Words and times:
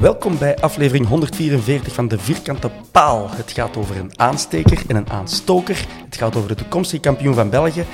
Welkom 0.00 0.38
bij 0.38 0.56
aflevering 0.56 1.06
144 1.06 1.94
van 1.94 2.08
De 2.08 2.18
Vierkante 2.18 2.70
Paal. 2.90 3.30
Het 3.30 3.52
gaat 3.52 3.76
over 3.76 3.96
een 3.96 4.18
aansteker 4.18 4.82
en 4.86 4.96
een 4.96 5.10
aanstoker. 5.10 5.86
Het 6.04 6.16
gaat 6.16 6.36
over 6.36 6.48
de 6.48 6.54
toekomstige 6.54 7.00
kampioen 7.00 7.34
van 7.34 7.50
België. 7.50 7.84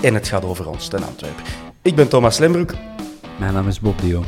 En 0.00 0.14
het 0.14 0.28
gaat 0.28 0.44
over 0.44 0.68
ons 0.68 0.88
ten 0.88 1.04
Antwerpen. 1.04 1.44
Ik 1.82 1.94
ben 1.94 2.08
Thomas 2.08 2.38
Lembroek. 2.38 2.74
Mijn 3.38 3.54
naam 3.54 3.68
is 3.68 3.80
Bob 3.80 4.00
Dio. 4.00 4.24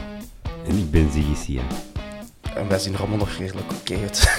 En 0.69 0.79
ik 0.79 0.91
ben 0.91 1.11
Ziggy. 1.13 1.61
En 2.55 2.69
wij 2.69 2.79
zien 2.79 2.93
er 2.93 3.01
allemaal 3.01 3.19
nog 3.19 3.31
redelijk 3.39 3.73
oké 3.73 3.97
uit. 4.03 4.23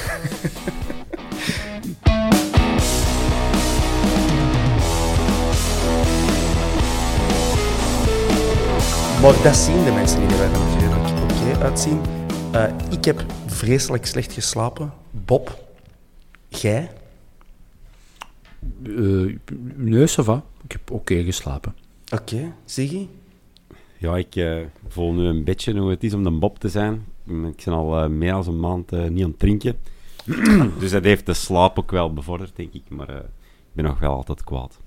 Maar 9.22 9.44
dat 9.44 9.56
zien 9.56 9.84
de 9.84 9.92
mensen 9.92 10.20
niet, 10.20 10.30
dat 10.30 10.40
wij 10.40 10.48
er 10.48 10.80
redelijk 10.80 11.10
oké 11.10 11.64
uitzien. 11.64 12.25
Eh, 12.56 12.74
ik 12.90 13.06
heb 13.06 13.26
vreselijk 13.46 14.06
slecht 14.06 14.34
geslapen. 14.34 14.94
Bob, 15.12 15.64
jij? 16.48 16.92
Uh, 18.84 19.38
nee, 19.76 20.08
ça 20.08 20.24
va. 20.24 20.44
Ik 20.64 20.72
heb 20.72 20.92
oké 20.92 21.24
geslapen. 21.24 21.76
Oké, 22.14 22.54
Ziggy? 22.66 23.08
Ja, 23.98 24.18
ik 24.18 24.36
eh, 24.36 24.58
voel 24.88 25.14
nu 25.14 25.26
een 25.26 25.44
beetje 25.44 25.80
hoe 25.80 25.90
het 25.90 26.04
is 26.04 26.14
om 26.14 26.26
een 26.26 26.40
Bob 26.40 26.60
te 26.60 26.70
zijn. 26.70 27.06
Ik 27.26 27.64
ben 27.66 27.74
al 27.74 28.10
meer 28.10 28.32
dan 28.32 28.48
een 28.48 28.60
maand 28.60 28.92
eh, 28.92 29.08
niet 29.08 29.24
aan 29.24 29.30
het 29.30 29.40
drinken. 29.40 29.78
dus 30.80 30.92
dat 30.92 31.04
heeft 31.04 31.26
de 31.26 31.34
slaap 31.34 31.80
ook 31.80 31.92
wel 31.92 32.14
bevorderd, 32.14 32.56
denk 32.56 32.74
ik. 32.74 32.84
Maar 32.90 33.10
eh, 33.10 33.16
ik 33.16 33.74
ben 33.74 33.86
nog 33.86 34.00
wel 34.00 34.12
altijd 34.12 34.44
kwaad. 34.44 34.78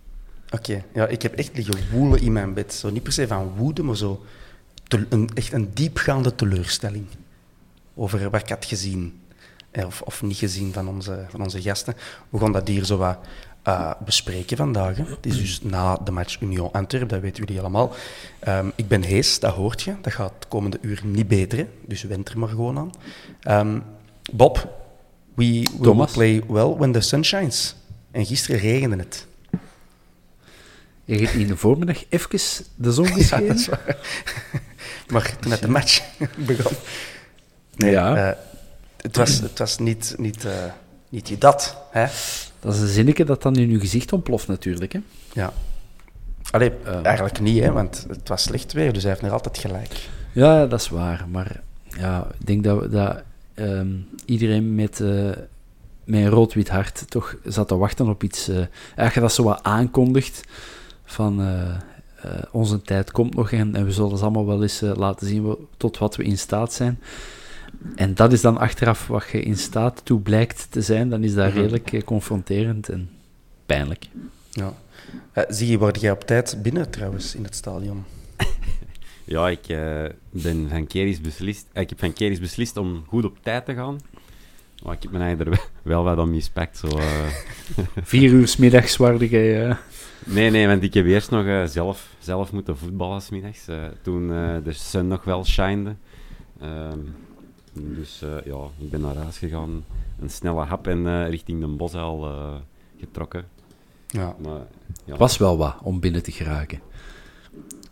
Oké, 0.51 0.85
ja, 0.95 1.07
ik 1.07 1.23
heb 1.23 1.35
echt 1.35 1.57
liggen 1.57 1.91
woelen 1.93 2.21
in 2.21 2.33
mijn 2.33 2.55
bed. 2.55 2.75
Zo 2.75 2.91
niet 2.91 3.03
per 3.03 3.13
se 3.13 3.27
van 3.27 3.53
woede, 3.57 3.83
maar 3.83 3.97
zo 3.97 4.21
een, 4.89 5.31
echt 5.35 5.53
een 5.53 5.71
diepgaande 5.75 6.35
teleurstelling 6.35 7.07
over 7.99 8.31
wat 8.31 8.41
ik 8.41 8.49
had 8.49 8.65
gezien 8.65 9.21
eh, 9.71 9.87
of, 9.87 10.03
of 10.03 10.23
niet 10.23 10.37
gezien 10.37 10.73
van 10.73 10.89
onze, 10.89 11.25
van 11.29 11.43
onze 11.43 11.63
gasten. 11.63 11.95
We 12.29 12.39
gaan 12.39 12.53
dat 12.53 12.69
hier 12.69 12.85
zo 12.85 12.97
wat 12.97 13.19
eh, 13.63 13.93
bespreken 14.05 14.57
vandaag. 14.57 14.97
Hè. 14.97 15.05
Het 15.05 15.27
is 15.27 15.39
dus 15.39 15.63
na 15.63 15.97
de 15.97 16.11
match 16.11 16.41
Union 16.41 16.73
Antwerpen, 16.73 17.09
dat 17.09 17.21
weten 17.21 17.45
jullie 17.45 17.61
allemaal. 17.61 17.93
Ehm, 18.39 18.69
ik 18.75 18.89
ben 18.89 19.03
hees, 19.03 19.41
dat 19.41 19.55
hoort 19.55 19.83
je. 19.83 19.95
Dat 20.03 20.13
gaat 20.13 20.33
de 20.39 20.49
komende 20.49 20.79
uur 20.81 21.01
niet 21.05 21.29
beteren, 21.29 21.69
dus 21.87 22.03
wend 22.03 22.29
er 22.29 22.39
maar 22.39 22.49
gewoon 22.49 22.79
aan. 22.79 22.91
Ehm, 23.41 23.79
Bob, 24.33 24.69
we 25.35 25.67
will 25.81 26.07
play 26.13 26.43
well 26.49 26.75
when 26.77 26.93
the 26.93 27.01
sun 27.01 27.25
shines. 27.25 27.77
En 28.11 28.27
gisteren 28.27 28.61
regende 28.61 28.97
het. 28.97 29.27
Je 31.05 31.19
hebt 31.19 31.33
in 31.33 31.47
de 31.47 31.57
voormiddag 31.57 32.05
even 32.09 32.39
de 32.75 32.93
zon 32.93 33.07
geschenen. 33.17 33.59
Maar 35.13 35.39
toen 35.39 35.51
het 35.51 35.61
de 35.61 35.69
match 35.69 36.03
begon. 36.47 36.77
Nee, 37.79 37.91
Ja. 37.91 38.17
eh, 38.31 38.37
het, 38.97 39.17
was, 39.17 39.41
het 39.41 39.59
was 39.59 39.79
niet, 39.79 40.15
niet, 40.19 40.45
eh, 40.45 40.53
niet 41.09 41.29
je 41.29 41.39
dat. 41.39 41.77
Hè? 41.91 42.07
Dat 42.61 42.75
is 42.75 42.81
een 42.81 42.87
zinnetje 42.89 43.25
dat 43.25 43.43
dan 43.43 43.57
in 43.57 43.71
je 43.71 43.81
gezicht 43.81 44.13
ontploft 44.13 44.47
natuurlijk. 44.49 44.93
Hè? 44.93 45.01
Ja. 45.33 45.53
Allee, 46.51 46.73
Eh. 46.85 47.05
eigenlijk 47.05 47.41
niet, 47.41 47.63
hè, 47.63 47.73
want 47.73 48.07
het 48.09 48.29
was 48.29 48.43
slecht 48.43 48.73
weer, 48.73 48.93
dus 48.93 49.03
hij 49.03 49.11
heeft 49.11 49.23
nog 49.23 49.33
altijd 49.33 49.59
gelijk. 49.59 50.09
Ja, 50.33 50.67
dat 50.67 50.81
is 50.81 50.89
waar. 50.89 51.27
Maar 51.31 51.61
ja, 51.99 52.27
ik 52.39 52.47
denk 52.47 52.65
dat, 52.65 52.81
we- 52.81 52.89
dat 52.89 53.23
ehm, 53.55 53.89
iedereen 54.25 54.75
met, 54.75 55.01
eh, 55.01 55.09
met 56.05 56.21
een 56.21 56.29
rood-wit 56.29 56.69
hart 56.69 57.05
toch 57.11 57.37
zat 57.45 57.69
te 57.69 57.77
wachten 57.77 58.09
op 58.09 58.23
iets. 58.23 58.47
je 59.15 59.21
dat 59.21 59.33
zo 59.33 59.43
wat 59.43 59.63
aankondigt 59.63 60.41
van 61.05 61.41
onze 62.51 62.83
tijd 62.83 63.11
komt 63.11 63.35
nog 63.35 63.53
en, 63.53 63.75
en 63.75 63.85
we 63.85 63.93
zullen 63.93 64.17
ze 64.19 64.23
allemaal 64.23 64.47
wel 64.47 64.63
eens 64.63 64.81
laten 64.81 65.27
zien 65.27 65.57
tot 65.77 65.99
wat 65.99 66.17
we 66.17 66.23
in 66.23 66.39
staat 66.39 66.73
zijn. 66.73 67.01
En 67.95 68.15
dat 68.15 68.33
is 68.33 68.41
dan 68.41 68.59
achteraf 68.59 69.07
wat 69.07 69.29
je 69.33 69.41
in 69.43 69.57
staat 69.57 70.01
toe 70.05 70.21
blijkt 70.21 70.67
te 70.71 70.81
zijn, 70.83 71.09
dan 71.09 71.23
is 71.25 71.35
dat 71.35 71.49
Mhm. 71.49 71.57
redelijk 71.61 71.93
eh, 71.93 72.03
confronterend 72.03 72.89
en 72.89 73.11
pijnlijk. 73.67 74.05
Ja. 74.51 74.73
Eh, 75.33 75.45
zie 75.49 75.69
je, 75.71 75.79
word 75.79 76.01
jij 76.01 76.11
op 76.11 76.25
tijd 76.25 76.59
binnen 76.63 76.91
trouwens 76.91 77.35
in 77.35 77.45
het 77.45 77.55
stadion? 77.55 78.05
Ja, 79.25 79.49
ik 79.49 79.69
eh, 79.69 80.05
ben 80.31 80.69
van 80.69 80.87
Keris 80.87 81.21
beslist. 81.21 81.67
ik 81.73 81.89
heb 81.89 81.99
van 81.99 82.13
Keris 82.13 82.41
beslist 82.41 82.77
om 82.77 83.05
goed 83.07 83.25
op 83.25 83.39
tijd 83.43 83.65
te 83.65 83.75
gaan. 83.75 83.99
Maar 84.85 84.95
ik 84.95 85.03
heb 85.03 85.13
me 85.13 85.19
eigenlijk 85.19 85.57
er 85.57 85.69
wel 85.83 86.03
wat 86.05 86.19
aan 86.19 86.31
mispakt. 86.31 86.79
Zo, 86.79 86.87
eh. 86.87 87.27
Vier 88.03 88.31
uur 88.31 88.49
's 88.49 88.57
middags 88.57 88.97
waarde 88.97 89.29
jij... 89.29 89.69
eh, 89.69 89.77
Nee, 90.25 90.51
nee, 90.51 90.67
want 90.67 90.83
ik 90.83 90.95
heb 90.95 91.07
eerst 91.07 91.31
nog 91.31 91.47
eh, 91.47 91.65
zelf, 91.65 92.09
zelf 92.19 92.53
moeten 92.53 92.77
voetballen 92.79 93.21
's 93.23 93.31
middags. 93.31 93.69
eh, 93.69 93.77
toen 94.03 94.33
eh, 94.33 94.57
de 94.65 94.73
sun 94.73 95.09
nog 95.09 95.25
wel 95.25 95.45
shinede. 95.45 95.95
Ehm, 96.61 96.99
dus 97.81 98.23
eh, 98.23 98.29
ja, 98.45 98.59
ik 98.79 98.91
ben 98.91 99.01
naar 99.01 99.17
huis 99.17 99.39
gegaan. 99.39 99.85
Een 100.21 100.31
snelle 100.31 100.65
hap 100.65 100.87
en 100.87 101.07
eh, 101.07 101.29
richting 101.29 101.61
de 101.61 101.67
bosuil 101.67 102.25
eh 102.25 102.55
getrokken. 103.01 103.45
Ja. 104.07 104.37
Maar, 104.43 104.61
ja. 105.05 105.11
Het 105.11 105.19
was 105.19 105.37
wel 105.39 105.57
wat 105.57 105.75
om 105.83 106.01
binnen 106.01 106.23
te 106.23 106.33
geraken. 106.33 106.81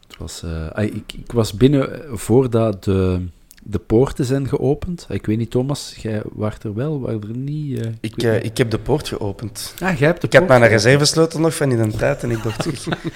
Het 0.09 0.17
was, 0.19 0.43
ik, 0.77 1.13
ik 1.13 1.33
was 1.33 1.53
binnen 1.53 2.03
voordat 2.19 2.85
de, 2.85 3.27
de 3.63 3.79
poorten 3.79 4.25
zijn 4.25 4.49
geopend. 4.49 5.07
Ik 5.09 5.27
weet 5.27 5.39
niet, 5.39 5.51
Thomas, 5.51 5.97
jij 5.99 6.23
waart 6.33 6.63
er 6.65 6.75
wel, 6.75 7.01
waren 7.01 7.23
er 7.23 7.37
niet? 7.37 7.81
eh, 7.81 7.93
Ik, 8.01 8.17
niet. 8.17 8.45
ik 8.45 8.57
heb 8.57 8.71
de 8.71 8.79
poort 8.79 9.09
geopend. 9.09 9.75
Ah, 9.81 9.99
jij 9.99 10.07
hebt 10.09 10.21
de 10.21 10.27
Ik 10.27 10.33
poort 10.33 10.49
mijn 10.49 10.67
reservesleutel 10.69 11.41
nog 11.41 11.55
van 11.55 11.71
in 11.71 11.79
een 11.79 11.97
tijd 11.97 12.23
en 12.23 12.31
ik 12.31 12.43
dacht, 12.43 12.67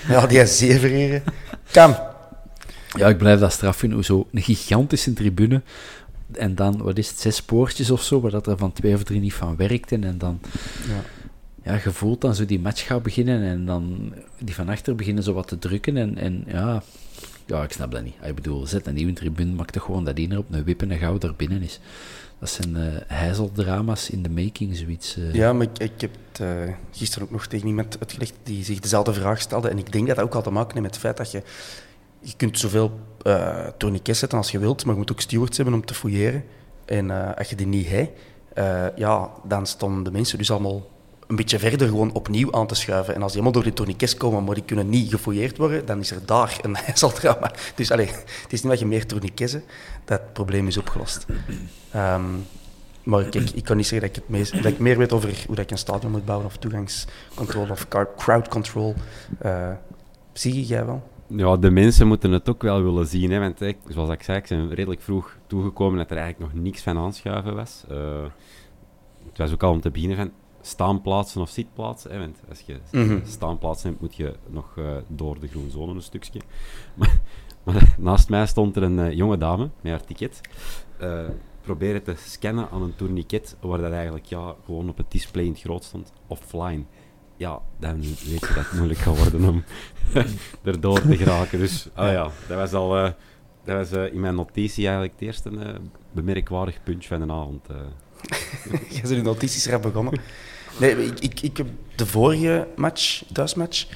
ja, 0.08 0.26
die 0.26 0.46
zeven 0.46 0.90
hier. 0.90 1.22
Kan. 1.70 1.94
Ja, 2.96 3.08
ik 3.08 3.18
blijf 3.18 3.40
dat 3.40 3.52
straf 3.52 3.76
vinden. 3.76 3.98
hoe 3.98 4.06
Zo 4.06 4.26
een 4.32 4.42
gigantische 4.42 5.12
tribune. 5.12 5.62
En 6.32 6.54
dan, 6.54 6.82
wat 6.82 6.98
is 6.98 7.08
het, 7.08 7.18
zes 7.20 7.42
poortjes 7.42 7.90
of 7.90 8.02
zo, 8.02 8.20
waar 8.20 8.30
dat 8.30 8.46
er 8.46 8.56
van 8.56 8.72
twee 8.72 8.94
of 8.94 9.02
drie 9.02 9.20
niet 9.20 9.34
van 9.34 9.56
werkten. 9.56 10.04
En 10.04 10.18
dan, 10.18 10.40
Ja. 10.88 11.02
ja, 11.72 11.80
je 11.84 11.90
voelt 11.90 12.20
dan 12.20 12.34
zo 12.34 12.44
die 12.46 12.60
match 12.60 12.86
gaat 12.86 13.02
beginnen 13.02 13.42
en 13.42 13.66
dan 13.66 14.12
die 14.38 14.54
van 14.54 14.68
achter 14.68 14.94
beginnen 14.94 15.22
zo 15.24 15.32
wat 15.32 15.48
te 15.48 15.58
drukken. 15.58 15.96
En, 15.96 16.18
en 16.18 16.44
ja, 16.46 16.82
ja, 17.46 17.62
ik 17.62 17.72
snap 17.72 17.90
dat 17.92 18.02
niet. 18.04 18.14
Ik 18.24 18.34
bedoel, 18.34 18.66
zet 18.66 18.86
een 18.86 18.94
nieuwe 18.94 19.12
tribune, 19.12 19.52
maak 19.52 19.70
toch 19.70 19.82
gewoon 19.84 20.04
dat 20.04 20.16
die 20.16 20.30
er 20.30 20.38
op 20.38 20.46
een 20.50 20.64
wip 20.64 20.82
en 20.82 20.90
een 20.90 20.98
gauw 20.98 21.18
er 21.18 21.34
binnen 21.36 21.62
is. 21.62 21.80
Dat 22.38 22.50
zijn 22.50 22.76
eh 22.76 22.82
heizeldrama's 23.06 24.10
in 24.10 24.22
de 24.22 24.30
making, 24.30 24.76
zoiets. 24.76 25.16
eh. 25.16 25.34
Ja, 25.34 25.52
maar 25.52 25.66
ik, 25.66 25.78
ik 25.78 26.00
heb 26.00 26.10
het 26.32 26.40
eh, 26.40 26.74
gisteren 26.92 27.26
ook 27.26 27.32
nog 27.32 27.46
tegen 27.46 27.66
iemand 27.66 27.96
uitgelegd 28.00 28.34
die 28.42 28.64
zich 28.64 28.80
dezelfde 28.80 29.12
vraag 29.12 29.40
stelde. 29.40 29.68
En 29.68 29.78
ik 29.78 29.92
denk 29.92 30.06
dat 30.06 30.16
dat 30.16 30.24
ook 30.24 30.34
al 30.34 30.42
te 30.42 30.50
maken 30.50 30.70
heeft 30.72 30.82
met 30.82 30.90
het 30.90 31.00
feit 31.00 31.16
dat 31.16 31.30
je... 31.30 31.42
Je 32.22 32.32
kunt 32.36 32.58
zoveel 32.58 33.00
eh 33.22 33.66
tourniquets 33.76 34.18
zetten 34.18 34.38
als 34.38 34.50
je 34.50 34.58
wilt, 34.58 34.84
maar 34.84 34.94
je 34.94 35.00
moet 35.00 35.12
ook 35.12 35.20
stewards 35.20 35.56
hebben 35.56 35.74
om 35.74 35.84
te 35.84 35.94
fouilleren. 35.94 36.44
En 36.84 37.10
eh, 37.10 37.36
als 37.36 37.48
je 37.48 37.56
die 37.56 37.66
niet 37.66 37.88
hebt, 37.88 38.18
eh, 38.54 38.96
ja, 38.96 39.30
dan 39.44 39.66
stonden 39.66 40.02
de 40.04 40.10
mensen 40.10 40.38
dus 40.38 40.50
allemaal 40.50 40.88
een 41.26 41.36
beetje 41.36 41.58
verder 41.58 41.88
gewoon 41.88 42.12
opnieuw 42.12 42.52
aan 42.52 42.66
te 42.66 42.74
schuiven. 42.74 43.14
En 43.14 43.22
als 43.22 43.32
die 43.32 43.40
helemaal 43.40 43.52
door 43.52 43.62
die 43.62 43.72
tourniquets 43.72 44.16
komen, 44.16 44.44
maar 44.44 44.54
die 44.54 44.64
kunnen 44.64 44.88
niet 44.88 45.10
gefouilleerd 45.10 45.56
worden, 45.56 45.86
dan 45.86 46.00
is 46.00 46.10
er 46.10 46.26
daar 46.26 46.58
een 46.62 46.76
ijzeldrama. 46.86 47.52
Dus 47.74 47.90
allee, 47.90 48.06
het 48.06 48.52
is 48.52 48.62
niet 48.62 48.70
dat 48.70 48.78
je 48.78 48.86
meer 48.86 49.06
tourniquets 49.06 49.52
hebt, 49.52 49.72
dat 50.04 50.32
probleem 50.32 50.66
is 50.66 50.76
opgelost. 50.76 51.26
Ehm, 51.90 52.24
maar 53.02 53.24
kijk, 53.24 53.50
ik 53.50 53.64
kan 53.64 53.76
niet 53.76 53.86
zeggen 53.86 54.08
dat 54.08 54.16
ik, 54.16 54.22
het 54.22 54.38
meest, 54.38 54.62
dat 54.62 54.72
ik 54.72 54.78
meer 54.78 54.98
weet 54.98 55.12
over 55.12 55.44
hoe 55.46 55.54
dat 55.54 55.64
ik 55.64 55.70
een 55.70 55.78
stadion 55.78 56.10
moet 56.10 56.24
bouwen, 56.24 56.46
of 56.46 56.56
toegangscontrole, 56.56 57.70
of 57.70 57.86
crowd 58.16 58.48
control. 58.48 58.94
Eh, 59.38 59.70
zie 60.32 60.66
jij 60.66 60.86
wel? 60.86 61.09
Ja, 61.36 61.56
de 61.56 61.70
mensen 61.70 62.06
moeten 62.06 62.32
het 62.32 62.48
ook 62.48 62.62
wel 62.62 62.82
willen 62.82 63.06
zien. 63.06 63.30
Hè, 63.30 63.38
want 63.38 63.58
hè, 63.58 63.72
zoals 63.88 64.10
ik 64.10 64.22
zei, 64.22 64.38
ik 64.38 64.48
ben 64.48 64.74
redelijk 64.74 65.00
vroeg 65.00 65.36
toegekomen 65.46 65.98
dat 65.98 66.10
er 66.10 66.16
eigenlijk 66.16 66.52
nog 66.52 66.62
niks 66.62 66.82
van 66.82 66.98
aanschuiven 66.98 67.54
was. 67.54 67.84
Eh, 67.88 68.22
het 69.28 69.38
was 69.38 69.52
ook 69.52 69.62
al 69.62 69.70
om 69.72 69.80
te 69.80 69.90
beginnen 69.90 70.16
van 70.16 70.30
staanplaatsen 70.60 71.40
of 71.40 71.48
zitplaatsen. 71.50 72.10
Hè, 72.12 72.18
want 72.18 72.40
als 72.48 72.60
je 72.60 72.76
Mhm. 72.92 73.18
staanplaatsen 73.26 73.88
hebt, 73.88 74.00
moet 74.00 74.14
je 74.16 74.34
nog 74.46 74.74
eh, 74.78 74.84
door 75.06 75.40
de 75.40 75.48
groene 75.48 75.70
zone 75.70 75.92
een 75.94 76.02
stukje. 76.02 76.40
Maar, 76.94 77.20
maar 77.64 77.94
naast 77.98 78.28
mij 78.28 78.46
stond 78.46 78.76
er 78.76 78.82
een 78.82 78.98
eh, 78.98 79.12
jonge 79.12 79.36
dame 79.38 79.70
met 79.80 79.92
haar 79.92 80.04
ticket. 80.04 80.40
proberen 81.62 82.02
te 82.02 82.14
scannen 82.16 82.68
aan 82.70 82.82
een 82.82 82.96
tourniquet, 82.96 83.56
waar 83.60 83.78
dat 83.80 83.92
eigenlijk 83.92 84.24
ja, 84.24 84.54
gewoon 84.64 84.88
op 84.88 84.96
het 84.96 85.10
display 85.10 85.44
in 85.44 85.50
het 85.50 85.60
groot 85.60 85.84
stond, 85.84 86.12
offline. 86.26 86.84
Ja, 87.40 87.60
dan 87.78 88.00
weet 88.00 88.20
je 88.20 88.38
dat 88.40 88.50
het 88.54 88.72
moeilijk 88.72 88.98
gaat 88.98 89.16
worden 89.16 89.48
om 89.48 89.64
erdoor 90.64 91.00
te 91.00 91.16
geraken. 91.16 91.58
Dus 91.58 91.88
ah 91.94 92.12
ja, 92.12 92.30
dat 92.48 92.58
was 92.58 92.72
al 92.72 92.96
eh, 92.96 93.10
dat 93.64 93.76
was, 93.76 93.90
eh, 93.90 94.12
in 94.12 94.20
mijn 94.20 94.34
notitie 94.34 94.84
eigenlijk 94.84 95.12
het 95.12 95.22
eerste 95.22 95.50
eh, 95.50 95.74
bemerkwaardig 96.12 96.82
puntje 96.82 97.08
van 97.08 97.26
de 97.26 97.32
avond. 97.32 97.66
Jij 98.90 99.00
bent 99.00 99.08
de 99.08 99.22
notities 99.22 99.66
eraf 99.66 99.80
begonnen. 99.80 100.20
Nee, 100.80 101.04
ik, 101.04 101.20
ik, 101.20 101.40
ik 101.40 101.56
heb 101.56 101.66
de 101.96 102.06
vorige 102.06 102.68
match, 102.76 103.22
thuismatch, 103.32 103.86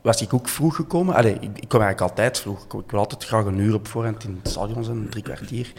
was 0.00 0.22
ik 0.22 0.34
ook 0.34 0.48
vroeg 0.48 0.76
gekomen. 0.76 1.14
Allee, 1.14 1.34
ik, 1.34 1.58
ik 1.58 1.68
kom 1.68 1.80
eigenlijk 1.80 2.00
altijd 2.00 2.38
vroeg. 2.38 2.64
Ik, 2.64 2.90
wil 2.90 3.00
altijd 3.00 3.24
graag 3.24 3.44
een 3.44 3.58
uur 3.58 3.74
op 3.74 3.88
voorhand 3.88 4.24
in 4.24 4.38
het 4.42 4.50
stadion 4.52 4.84
zijn, 4.84 5.08
drie 5.08 5.22
kwartier. 5.22 5.72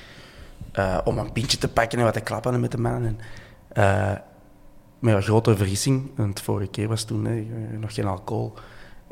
om 1.04 1.18
een 1.18 1.32
pintje 1.32 1.58
te 1.58 1.68
pakken 1.68 1.98
en 1.98 2.06
wat 2.06 2.14
te 2.14 2.22
klappen 2.22 2.60
met 2.60 2.72
de 2.72 2.78
mannen. 2.78 3.20
En, 3.68 4.24
maar 5.00 5.14
ja, 5.14 5.22
grote 5.22 5.58
vergissing. 5.58 6.16
De 6.16 6.44
vorige 6.44 6.70
keer 6.70 6.88
was 6.88 7.04
toen 7.04 7.26
hè, 7.26 7.46
nog 7.80 7.94
geen 7.94 8.06
alcohol. 8.06 8.54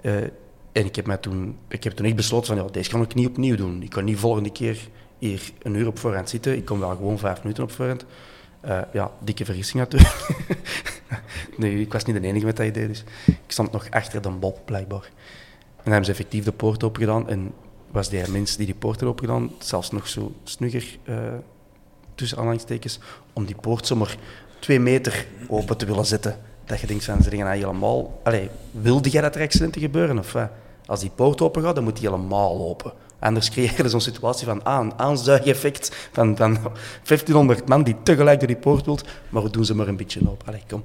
Eh, 0.02 0.24
en 0.72 0.86
ik 0.86 0.96
heb, 0.96 1.06
mij 1.06 1.18
toen, 1.18 1.58
ik 1.68 1.84
heb 1.84 1.94
toen 1.94 2.06
echt 2.06 2.16
besloten 2.16 2.56
van, 2.56 2.66
ja, 2.66 2.72
deze 2.72 2.90
kan 2.90 3.02
ik 3.02 3.16
niet 3.16 3.28
opnieuw 3.28 3.56
doen. 3.56 3.84
Ik 3.84 3.90
kan 3.90 4.04
niet 4.04 4.18
volgende 4.18 4.52
keer 4.52 4.90
hier 5.18 5.52
een 5.62 5.76
uur 5.76 5.88
op 5.88 6.00
voorhand 6.00 6.30
zitten. 6.30 6.56
Ik 6.56 6.66
kom 6.66 6.80
wel 6.80 6.96
gewoon 6.96 7.20
vijf 7.20 7.42
minuten 7.42 7.64
op 7.64 7.72
voorhand. 7.72 8.06
Eh, 8.60 8.80
ja, 8.94 9.12
dikke 9.20 9.46
vergissing 9.46 9.84
natuurlijk. 9.84 10.28
nee, 11.58 11.82
ik 11.82 11.94
was 11.94 12.06
niet 12.06 12.22
de 12.22 12.28
enige 12.28 12.46
met 12.46 12.58
dat 12.58 12.66
idee, 12.66 12.88
dus 12.88 13.04
ik 13.26 13.38
stond 13.48 13.72
nog 13.72 13.90
achter 13.90 14.22
de 14.22 14.30
Bob, 14.30 14.60
blijkbaar. 14.66 15.12
En 15.76 15.92
hebben 15.92 16.06
ze 16.06 16.12
effectief 16.12 16.44
de 16.44 16.52
poort 16.52 16.84
open 16.84 17.02
gedaan 17.02 17.30
en 17.30 17.54
was 17.92 18.10
die 18.10 18.30
mens 18.30 18.56
die 18.56 18.66
die 18.66 18.76
poort 18.76 19.00
had 19.00 19.10
open 19.10 19.26
gedaan 19.26 19.52
zelfs 19.60 19.92
nog 19.92 20.08
zo 20.08 20.34
snugger, 20.44 20.98
eh, 21.04 21.34
tussen 22.16 22.38
aanhalingstekens, 22.38 23.00
om 23.34 23.46
die 23.46 23.56
poort 23.56 23.88
zomaar 23.88 24.18
meter 24.68 25.26
open 25.48 25.78
te 25.78 25.86
willen 25.86 26.06
zetten. 26.06 26.38
Dat 26.66 26.80
je 26.80 26.88
denkt 26.88 27.04
van, 27.04 27.22
ze 27.22 27.36
nou 27.36 27.56
helemaal... 27.56 28.20
Allee, 28.24 28.50
wilde 28.72 29.10
jij 29.10 29.22
dat 29.22 29.36
er 29.36 29.42
accidenten 29.42 29.82
gebeuren, 29.82 30.20
of 30.20 30.32
wat? 30.32 30.50
Als 30.86 31.00
die 31.00 31.12
poort 31.16 31.42
open 31.42 31.64
gaat, 31.64 31.76
dan 31.76 31.84
moet 31.84 32.00
die 32.00 32.10
helemaal 32.10 32.60
open. 32.60 32.94
Anders 33.20 33.50
creëer 33.50 33.74
je 33.78 33.90
zo'n 33.90 34.02
situatie 34.02 34.46
van 34.46 34.66
aan, 34.66 35.00
aanzuigeffect 35.00 36.10
van, 36.12 36.38
van 36.38 36.54
1500 37.08 37.68
man 37.68 37.84
die 37.84 37.96
tegelijk 38.04 38.40
door 38.40 38.48
die 38.48 38.58
poort 38.58 38.86
wilt, 38.86 39.04
maar 39.30 39.44
we 39.44 39.50
doen 39.50 39.66
ze 39.66 39.76
maar 39.76 39.88
een 39.88 39.98
beetje 39.98 40.30
open. 40.30 40.48
Allee, 40.48 40.64
kom. 40.68 40.84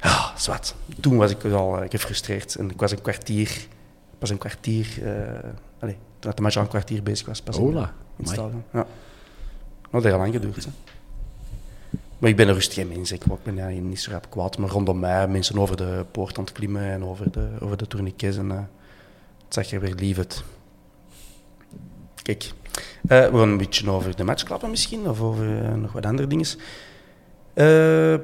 Ja, 0.00 0.32
zwart. 0.36 0.74
Toen 1.00 1.16
was 1.16 1.30
ik 1.30 1.44
al 1.44 1.80
eh, 1.80 1.90
gefrustreerd 1.90 2.54
en 2.54 2.70
ik 2.70 2.80
was 2.80 2.90
een 2.90 3.02
kwartier, 3.02 3.66
pas 4.18 4.30
een 4.30 4.38
kwartier, 4.38 4.86
eh 5.02 5.50
allee, 5.78 5.96
toen 6.18 6.32
de 6.34 6.42
match 6.42 6.56
al 6.56 6.62
een 6.62 6.68
kwartier 6.68 7.02
bezig 7.02 7.26
was, 7.26 7.42
pas 7.42 7.56
in, 7.56 7.62
Hola. 7.62 7.92
in 8.16 8.24
het 8.24 8.28
stadion. 8.28 8.64
Ja. 8.72 8.86
Maar 9.90 9.90
dat 9.90 10.02
heeft 10.02 10.16
lang 10.16 10.32
geduurd. 10.32 10.64
Hè. 10.64 10.70
Maar 12.18 12.30
ik 12.30 12.36
ben 12.36 12.48
een 12.48 12.54
rustige 12.54 12.84
mens, 12.84 13.12
ik, 13.12 13.22
ben 13.42 13.56
ja, 13.56 13.68
niet 13.68 14.00
zo 14.00 14.10
rap 14.10 14.30
kwaad, 14.30 14.58
maar 14.58 14.70
rondom 14.70 14.98
mij 14.98 15.28
mensen 15.28 15.58
over 15.58 15.76
de 15.76 16.04
poort 16.10 16.38
aan 16.38 16.44
het 16.44 16.52
klimmen 16.52 16.82
en 16.82 17.04
over 17.04 17.30
de, 17.30 17.48
over 17.60 17.76
de 17.76 17.86
tourniquets 17.86 18.36
en 18.36 18.50
eh, 18.50 18.56
het 19.44 19.54
zag 19.54 19.70
er 19.70 19.80
weer 19.80 19.94
lief 19.94 20.18
uit. 20.18 20.42
Kijk, 22.22 22.52
eh, 23.08 23.26
we 23.26 23.38
gaan 23.38 23.48
een 23.48 23.56
beetje 23.56 23.90
over 23.90 24.16
de 24.16 24.24
match 24.24 24.42
klappen 24.42 24.70
misschien, 24.70 25.08
of 25.08 25.20
over 25.20 25.64
eh, 25.64 25.74
nog 25.74 25.92
wat 25.92 26.06
andere 26.06 26.28
dingen. 26.28 26.46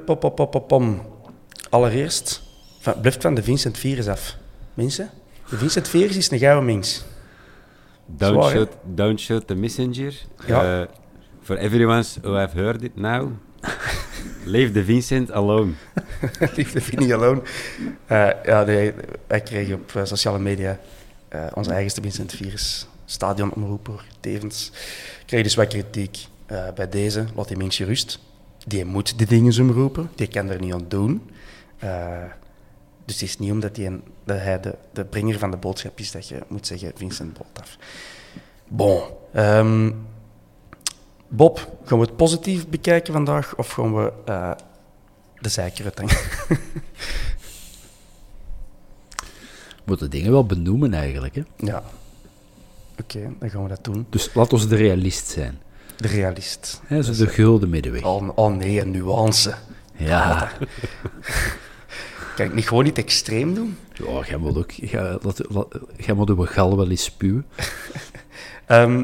Pop, 0.05 0.19
pop, 0.19 0.35
pop, 0.35 0.51
pop, 0.51 0.67
pom. 0.67 1.01
Allereerst, 1.69 2.41
van, 2.79 2.99
blijft 2.99 3.21
van 3.21 3.33
de 3.33 3.43
Vincent 3.43 3.77
Virus 3.77 4.07
af. 4.07 4.37
Mensen, 4.73 5.09
de 5.49 5.57
Vincent 5.57 5.87
Virus 5.87 6.17
is 6.17 6.31
een 6.31 6.39
gouden 6.39 6.65
mens. 6.65 7.03
Don't, 8.05 8.43
shoot, 8.43 8.69
don't 8.83 9.19
shoot 9.19 9.47
the 9.47 9.55
messenger. 9.55 10.13
Ja. 10.47 10.87
For 11.41 11.57
everyone 11.57 12.03
who 12.21 12.33
have 12.33 12.57
heard 12.57 12.83
it 12.83 12.95
now, 12.95 13.31
leave 14.45 14.71
the 14.71 14.83
Vincent 14.83 15.31
alone. 15.31 15.71
Liefde 16.55 16.81
Vinnie 16.81 17.13
Alone. 17.13 17.41
Eh, 18.05 18.29
ja, 18.45 18.63
nee, 18.63 18.93
wij 19.27 19.73
op 19.73 19.95
eh, 19.95 20.05
sociale 20.05 20.39
media 20.39 20.79
eh, 21.27 21.45
onze 21.53 21.71
eigenste 21.71 22.01
Vincent 22.01 22.31
Virus, 22.33 22.87
stadionomroeper, 23.05 24.05
tevens. 24.19 24.71
Kreeg 25.25 25.43
dus 25.43 25.55
wat 25.55 25.67
kritiek 25.67 26.17
bij 26.75 26.89
deze. 26.89 27.25
Laat 27.35 27.47
die 27.47 27.57
mens 27.57 27.75
gerust. 27.75 28.19
Die 28.67 28.85
moet 28.85 29.17
die 29.17 29.27
dingen 29.27 29.53
zo 29.53 29.69
roepen. 29.73 30.09
Die 30.15 30.27
kan 30.27 30.49
er 30.49 30.59
niet 30.59 30.73
aan 30.73 30.85
doen. 30.87 31.29
Dus 33.05 33.15
het 33.19 33.21
is 33.29 33.39
niet 33.39 33.51
omdat 33.51 33.77
een- 33.77 34.03
dat 34.23 34.37
hij 34.39 34.59
de, 34.59 34.75
de 34.93 35.05
bringer 35.05 35.39
van 35.39 35.51
de 35.51 35.57
boodschap 35.57 35.99
is 35.99 36.11
dat 36.11 36.27
je 36.27 36.39
moet 36.47 36.67
zeggen 36.67 36.91
Vincent 36.95 37.33
Bolt 37.33 37.59
af. 37.61 37.77
Bon. 38.67 39.01
ehm, 39.33 39.91
Bob, 41.35 41.77
gaan 41.85 41.99
we 41.99 42.05
het 42.05 42.15
positief 42.15 42.67
bekijken 42.67 43.13
vandaag 43.13 43.55
of 43.57 43.71
gaan 43.71 43.95
we 43.95 44.13
eh, 44.25 44.51
de 45.39 45.49
zeiker 45.49 45.85
uithangen? 45.85 46.15
We 49.75 49.89
moeten 49.89 50.09
dingen 50.09 50.31
wel 50.31 50.45
benoemen 50.45 50.93
eigenlijk. 50.93 51.35
Hè? 51.35 51.41
Ja. 51.57 51.83
Oké, 52.99 53.31
dan 53.39 53.49
gaan 53.49 53.63
we 53.63 53.69
dat 53.69 53.83
doen. 53.83 54.05
Dus 54.09 54.33
laat 54.33 54.53
ons 54.53 54.67
de 54.67 54.75
realist 54.75 55.27
zijn. 55.27 55.59
De 55.97 56.07
realist. 56.07 56.81
Zo 56.89 57.01
de 57.13 57.27
gulden 57.27 57.69
middenweg. 57.69 58.03
Oh, 58.03 58.29
oh 58.35 58.55
nee, 58.55 58.81
een 58.81 58.91
nuance. 58.91 59.53
Ja, 59.95 60.51
Kan 62.35 62.45
ik 62.45 62.53
niet 62.53 62.67
gewoon 62.67 62.83
niet 62.83 62.97
extreem 62.97 63.53
doen? 63.53 63.77
ja 63.93 64.25
jij 64.25 64.37
moet 64.37 64.57
ook 64.57 64.71
jij, 64.71 65.17
laat, 65.21 65.41
laat- 65.49 65.77
jij 65.97 66.15
moet 66.15 66.29
uw 66.29 66.45
gal 66.45 66.77
wel 66.77 66.89
eens 66.89 67.03
spuwen. 67.03 67.45
Ehm, 68.65 69.03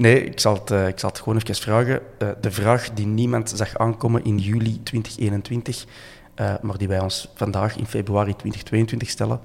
nee, 0.00 0.24
ik 0.24 0.40
zal, 0.40 0.54
het, 0.54 0.70
eh, 0.70 0.88
ik 0.88 0.98
zal 0.98 1.08
het 1.08 1.18
gewoon 1.18 1.38
even 1.38 1.54
vragen. 1.54 2.00
Eh, 2.18 2.28
de 2.40 2.50
vraag 2.50 2.90
die 2.90 3.06
niemand 3.06 3.52
zag 3.54 3.78
aankomen 3.78 4.24
in 4.24 4.38
juli 4.38 4.82
2021, 4.82 5.86
eh, 6.34 6.54
maar 6.62 6.78
die 6.78 6.88
wij 6.88 7.00
ons 7.00 7.28
vandaag 7.34 7.76
in 7.76 7.86
februari 7.86 8.36
2022 8.36 9.10
stellen. 9.10 9.40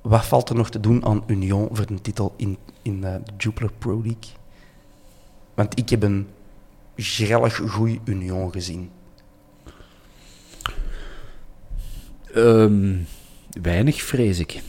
Wat 0.00 0.26
valt 0.26 0.48
er 0.48 0.54
nog 0.54 0.70
te 0.70 0.80
doen 0.80 1.04
aan 1.04 1.24
Union 1.26 1.68
voor 1.72 1.86
de 1.86 2.00
titel 2.00 2.34
in, 2.36 2.56
in 2.82 3.00
de 3.00 3.20
Jupiler 3.36 3.72
Pro 3.78 3.94
League? 4.02 4.32
Want 5.54 5.78
ik 5.78 5.88
heb 5.88 6.02
een 6.02 6.26
grellig 6.96 7.56
goeie 7.66 8.00
Union 8.04 8.52
gezien. 8.52 8.90
Ehm, 12.34 12.96
weinig, 13.62 14.02
vrees 14.02 14.38
ik. 14.38 14.62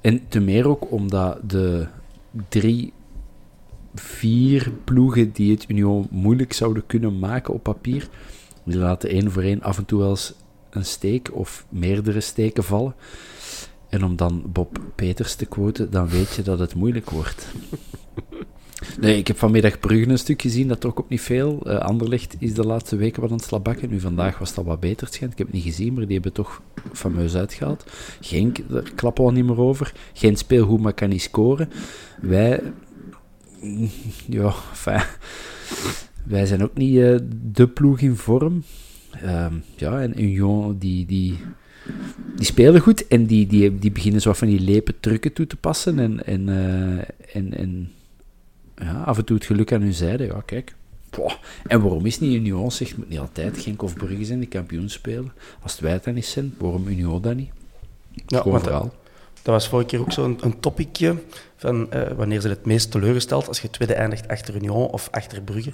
En 0.00 0.28
te 0.28 0.40
meer 0.40 0.68
ook 0.68 0.90
omdat 0.90 1.50
de 1.50 1.86
drie, 2.48 2.92
vier 4.00 4.72
ploegen 4.84 5.32
die 5.32 5.50
het 5.50 5.64
Union 5.68 6.06
moeilijk 6.10 6.52
zouden 6.52 6.86
kunnen 6.86 7.18
maken 7.18 7.54
op 7.54 7.62
papier, 7.62 8.08
die 8.64 8.76
laten 8.76 9.08
één 9.08 9.30
voor 9.30 9.42
één 9.42 9.62
af 9.62 9.78
en 9.78 9.84
toe 9.84 9.98
wel 9.98 10.10
eens 10.10 10.34
een 10.70 10.84
steek 10.84 11.30
of 11.34 11.66
meerdere 11.68 12.20
steken 12.20 12.64
vallen. 12.64 12.94
En 13.88 14.04
om 14.04 14.16
dan 14.16 14.42
Bob 14.46 14.80
Peters 14.94 15.34
te 15.34 15.46
quoten, 15.46 15.90
dan 15.90 16.08
weet 16.08 16.34
je 16.34 16.42
dat 16.42 16.58
het 16.58 16.74
moeilijk 16.74 17.10
wordt. 17.10 17.46
Nee, 19.00 19.18
ik 19.18 19.26
heb 19.26 19.38
vanmiddag 19.38 19.80
Brugge 19.80 20.08
een 20.08 20.18
stuk 20.18 20.42
gezien, 20.42 20.68
dat 20.68 20.80
trok 20.80 21.00
ook 21.00 21.08
niet 21.08 21.20
veel. 21.20 21.66
Anderlecht 21.66 22.36
is 22.38 22.54
de 22.54 22.66
laatste 22.66 22.96
weken 22.96 23.20
wat 23.20 23.30
aan 23.30 23.36
het 23.36 23.46
slabakken. 23.46 23.90
Nu, 23.90 24.00
vandaag 24.00 24.38
was 24.38 24.54
dat 24.54 24.64
wat 24.64 24.80
beter, 24.80 25.06
het 25.06 25.14
schijnt. 25.14 25.32
Ik 25.32 25.38
heb 25.38 25.46
het 25.46 25.56
niet 25.56 25.64
gezien, 25.64 25.94
maar 25.94 26.04
die 26.04 26.14
hebben 26.14 26.32
toch 26.32 26.62
fameus 26.92 27.34
uitgehaald. 27.34 27.84
Genk, 28.20 28.58
daar 28.68 28.90
klappen 28.94 29.24
we 29.24 29.30
al 29.30 29.36
niet 29.36 29.46
meer 29.46 29.60
over. 29.60 29.92
Geen 30.12 30.36
speelgoed, 30.36 30.80
maar 30.80 30.92
kan 30.92 31.08
niet 31.08 31.22
scoren. 31.22 31.70
Wij... 32.20 32.62
Ja, 34.26 34.54
enfin, 34.70 35.02
wij 36.24 36.46
zijn 36.46 36.62
ook 36.62 36.74
niet 36.74 36.98
eh, 36.98 37.16
de 37.52 37.68
ploeg 37.68 38.00
in 38.00 38.16
vorm. 38.16 38.64
Ehm, 39.10 39.54
ja, 39.76 40.00
en 40.00 40.22
Union, 40.22 40.78
die... 40.78 41.06
die 41.06 41.38
die 42.36 42.46
spelen 42.46 42.80
goed 42.80 43.06
en 43.06 43.26
die, 43.26 43.46
die, 43.46 43.78
die 43.78 43.90
beginnen 43.90 44.20
zo 44.20 44.32
van 44.32 44.48
die 44.48 44.60
lepe 44.60 44.94
trucken 45.00 45.32
toe 45.32 45.46
te 45.46 45.56
passen. 45.56 45.98
En, 45.98 46.26
en, 46.26 46.48
eh, 46.48 47.36
en, 47.36 47.54
en 47.54 47.92
ja, 48.76 49.02
af 49.02 49.18
en 49.18 49.24
toe 49.24 49.36
het 49.36 49.46
geluk 49.46 49.72
aan 49.72 49.80
hun 49.80 49.94
zijde. 49.94 50.24
Ja, 50.24 50.42
kijk. 50.46 50.74
En 51.66 51.80
waarom 51.80 52.06
is 52.06 52.20
niet 52.20 52.34
Union 52.34 52.72
zegt, 52.72 52.96
moet 52.96 53.08
niet 53.08 53.18
altijd 53.18 53.58
Genk 53.58 53.82
of 53.82 53.94
Brugge 53.94 54.24
zijn 54.24 54.38
die 54.38 54.48
kampioen 54.48 54.88
spelen? 54.88 55.32
Als 55.62 55.72
het 55.72 55.80
wij 55.80 56.00
dan 56.04 56.14
niet 56.14 56.26
zijn, 56.26 56.54
waarom 56.58 56.88
Union 56.88 57.22
dan 57.22 57.36
niet? 57.36 57.50
Ja, 58.26 58.40
Gewoon 58.40 58.60
verhaal. 58.60 58.94
dat 59.42 59.54
was 59.54 59.68
vorige 59.68 59.88
keer 59.88 60.00
ook 60.00 60.12
zo'n 60.12 60.38
een 60.40 60.60
topicje 60.60 61.16
van 61.58 61.92
eh, 61.92 62.12
wanneer 62.12 62.40
ze 62.40 62.48
het 62.48 62.66
meest 62.66 62.90
teleurgesteld 62.90 63.48
als 63.48 63.60
je 63.60 63.70
tweede 63.70 63.94
eindigt 63.94 64.28
achter 64.28 64.54
Union 64.54 64.88
of 64.88 65.08
achter 65.10 65.42
Brugge. 65.42 65.70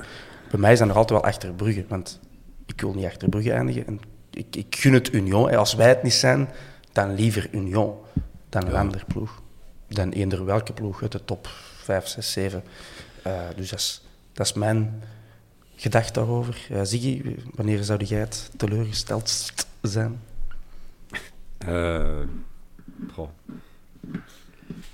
Bij 0.50 0.60
mij 0.60 0.76
zijn 0.76 0.88
er 0.88 0.96
altijd 0.96 1.20
wel 1.20 1.28
achter 1.30 1.52
Brugge, 1.52 1.84
want 1.88 2.20
ik 2.66 2.80
wil 2.80 2.94
niet 2.94 3.04
achter 3.04 3.28
Brugge 3.28 3.52
eindigen. 3.52 3.86
En 3.86 4.00
ik, 4.30 4.56
ik 4.56 4.76
gun 4.76 4.92
het 4.92 5.12
Union. 5.12 5.50
En 5.50 5.58
als 5.58 5.74
wij 5.74 5.88
het 5.88 6.02
niet 6.02 6.12
zijn, 6.12 6.48
dan 6.92 7.14
liever 7.14 7.48
Union 7.50 7.94
dan 8.48 8.66
een 8.66 8.74
andere 8.74 9.04
ploeg. 9.04 9.42
Dan 9.88 10.10
eender 10.10 10.44
welke 10.44 10.72
ploeg 10.72 11.02
uit 11.02 11.12
de 11.12 11.24
top 11.24 11.48
5, 11.76 12.06
6, 12.06 12.32
7. 12.32 12.64
Eh, 13.22 13.32
dus 13.56 13.70
dat 13.70 13.78
is, 13.78 14.02
dat 14.32 14.46
is 14.46 14.52
mijn 14.52 15.02
gedachte 15.76 16.12
daarover. 16.12 16.66
Uh, 16.70 16.80
Ziggy, 16.82 17.36
wanneer 17.54 17.84
zou 17.84 18.04
jij 18.04 18.20
het 18.20 18.50
teleurgesteld 18.56 19.52
zijn? 19.82 20.20
Eh, 21.58 22.18
goh. 23.12 23.28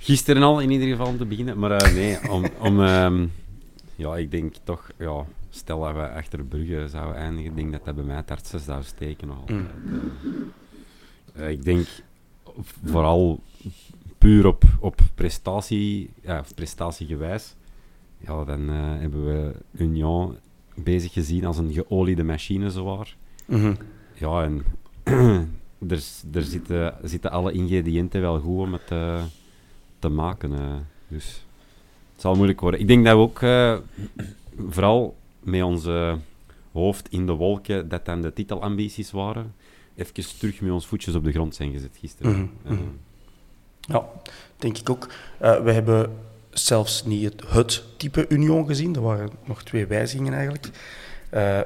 Gisteren 0.02 0.42
al 0.42 0.61
in 0.61 0.71
ieder 0.71 0.88
geval 0.88 1.07
om 1.07 1.19
te 1.19 1.25
beginnen. 1.25 1.59
Maar 1.59 1.71
eh, 1.71 1.95
nee, 1.95 2.30
om, 2.30 2.45
om 2.59 2.83
ehm, 2.83 3.26
ja, 3.97 4.16
ik 4.16 4.30
denk 4.30 4.54
toch, 4.64 4.90
ja, 4.99 5.25
stel 5.50 5.80
dat 5.80 5.95
we 5.95 6.09
achter 6.09 6.45
Brugge 6.45 6.88
zouden 6.88 7.16
eindigen, 7.16 7.54
denk 7.54 7.73
dat 7.73 7.85
dat 7.85 7.95
bij 7.95 8.04
mij 8.04 8.16
het 8.16 8.28
hardste 8.28 8.59
zou 8.59 8.83
steken. 8.83 9.28
Nog 9.28 9.40
altijd. 9.40 9.61
Eh, 11.35 11.45
eh, 11.45 11.50
ik 11.50 11.64
denk 11.64 11.87
vooral 12.85 13.40
puur 14.19 14.47
op, 14.47 14.64
op 14.80 15.00
prestatie, 15.14 16.11
ja, 16.23 16.38
of 16.38 16.54
prestatiegewijs, 16.54 17.54
ja, 18.19 18.45
dan 18.45 18.69
eh, 18.69 18.76
hebben 18.76 19.26
we 19.26 19.54
Union 19.73 20.37
bezig 20.75 21.12
gezien 21.12 21.45
als 21.45 21.59
een 21.59 21.73
geoliede 21.73 22.25
machine, 22.25 22.71
zowaar. 22.71 23.16
Mhm. 23.45 23.75
Ja, 24.14 24.45
en 24.45 24.64
er, 25.88 26.02
er 26.33 26.42
zitten, 26.42 26.95
zitten 27.02 27.30
alle 27.30 27.52
ingrediënten 27.52 28.21
wel 28.21 28.40
goed 28.40 28.59
om 28.59 28.73
het 28.73 28.92
te 30.00 30.09
maken. 30.09 30.52
eh. 30.52 30.75
dus 31.09 31.45
het 32.12 32.21
zal 32.21 32.35
moeilijk 32.35 32.61
worden. 32.61 32.80
Ik 32.80 32.88
denk 32.88 33.04
dat 33.04 33.14
we 33.14 33.21
ook 33.21 33.42
eh, 33.42 33.76
vooral 34.69 35.16
met 35.40 35.62
onze 35.62 36.16
hoofd 36.73 37.09
in 37.11 37.26
de 37.26 37.33
wolken, 37.33 37.88
dat 37.88 38.04
dan 38.04 38.23
de 38.23 38.33
titelambities 38.33 39.11
waren, 39.11 39.54
even 39.95 40.38
terug 40.38 40.61
met 40.61 40.73
ons 40.73 40.87
voetjes 40.87 41.14
op 41.14 41.25
de 41.25 41.33
grond 41.33 41.54
zijn 41.54 41.73
gezet 41.73 41.97
gisteren. 42.00 42.33
Mhm, 42.33 42.47
Eh, 42.64 42.71
mhm. 42.73 42.83
Ja, 43.80 44.04
denk 44.57 44.78
ik 44.78 44.90
ook. 44.90 45.09
We 45.38 45.73
hebben 45.73 46.12
zelfs 46.50 47.04
niet 47.04 47.25
het, 47.25 47.42
het 47.47 47.85
type 47.97 48.26
Union 48.28 48.66
gezien. 48.66 48.95
Er 48.95 49.00
waren 49.02 49.30
nog 49.45 49.62
twee 49.62 49.87
wijzigingen 49.87 50.33
eigenlijk. 50.33 50.69
Eh, 51.30 51.61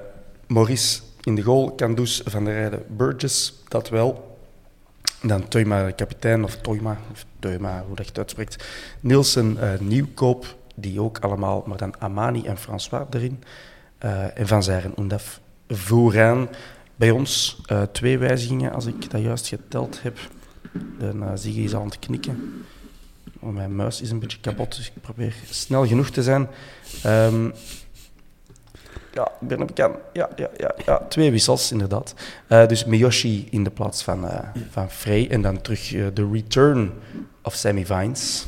Maurice 0.46 1.00
in 1.22 1.34
de 1.34 1.42
goal, 1.42 1.70
Kandus 1.72 2.22
van 2.24 2.44
der 2.44 2.54
Rijden, 2.54 2.82
Burgess, 2.96 3.54
dat 3.68 3.88
wel. 3.88 4.33
Dan 5.23 5.49
Toyma, 5.49 5.90
kapitein, 5.90 6.44
of 6.44 6.56
Toyma, 6.56 6.99
of 7.12 7.25
Toyma, 7.38 7.84
hoe 7.87 7.96
dat 7.96 8.04
je 8.04 8.11
het 8.11 8.18
uitspreekt. 8.18 8.64
Nielsen, 9.00 9.58
eh, 9.61 9.80
Nieuwkoop, 9.80 10.56
die 10.75 11.00
ook 11.00 11.18
allemaal, 11.18 11.64
maar 11.66 11.78
dan 11.78 11.94
Amani 11.99 12.46
en 12.46 12.58
François 12.58 13.06
erin. 13.11 13.42
Eh, 13.99 14.38
en 14.38 14.46
Van 14.46 14.62
Zijren, 14.62 14.92
Undaf 14.99 15.40
vooraan. 15.68 16.49
Bij 16.96 17.11
ons 17.11 17.61
eh, 17.66 17.82
twee 17.82 18.18
wijzigingen, 18.18 18.73
als 18.73 18.87
ik 18.87 19.11
dat 19.11 19.20
juist 19.20 19.49
geteld 19.49 20.02
heb. 20.02 20.18
De 20.99 21.12
uh, 21.14 21.30
Ziggy 21.34 21.61
is 21.61 21.75
aan 21.75 21.84
het 21.84 21.99
knikken. 21.99 22.64
Oh, 23.40 23.54
mijn 23.54 23.76
muis 23.76 24.00
is 24.00 24.11
een 24.11 24.18
beetje 24.18 24.40
kapot, 24.40 24.76
dus 24.76 24.87
ik 24.87 25.02
probeer 25.02 25.34
snel 25.50 25.87
genoeg 25.87 26.11
te 26.11 26.23
zijn. 26.23 26.49
Ehm, 27.02 27.50
ja, 29.14 29.33
ik 29.40 29.49
ben 29.49 29.73
kan. 29.73 29.97
Ja, 30.12 30.28
ja, 30.37 30.50
ja, 30.56 30.75
ja, 30.85 30.99
twee 31.09 31.30
wissels, 31.30 31.73
inderdaad. 31.73 32.14
Eh, 32.47 32.66
dus 32.66 32.85
Miyoshi 32.85 33.47
in 33.50 33.64
de 33.64 33.71
plaats 33.71 34.02
van, 34.02 34.28
eh 34.28 34.38
van 34.71 34.90
Frey. 34.90 35.30
En 35.30 35.42
dan 35.42 35.61
terug 35.61 35.94
eh, 35.94 36.06
de 36.14 36.28
return 36.33 36.92
of 37.42 37.54
Sammy 37.54 37.87
Vines 37.87 38.47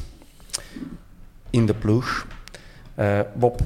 in 1.51 1.67
de 1.67 1.75
ploeg. 1.75 2.27
Eh, 2.95 3.21
Bob, 3.35 3.61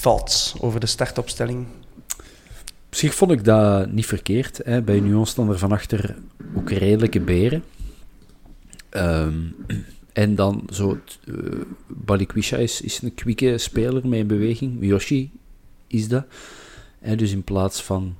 thoughts 0.00 0.54
over 0.60 0.80
de 0.80 0.86
startopstelling? 0.86 1.66
Op 2.86 2.94
zich 2.94 3.14
vond 3.14 3.30
ik 3.30 3.44
dat 3.44 3.92
niet 3.92 4.06
verkeerd. 4.06 4.60
Hè. 4.64 4.82
Bij 4.82 5.22
staan 5.24 5.50
er 5.50 5.58
van 5.58 5.72
achter 5.72 6.16
ook 6.56 6.70
redelijke 6.70 7.20
beren. 7.20 7.64
Ehm, 8.88 9.38
en 10.16 10.34
dan 10.34 10.62
zo... 10.72 10.98
Uh, 11.24 11.60
Balikwisha 11.86 12.56
is, 12.56 12.80
is 12.80 13.02
een 13.02 13.14
kwieke 13.14 13.58
speler 13.58 14.08
met 14.08 14.20
een 14.20 14.26
beweging. 14.26 14.78
Miyoshi 14.78 15.30
is 15.86 16.08
dat. 16.08 16.24
Hè, 16.98 17.16
dus 17.16 17.32
in 17.32 17.44
plaats 17.44 17.82
van... 17.82 18.16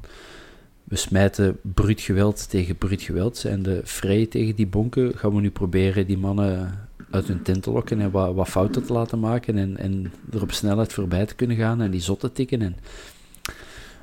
We 0.85 0.97
smijten 0.97 1.59
bruut 1.63 2.01
geweld 2.01 2.51
tegen 2.51 2.77
bruut 2.77 3.03
geweld. 3.03 3.37
Zijn 3.37 3.63
de 3.63 3.81
vrij 3.85 4.27
tegen 4.27 4.57
die 4.57 4.67
bonken. 4.67 5.19
Gaan 5.19 5.35
we 5.35 5.41
nu 5.41 5.51
proberen 5.51 6.07
die 6.07 6.19
mannen 6.19 6.89
uit 7.11 7.29
hun 7.29 7.43
tent 7.43 7.63
te 7.63 7.71
lokken 7.71 8.01
en 8.01 8.11
wat, 8.11 8.35
wat 8.35 8.49
fouten 8.49 8.87
te 8.87 8.93
laten 8.93 9.21
maken. 9.21 9.59
En, 9.59 9.77
en 9.77 10.13
er 10.33 10.43
op 10.43 10.53
snelheid 10.53 10.93
voorbij 10.93 11.27
te 11.27 11.35
kunnen 11.35 11.57
gaan 11.57 11.81
en 11.81 11.91
die 11.91 12.01
zot 12.01 12.21
te 12.21 12.33
tikken. 12.33 12.63
En 12.63 12.77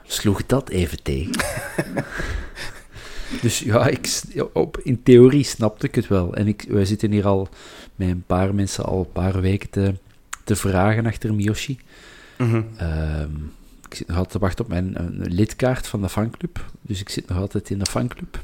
sloeg 0.04 0.46
dat 0.46 0.70
even 0.70 1.04
tegen. 1.04 1.32
dus 3.42 3.60
ja, 3.60 3.88
ik, 3.88 4.22
op, 4.54 4.78
in 4.78 5.04
theorie 5.04 5.44
snapte 5.44 5.88
ik 5.88 5.96
het 5.96 6.08
wel. 6.08 6.36
En 6.36 6.48
ik, 6.48 6.66
wij 6.68 6.86
zitten 6.86 7.12
hier 7.12 7.26
al 7.26 7.50
met 7.96 8.10
een 8.10 8.24
paar 8.28 8.56
mensen 8.56 8.86
al 8.86 9.00
een 9.00 9.12
paar 9.12 9.42
weken 9.42 9.70
te, 9.70 9.94
te 10.44 10.56
vragen 10.56 11.06
achter 11.06 11.34
Miyoshi. 11.34 11.80
Mhm. 12.38 12.62
Ehm, 12.78 13.32
ik 13.90 13.96
zit 13.96 14.08
nog 14.08 14.18
altijd 14.18 14.34
te 14.34 14.40
wachten 14.40 14.66
op 14.66 14.72
mijn 14.72 15.00
een 15.00 15.34
lidkaart 15.34 15.88
van 15.88 16.02
de 16.02 16.10
fanclub. 16.10 16.66
Dus 16.82 17.00
ik 17.00 17.10
zit 17.10 17.28
nog 17.28 17.38
altijd 17.38 17.70
in 17.70 17.80
de 17.80 17.86
fanclub. 17.86 18.40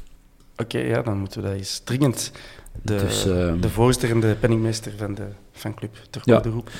Oké, 0.56 0.78
ja, 0.78 1.02
dan 1.02 1.18
moeten 1.18 1.42
we 1.42 1.48
dat 1.48 1.56
eens 1.56 1.80
dringend 1.84 2.32
de, 2.82 2.96
Dus, 2.96 3.26
ehm, 3.26 3.60
de 3.60 3.68
voorzitter 3.70 4.10
en 4.10 4.20
de 4.20 4.36
penningmeester 4.40 4.92
van 4.96 5.14
de 5.14 5.26
fanclub 5.52 5.96
Ja. 6.24 6.34
goede 6.34 6.48
roep. 6.48 6.70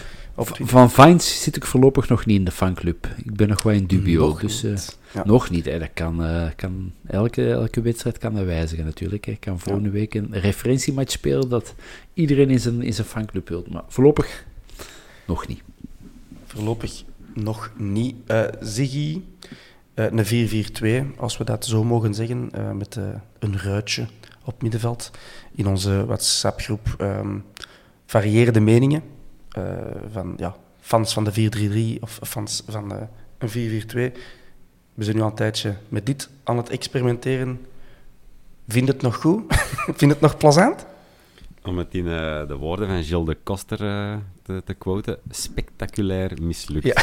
Van 0.69 0.91
Vines 0.91 1.43
zit 1.43 1.57
ik 1.57 1.65
voorlopig 1.67 2.09
nog 2.09 2.27
niet 2.27 2.39
in 2.39 2.45
de 2.45 2.51
fanclub. 2.51 3.07
Ik 3.25 3.37
ben 3.37 3.49
nog 3.49 3.63
wel 3.63 3.73
in 3.73 3.87
dubio. 3.87 4.27
Nog 4.27 4.41
dus, 4.41 4.63
niet. 4.63 4.73
eh, 4.79 5.15
Ja. 5.15 5.23
Nog 5.27 5.51
niet. 5.51 5.65
Hè. 5.65 5.79
Dat 5.79 5.89
kan, 5.95 6.25
eh, 6.25 6.47
kan, 6.57 6.93
elke, 7.07 7.51
elke 7.51 7.81
wedstrijd 7.81 8.19
kan 8.19 8.35
dat 8.35 8.45
wijzigen 8.45 8.85
natuurlijk. 8.85 9.25
hè. 9.25 9.33
Ik 9.33 9.41
kan 9.41 9.59
volgende 9.59 9.91
week 9.91 10.15
een 10.15 10.29
referentiematch 10.31 11.11
spelen 11.13 11.49
dat 11.49 11.75
iedereen 12.15 12.51
in 12.51 12.61
zijn, 12.61 12.83
in 12.83 12.93
zijn 12.95 13.07
fanclub 13.07 13.49
wil. 13.49 13.65
Maar 13.71 13.83
voorlopig 13.89 14.45
nog 15.27 15.47
niet. 15.47 15.63
Voorlopig 16.47 17.03
nog 17.35 17.71
niet. 17.77 18.15
Eh 18.27 18.45
Ziggy, 18.61 19.21
een 19.95 20.25
4-4-2, 21.15 21.15
als 21.17 21.37
we 21.39 21.45
dat 21.45 21.67
zo 21.67 21.85
mogen 21.85 22.15
zeggen, 22.15 22.51
met 22.77 22.99
een 23.39 23.59
ruitje 23.59 24.07
op 24.45 24.63
middenveld. 24.63 25.11
In 25.55 25.67
onze 25.67 26.07
WhatsApp-groep 26.07 26.97
varieerde 28.07 28.61
meningen 28.61 29.03
eh, 29.51 29.65
van 30.13 30.35
ja, 30.37 30.57
fans 30.81 31.13
van 31.13 31.25
de 31.25 31.97
4-3-3 31.99 32.01
of 32.01 32.21
fans 32.23 32.63
van 32.69 32.93
eh, 32.95 33.03
een 33.39 33.83
4-4-2. 33.83 34.17
We 34.95 35.05
zijn 35.05 35.17
nu 35.17 35.23
al 35.23 35.29
een 35.29 35.35
tijdje 35.35 35.77
met 35.89 36.07
dit 36.07 36.29
aan 36.45 36.57
het 36.57 36.69
experimenteren. 36.69 37.67
Vind 38.69 38.89
het 38.89 39.03
nog 39.03 39.17
goed? 39.17 39.43
Vind 39.99 40.11
het 40.11 40.21
nog 40.21 40.37
plezant? 40.37 40.87
Om 41.63 41.79
het 41.79 41.95
in 41.95 42.07
eh, 42.07 42.47
de 42.47 42.57
woorden 42.57 42.89
van 42.89 43.05
Gilles 43.05 43.27
de 43.27 43.37
Koster 43.43 43.79
te, 44.43 44.63
te 44.65 44.75
quoten, 44.75 45.19
spectaculair 45.31 46.33
mislukt. 46.43 46.87
Ja. 46.87 47.03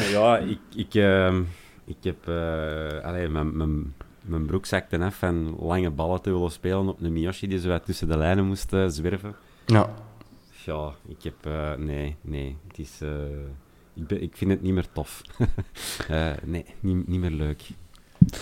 ja, 0.10 0.38
ik, 0.38 0.58
ik, 0.74 0.94
ehm, 0.94 1.42
ik 1.84 1.96
heb... 2.00 2.28
eh 2.28 3.04
allee, 3.04 3.28
mijn, 3.28 3.56
mijn, 3.56 3.94
mijn 4.28 4.46
broek 4.46 4.66
zakte 4.66 4.98
af 4.98 5.14
van 5.14 5.56
lange 5.60 5.90
ballen 5.90 6.22
te 6.22 6.30
willen 6.32 6.50
spelen 6.50 6.88
op 6.88 7.00
een 7.00 7.12
Miyoshi 7.12 7.46
die 7.48 7.60
zo 7.60 7.68
wat 7.68 7.84
tussen 7.84 8.08
de 8.08 8.16
lijnen 8.16 8.44
moest 8.46 8.72
eh, 8.72 8.86
zwerven. 8.88 9.34
Ja. 9.66 9.94
Ja, 10.64 10.92
ik 11.08 11.22
heb... 11.22 11.34
eh, 11.46 11.72
nee, 11.74 12.16
nee. 12.20 12.56
Het 12.68 12.78
is... 12.78 12.90
eh, 13.00 13.08
ik, 13.94 14.06
ben, 14.06 14.22
ik 14.22 14.36
vind 14.36 14.50
het 14.50 14.62
niet 14.62 14.72
meer 14.72 14.86
tof. 14.92 15.22
Eh, 16.08 16.30
nee, 16.44 16.64
niet, 16.80 17.08
niet 17.08 17.20
meer 17.20 17.30
leuk. 17.30 17.62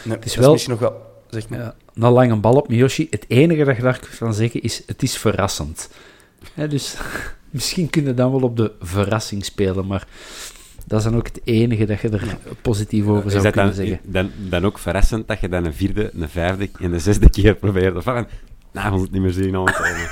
Nee, 0.04 0.16
Het 0.16 0.24
is 0.24 0.36
wel- 0.36 0.52
misschien 0.52 0.72
nog 0.72 0.80
wel... 0.82 1.14
Zeg 1.30 1.48
maar. 1.48 1.58
Ja, 1.58 1.74
na 1.94 2.10
lange 2.10 2.36
bal 2.36 2.54
op 2.56 2.68
Miyoshi. 2.68 3.06
Het 3.10 3.24
enige 3.28 3.64
dat 3.64 3.76
je 3.76 3.82
daar 3.82 4.16
kan 4.18 4.34
zeggen 4.34 4.62
is, 4.62 4.82
het 4.86 5.02
is 5.02 5.16
verrassend. 5.18 5.90
Hè, 6.54 6.68
dus 6.68 6.96
misschien 7.50 7.90
kun 7.90 8.04
je 8.04 8.14
dan 8.14 8.30
wel 8.30 8.40
op 8.42 8.56
de 8.56 8.72
verrassing 8.80 9.44
spelen, 9.44 9.86
maar 9.86 10.06
dat 10.86 10.98
is 10.98 11.04
dan 11.04 11.16
ook 11.16 11.26
het 11.26 11.40
enige 11.44 11.84
dat 11.84 12.00
je 12.00 12.08
er 12.08 12.36
positief 12.62 13.06
over 13.06 13.30
zou 13.30 13.42
kunnen 13.42 13.64
dan, 13.64 13.74
zeggen. 13.74 14.00
dan, 14.04 14.30
dan 14.48 14.64
ook 14.64 14.78
verrassend 14.78 15.28
dat 15.28 15.40
je 15.40 15.48
dan 15.48 15.64
een 15.64 15.74
vierde, 15.74 16.10
een 16.14 16.28
vijfde 16.28 16.70
en 16.78 16.92
een 16.92 17.00
zesde 17.00 17.30
keer 17.30 17.54
probeert? 17.54 18.02
Van, 18.02 18.26
nou, 18.72 18.90
we 18.90 18.96
moeten 18.96 19.00
het 19.00 19.10
niet 19.12 19.22
meer 19.22 19.32
zien 19.32 19.56
aankomen. 19.56 20.08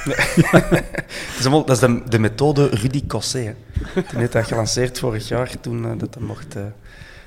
Het 1.05 1.39
is 1.39 1.47
allemaal, 1.47 1.65
dat 1.65 1.77
is 1.77 1.89
de, 1.89 2.03
de 2.09 2.19
methode 2.19 2.69
Rudy 2.69 3.07
Cosset. 3.07 3.45
hè. 3.45 3.53
Die 3.95 4.19
heeft 4.19 4.33
dat 4.33 4.47
gelanceerd 4.47 4.99
vorig 4.99 5.29
jaar, 5.29 5.61
toen 5.61 5.85
eh, 5.85 5.99
dat 5.99 6.15
hij 6.15 6.25
mocht 6.25 6.57
eh 6.57 6.63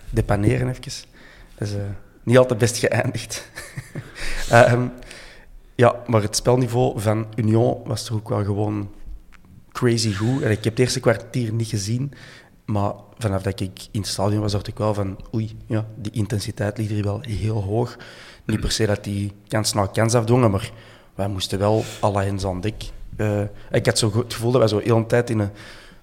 depaneren 0.10 0.70
even. 0.70 1.08
Dat 1.58 1.68
is 1.68 1.74
eh, 1.74 1.82
niet 2.24 2.38
altijd 2.38 2.60
best 2.60 2.78
geëindigd. 2.78 3.50
Ehm, 4.50 4.88
ja, 5.76 5.96
maar 6.06 6.22
het 6.22 6.36
spelniveau 6.36 7.00
van 7.00 7.28
Union 7.36 7.78
was 7.86 8.06
toch 8.06 8.18
ook 8.18 8.30
wel 8.30 8.44
gewoon 8.44 8.90
crazy 9.72 10.14
goed. 10.14 10.42
En 10.42 10.52
ik 10.52 10.64
heb 10.64 10.74
het 10.74 10.80
eerste 10.80 11.00
kwartier 11.00 11.54
niet 11.54 11.68
gezien. 11.68 12.14
Maar 12.68 12.94
vanaf 13.18 13.42
dat 13.42 13.60
ik 13.60 13.88
in 13.92 14.00
het 14.02 14.10
stadion 14.10 14.42
was, 14.42 14.52
dacht 14.52 14.68
ik 14.68 14.78
wel 14.78 14.94
van... 14.94 15.18
Oei, 15.34 15.58
ja, 15.66 15.86
die 15.96 16.12
intensiteit 16.12 16.78
ligt 16.78 16.90
hier 16.90 17.04
wel 17.04 17.20
heel 17.22 17.64
hoog. 17.64 17.98
Niet 18.46 18.60
per 18.60 18.72
se 18.72 18.86
dat 18.86 19.04
die 19.04 19.34
kans 19.48 19.74
na 19.74 19.86
kans 19.86 20.14
afdwongen, 20.14 20.52
maar 20.52 20.72
wij 21.16 21.28
moesten 21.28 21.60
wel 21.60 21.84
alle 22.00 22.24
hens 22.24 22.46
aan 22.46 22.62
dek. 22.62 22.84
Uh, 23.18 23.42
ik 23.72 23.86
had 23.86 23.98
zo 23.98 24.12
het 24.18 24.34
gevoel 24.34 24.52
dat 24.52 24.60
wij 24.60 24.70
zo 24.70 24.80
heel 24.80 24.98
een 24.98 25.08
tijd 25.08 25.30
in 25.30 25.40
een, 25.40 25.50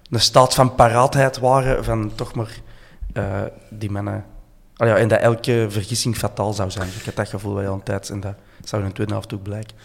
een 0.09 0.19
staat 0.19 0.53
van 0.53 0.75
paraatheid 0.75 1.39
waren. 1.39 1.83
Van 1.83 2.11
toch 2.15 2.35
maar 2.35 2.59
uh, 3.13 3.41
die 3.69 3.91
mannen... 3.91 4.25
Oh 4.77 4.87
ja, 4.87 4.97
en 4.97 5.07
dat 5.07 5.19
elke 5.19 5.65
vergissing 5.69 6.17
fataal 6.17 6.53
zou 6.53 6.71
zijn. 6.71 6.87
Ik 6.87 7.05
had 7.05 7.15
dat 7.15 7.29
gevoel 7.29 7.53
wel 7.53 7.63
heel 7.63 7.73
een 7.73 7.83
tijd. 7.83 8.09
En 8.09 8.19
dat 8.19 8.35
zou 8.63 8.81
in 8.81 8.87
de 8.87 8.93
tweede 8.93 9.13
helft 9.13 9.33
ook 9.33 9.43
blijken 9.43 9.75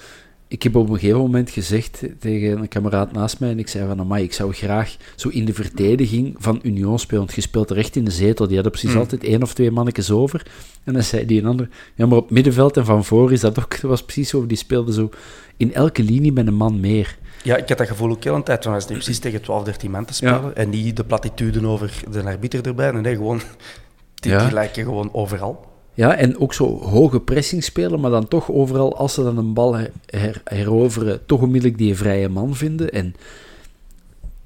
ik 0.51 0.63
heb 0.63 0.77
op 0.77 0.89
een 0.89 0.99
gegeven 0.99 1.21
moment 1.21 1.51
gezegd 1.51 2.03
tegen 2.19 2.59
een 2.59 2.69
kameraad 2.69 3.13
naast 3.13 3.41
mij, 3.41 3.51
en 3.51 3.59
ik 3.59 3.69
zei 3.69 3.87
van, 3.87 4.01
amai, 4.01 4.25
ik 4.25 4.33
zou 4.33 4.53
graag 4.53 4.97
zo 5.17 5.29
in 5.29 5.45
de 5.45 5.55
verdediging 5.55 6.35
van 6.39 6.61
Union 6.63 6.99
spelen, 6.99 7.21
want 7.21 7.35
je 7.35 7.41
speelt 7.41 7.71
recht 7.71 7.97
in 7.97 8.05
de 8.05 8.11
zetel, 8.11 8.47
die 8.47 8.55
hadden 8.55 8.73
precies 8.73 8.93
mm. 8.93 9.01
altijd 9.01 9.25
één 9.25 9.43
of 9.43 9.55
twee 9.55 9.71
mannetjes 9.71 10.11
over. 10.11 10.47
En 10.85 10.93
dan 10.93 11.03
zei 11.03 11.27
die 11.27 11.41
een 11.41 11.47
ander, 11.47 11.69
ja, 11.95 12.07
maar 12.07 12.19
op 12.19 12.31
middenveld 12.31 12.77
en 12.77 12.85
van 12.85 13.05
voor 13.05 13.33
is 13.33 13.41
dat 13.41 13.59
ook, 13.59 13.71
dat 13.71 13.91
was 13.91 14.03
precies 14.03 14.29
zo, 14.29 14.47
die 14.47 14.57
speelde 14.57 14.93
zo 14.93 15.11
in 15.57 15.75
elke 15.75 16.03
linie 16.03 16.33
met 16.33 16.47
een 16.47 16.55
man 16.55 16.81
meer. 16.81 17.17
Ja, 17.43 17.57
ik 17.57 17.69
had 17.69 17.79
dat 17.79 17.89
gevoel 17.89 18.11
ook 18.11 18.25
heel 18.25 18.35
een 18.35 18.43
tijd, 18.43 18.65
van 18.65 18.73
als 18.73 18.85
precies 18.85 19.19
tegen 19.19 19.43
12, 19.43 19.65
13 19.65 19.91
man 19.91 20.05
te 20.05 20.15
spelen, 20.15 20.57
en 20.57 20.71
niet 20.71 20.97
de 20.97 21.05
platituden 21.05 21.67
over 21.67 22.03
de 22.11 22.23
arbiter 22.23 22.67
erbij, 22.67 22.91
nee, 22.91 23.15
gewoon, 23.15 23.41
die, 24.21 24.37
die 24.37 24.53
lijken 24.53 24.85
gewoon 24.85 25.09
overal. 25.13 25.70
Ja, 26.01 26.17
en 26.17 26.39
ook 26.39 26.55
zo 26.55 26.79
hoge 26.79 27.21
pressing 27.21 27.65
spelen, 27.65 28.01
maar 28.01 28.11
dan 28.11 28.29
toch 28.29 28.51
overal, 28.51 28.97
als 28.97 29.15
ze 29.15 29.23
dan 29.23 29.39
een 29.39 29.55
bal 29.55 29.77
her 30.07 30.43
heroveren, 30.45 31.27
toch 31.27 31.41
onmiddellijk 31.41 31.79
die 31.79 31.97
vrije 31.97 32.29
man 32.29 32.57
vinden. 32.57 32.93
En 32.93 33.15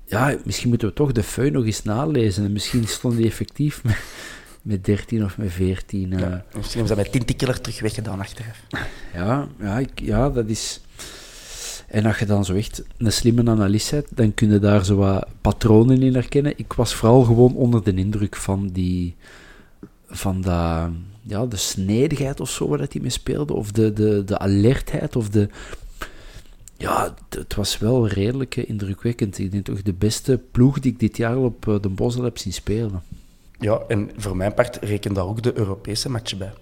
ja, 0.04 0.37
misschien 0.44 0.68
moeten 0.68 0.88
we 0.88 0.94
toch 0.94 1.12
de 1.12 1.23
feu 1.23 1.50
nog 1.50 1.64
eens 1.64 1.82
nalezen. 1.82 2.44
En 2.44 2.52
misschien 2.52 2.87
stond 2.87 3.16
die 3.16 3.26
effectief 3.26 3.84
met, 3.84 3.96
met 4.62 4.84
13 4.84 5.25
of 5.25 5.38
met 5.38 5.52
14. 5.52 6.12
Uh... 6.12 6.18
Ja, 6.18 6.26
eh. 6.26 6.32
misschien 6.32 6.52
hebben 6.54 6.87
ze 6.87 6.94
dat 6.94 6.96
met 6.96 7.12
Tintikiller 7.12 7.61
terug 7.61 7.80
weggedaan 7.80 8.20
achteraf. 8.20 8.61
Ja, 9.12 9.49
ja, 9.61 9.78
ik, 9.78 10.00
ja, 10.00 10.30
dat 10.30 10.49
is... 10.49 10.80
En 11.87 12.06
als 12.06 12.18
je 12.18 12.26
dan 12.26 12.44
zo 12.44 12.54
echt 12.54 12.82
een 12.96 13.12
slimme 13.12 13.50
analist 13.50 13.90
bent, 13.90 14.06
dan 14.11 14.34
kun 14.34 14.50
je 14.50 14.58
daar 14.58 14.84
zo 14.84 14.96
wat 14.96 15.26
patronen 15.40 16.02
in 16.02 16.14
herkennen. 16.14 16.58
Ik 16.58 16.73
was 16.73 16.94
vooral 16.94 17.23
gewoon 17.23 17.54
onder 17.54 17.84
de 17.84 17.94
indruk 17.94 18.37
van 18.37 18.68
die... 18.68 19.14
Van 20.06 20.40
dat 20.40 20.88
ja, 21.26 21.46
de 21.46 21.56
snedigheid 21.56 22.40
of 22.40 22.50
zo 22.50 22.68
waar 22.68 22.78
dat 22.78 22.92
hij 22.92 23.02
mee 23.02 23.10
speelde, 23.10 23.54
of 23.54 23.72
de, 23.72 23.92
de, 23.92 24.24
de 24.24 24.38
alertheid, 24.38 25.16
of 25.16 25.28
de... 25.28 25.48
Ja, 26.76 27.14
het 27.28 27.54
was 27.54 27.78
wel 27.78 28.08
redelijk 28.08 28.56
indrukwekkend. 28.56 29.38
Ik 29.38 29.52
denk 29.52 29.64
toch 29.64 29.82
de 29.82 29.92
beste 29.92 30.40
ploeg 30.50 30.78
die 30.78 30.92
ik 30.92 30.98
dit 30.98 31.16
jaar 31.16 31.36
op 31.36 31.68
eh, 31.68 31.80
de 31.80 31.88
Bosel 31.88 32.22
heb 32.24 32.38
zien 32.38 32.52
spelen. 32.52 33.02
Ja, 33.58 33.82
en 33.88 34.10
voor 34.16 34.36
mijn 34.36 34.54
part 34.54 34.76
reken 34.76 35.14
daar 35.14 35.24
ook 35.24 35.42
de 35.42 35.58
Europese 35.58 36.10
matchen 36.10 36.38
bij. 36.38 36.52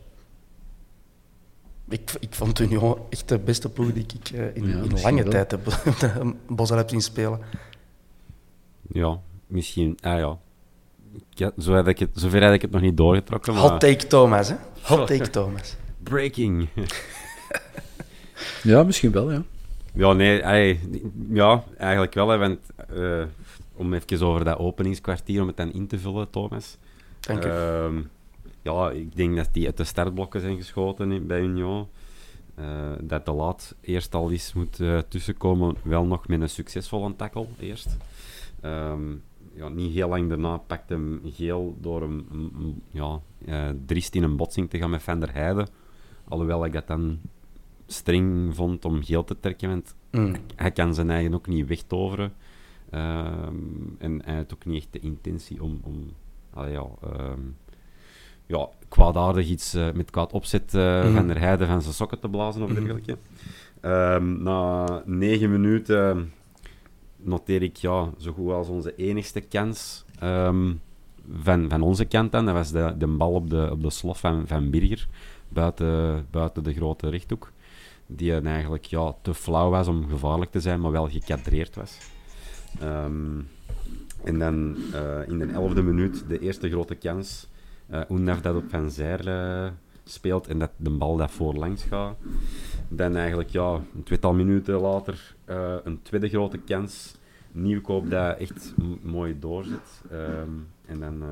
Ik, 1.88 2.12
ik 2.20 2.34
vond 2.34 2.58
Union 2.58 2.98
echt 3.10 3.28
de 3.28 3.38
beste 3.38 3.68
ploeg 3.68 3.92
die 3.92 4.06
ik 4.20 4.30
uh, 4.30 4.56
in, 4.56 4.64
in 4.64 5.00
lange 5.00 5.28
tijd 5.28 5.50
heb 5.50 5.64
de 5.98 6.34
Bosel 6.54 6.76
heb 6.76 6.88
zien 6.88 7.00
spelen. 7.00 7.40
Ja, 8.92 9.20
misschien. 9.46 9.98
Ah 10.00 10.18
ja, 10.18 10.38
ja, 11.30 11.52
zo 11.58 11.72
heb 11.72 11.88
ik 11.88 11.98
het, 11.98 12.10
zover 12.14 12.42
heb 12.42 12.52
ik 12.52 12.62
het 12.62 12.70
nog 12.70 12.80
niet 12.80 12.96
doorgetrokken. 12.96 13.52
Maar... 13.52 13.62
Hot 13.62 13.80
take 13.80 14.06
Thomas, 14.06 14.48
hè? 14.48 14.56
Hot 14.82 15.06
take 15.16 15.30
Thomas. 15.30 15.76
Breaking. 16.02 16.68
ja, 18.62 18.82
misschien 18.82 19.12
wel, 19.12 19.32
ja. 19.32 19.42
Ja, 19.94 20.12
nee, 20.12 20.78
ja, 21.28 21.64
eigenlijk 21.78 22.14
wel. 22.14 22.28
Hè, 22.28 22.38
want, 22.38 22.58
uh, 22.94 23.22
om 23.74 23.94
even 23.94 24.26
over 24.26 24.44
dat 24.44 24.58
openingskwartier, 24.58 25.40
om 25.40 25.46
het 25.46 25.56
dan 25.56 25.72
in 25.72 25.86
te 25.86 25.98
vullen, 25.98 26.30
Thomas. 26.30 26.76
Dank. 27.20 27.44
Uh, 27.44 27.86
ja, 28.62 28.90
ik 28.90 29.16
denk 29.16 29.36
dat 29.36 29.48
die 29.52 29.66
uit 29.66 29.76
de 29.76 29.84
startblokken 29.84 30.40
zijn 30.40 30.56
geschoten 30.56 31.26
bij 31.26 31.40
Union. 31.40 31.86
Uh, 32.58 32.66
dat 33.00 33.26
de 33.26 33.32
laat 33.32 33.74
eerst 33.80 34.14
al 34.14 34.30
eens 34.30 34.52
moet 34.52 34.80
uh, 34.80 34.98
tussenkomen, 35.08 35.76
wel 35.82 36.04
nog 36.04 36.28
met 36.28 36.40
een 36.40 36.48
succesvolle 36.48 37.16
tackle 37.16 37.46
eerst. 37.58 37.96
Um, 38.64 39.22
ja, 39.54 39.68
niet 39.68 39.92
heel 39.92 40.08
lang 40.08 40.28
daarna 40.28 40.56
pakte 40.56 40.94
hem 40.94 41.20
geel 41.24 41.76
door 41.80 42.00
hem 42.00 42.26
ja, 42.90 43.20
uh, 43.46 43.68
driest 43.86 44.14
in 44.14 44.22
een 44.22 44.36
botsing 44.36 44.70
te 44.70 44.78
gaan 44.78 44.90
met 44.90 45.02
Van 45.02 45.20
der 45.20 45.32
Heijden. 45.32 45.68
Alhoewel 46.28 46.64
ik 46.64 46.72
dat 46.72 46.86
dan 46.86 47.18
streng 47.86 48.54
vond 48.54 48.84
om 48.84 49.04
geel 49.04 49.24
te 49.24 49.40
trekken, 49.40 49.68
want 49.68 49.94
mm. 50.10 50.34
hij 50.56 50.70
kan 50.70 50.94
zijn 50.94 51.10
eigen 51.10 51.34
ook 51.34 51.46
niet 51.46 51.66
wegtoveren. 51.66 52.32
Uh, 52.90 53.26
en 53.98 54.22
hij 54.24 54.34
heeft 54.34 54.54
ook 54.54 54.64
niet 54.64 54.76
echt 54.76 54.92
de 54.92 54.98
intentie 54.98 55.62
om, 55.62 55.80
om 55.82 56.10
allee, 56.50 56.72
ja, 56.72 56.86
uh, 57.04 57.32
ja, 58.46 58.68
kwaadaardig 58.88 59.48
iets 59.48 59.74
uh, 59.74 59.92
met 59.92 60.10
kwaad 60.10 60.32
opzet 60.32 60.72
mm. 60.72 61.14
Van 61.14 61.26
der 61.26 61.38
Heijden 61.38 61.66
van 61.66 61.82
zijn 61.82 61.94
sokken 61.94 62.20
te 62.20 62.28
blazen 62.28 62.62
of 62.62 62.68
mm. 62.68 62.74
dergelijke. 62.74 63.18
Ehm, 63.80 64.42
na 64.42 65.02
negen 65.04 65.50
minuten 65.50 66.32
noteer 67.22 67.62
ik 67.62 67.76
ja, 67.76 68.10
zo 68.18 68.32
goed 68.32 68.50
als 68.50 68.68
onze 68.68 68.94
enigste 68.96 69.40
kans 69.40 70.04
um, 70.22 70.80
van, 71.42 71.68
van 71.68 71.82
onze 71.82 72.04
kant 72.04 72.32
dan. 72.32 72.44
Dat 72.44 72.54
was 72.54 72.70
de, 72.70 72.94
de 72.98 73.06
bal 73.06 73.32
op 73.32 73.50
de, 73.50 73.68
op 73.70 73.82
de 73.82 73.90
slof 73.90 74.20
van, 74.20 74.46
van 74.46 74.70
Birger, 74.70 75.08
buiten, 75.48 76.26
buiten 76.30 76.62
de 76.62 76.72
grote 76.72 77.08
rechthoek. 77.08 77.52
Die 78.06 78.40
eigenlijk 78.40 78.84
ja, 78.84 79.14
te 79.22 79.34
flauw 79.34 79.70
was 79.70 79.88
om 79.88 80.08
gevaarlijk 80.08 80.50
te 80.50 80.60
zijn, 80.60 80.80
maar 80.80 80.92
wel 80.92 81.08
gekadreerd 81.08 81.74
was. 81.74 81.98
Um, 82.82 83.48
en 84.24 84.38
dan 84.38 84.76
uh, 84.92 85.28
in 85.28 85.38
de 85.38 85.46
elfde 85.46 85.82
minuut 85.82 86.24
de 86.28 86.38
eerste 86.38 86.70
grote 86.70 86.94
kans. 86.94 87.46
Uh, 88.10 88.40
dat 88.42 88.56
op 88.56 88.64
Van 88.68 88.90
Zijl 88.90 89.26
uh, 89.26 89.70
speelt 90.04 90.46
en 90.46 90.58
dat 90.58 90.70
de 90.76 90.90
bal 90.90 91.16
dat 91.16 91.30
voorlangs 91.30 91.82
gaat. 91.82 92.16
Dan 92.88 93.16
eigenlijk 93.16 93.50
ja, 93.50 93.80
een 93.94 94.02
tweetal 94.04 94.34
minuten 94.34 94.80
later 94.80 95.34
uh, 95.52 95.74
een 95.84 96.02
tweede 96.02 96.28
grote 96.28 96.58
kans. 96.58 97.20
Nieuwkoop 97.52 98.10
dat 98.10 98.38
echt 98.38 98.74
mooi 99.02 99.38
doorzet. 99.38 100.02
Um, 100.12 100.68
en 100.86 101.00
dan 101.00 101.22
uh, 101.22 101.28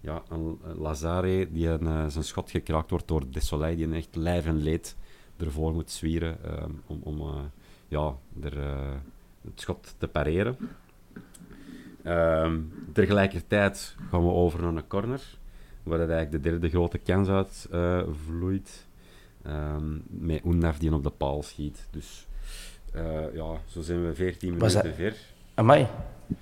ja, 0.00 0.22
een 0.28 0.58
Lazare 0.76 1.52
die 1.52 1.68
een, 1.68 1.84
uh, 1.84 2.06
zijn 2.06 2.24
schot 2.24 2.50
gekraakt 2.50 2.90
wordt 2.90 3.08
door 3.08 3.30
Desolay, 3.30 3.76
die 3.76 3.94
echt 3.94 4.16
lijf 4.16 4.46
en 4.46 4.62
leed 4.62 4.96
ervoor 5.36 5.72
moet 5.72 5.90
zwieren 5.90 6.62
um, 6.62 6.82
om, 6.86 7.00
om 7.02 7.50
ja, 7.88 8.16
er, 8.42 8.58
het 9.44 9.60
schot 9.60 9.94
te 9.98 10.08
pareren. 10.08 10.56
Um, 12.04 12.72
tegelijkertijd 12.92 13.96
gaan 14.10 14.24
we 14.24 14.32
over 14.32 14.62
naar 14.62 14.74
een 14.74 14.86
corner, 14.86 15.38
waar 15.82 15.98
dat 15.98 16.08
eigenlijk 16.08 16.42
de 16.42 16.50
derde 16.50 16.68
grote 16.68 16.98
kans 16.98 17.28
uit 17.28 17.68
vloeit. 18.26 18.86
Met 20.06 20.44
Unaf 20.44 20.78
die 20.78 20.94
op 20.94 21.02
de 21.02 21.10
paal 21.10 21.42
schiet. 21.42 21.88
Dus 21.90 22.26
ja, 23.34 23.60
zo 23.66 23.80
zijn 23.80 24.06
we 24.06 24.14
14 24.14 24.54
minuten 24.54 24.94
ver. 24.94 25.14
Amai. 25.54 25.86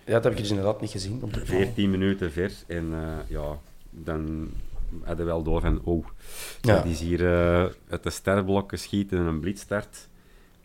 Ja, 0.04 0.12
dat 0.12 0.24
heb 0.24 0.32
ik 0.32 0.38
dus 0.38 0.48
inderdaad 0.48 0.80
niet 0.80 0.90
gezien. 0.90 1.18
Op 1.22 1.32
de 1.32 1.46
14 1.46 1.90
minuten 1.90 2.32
ver. 2.32 2.52
En 2.66 2.88
uh, 2.92 2.98
ja, 3.28 3.58
dan 3.90 4.50
hadden 5.04 5.26
we 5.26 5.32
wel 5.32 5.42
door 5.42 5.60
van, 5.60 5.80
oh, 5.84 6.06
ja. 6.60 6.74
dat 6.74 6.84
is 6.84 7.00
hier 7.00 7.20
uh, 7.20 7.64
uit 7.88 8.02
de 8.02 8.10
sterrenblokken 8.10 8.78
schieten 8.78 9.18
en 9.18 9.24
een 9.24 9.40
blitstart. 9.40 10.08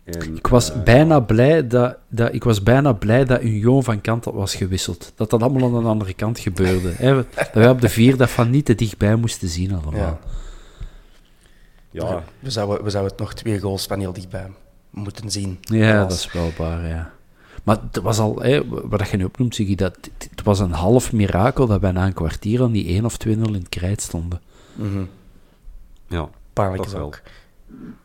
En, 0.03 0.35
ik, 0.35 0.47
was 0.47 0.83
bijna 0.83 1.19
blij 1.19 1.67
dat, 1.67 1.97
dat, 2.07 2.33
ik 2.33 2.43
was 2.43 2.63
bijna 2.63 2.93
blij 2.93 3.25
dat 3.25 3.41
Union 3.41 3.83
van 3.83 4.01
kant 4.01 4.25
was 4.25 4.55
gewisseld. 4.55 5.13
Dat 5.15 5.29
dat 5.29 5.41
allemaal 5.41 5.75
aan 5.75 5.83
de 5.83 5.89
andere 5.89 6.13
kant 6.13 6.39
gebeurde. 6.39 6.91
Hè? 6.91 7.15
Dat 7.35 7.53
wij 7.53 7.69
op 7.69 7.81
de 7.81 7.89
vier 7.89 8.17
dat 8.17 8.29
van 8.29 8.49
niet 8.49 8.65
te 8.65 8.75
dichtbij 8.75 9.15
moesten 9.15 9.47
zien 9.47 9.73
allemaal. 9.73 9.93
Ja. 9.93 10.19
Ja. 11.89 12.23
We, 12.39 12.49
zouden, 12.49 12.83
we 12.83 12.89
zouden 12.89 13.11
het 13.11 13.21
nog 13.21 13.33
twee 13.33 13.59
goals 13.59 13.85
van 13.85 13.99
heel 13.99 14.13
dichtbij 14.13 14.49
moeten 14.93 15.29
zien. 15.31 15.57
Ja, 15.61 15.99
dat 15.99 16.11
is 16.11 16.31
wel 16.31 16.51
waar, 16.57 16.87
ja. 16.87 17.11
Maar 17.63 17.77
het 17.91 18.03
was 18.03 18.19
al, 18.19 18.41
hè, 18.41 18.61
wat 18.67 19.09
je 19.09 19.17
nu 19.17 19.23
opnoemt, 19.23 19.55
zeg 19.55 19.67
je, 19.67 19.75
dat, 19.75 19.97
het 20.29 20.43
was 20.43 20.59
een 20.59 20.71
half 20.71 21.11
mirakel 21.11 21.67
dat 21.67 21.81
wij 21.81 21.91
na 21.91 22.05
een 22.05 22.13
kwartier 22.13 22.61
aan 22.61 22.71
die 22.71 22.87
1 22.87 23.05
of 23.05 23.17
2-0 23.27 23.29
in 23.29 23.53
het 23.53 23.69
krijt 23.69 24.01
stonden. 24.01 24.41
Mm 24.73 24.91
-hmm. 24.91 25.09
Ja, 26.07 26.29
pijnlijk 26.53 26.95
ook. 26.95 27.21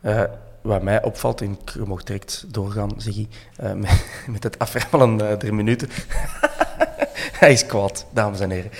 Uh, 0.02 0.22
wat 0.62 0.82
mij 0.82 1.02
opvalt, 1.02 1.40
en 1.40 1.58
ik 1.64 1.86
mocht 1.86 2.06
direct 2.06 2.44
doorgaan, 2.48 2.90
zeg 2.96 3.14
je, 3.14 3.26
uh, 3.62 3.72
met, 3.72 4.04
met, 4.26 4.42
het 4.42 4.58
aframmelen 4.58 5.30
uh, 5.30 5.38
der 5.38 5.54
minuten. 5.54 5.88
Hij 7.40 7.52
is 7.52 7.66
kwaad, 7.66 8.06
dames 8.12 8.40
en 8.40 8.50
heren. 8.50 8.70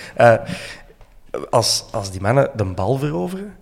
als, 1.50 1.84
als 1.90 2.10
die 2.10 2.20
mannen 2.20 2.50
de 2.56 2.64
bal 2.64 2.98
veroveren, 2.98 3.56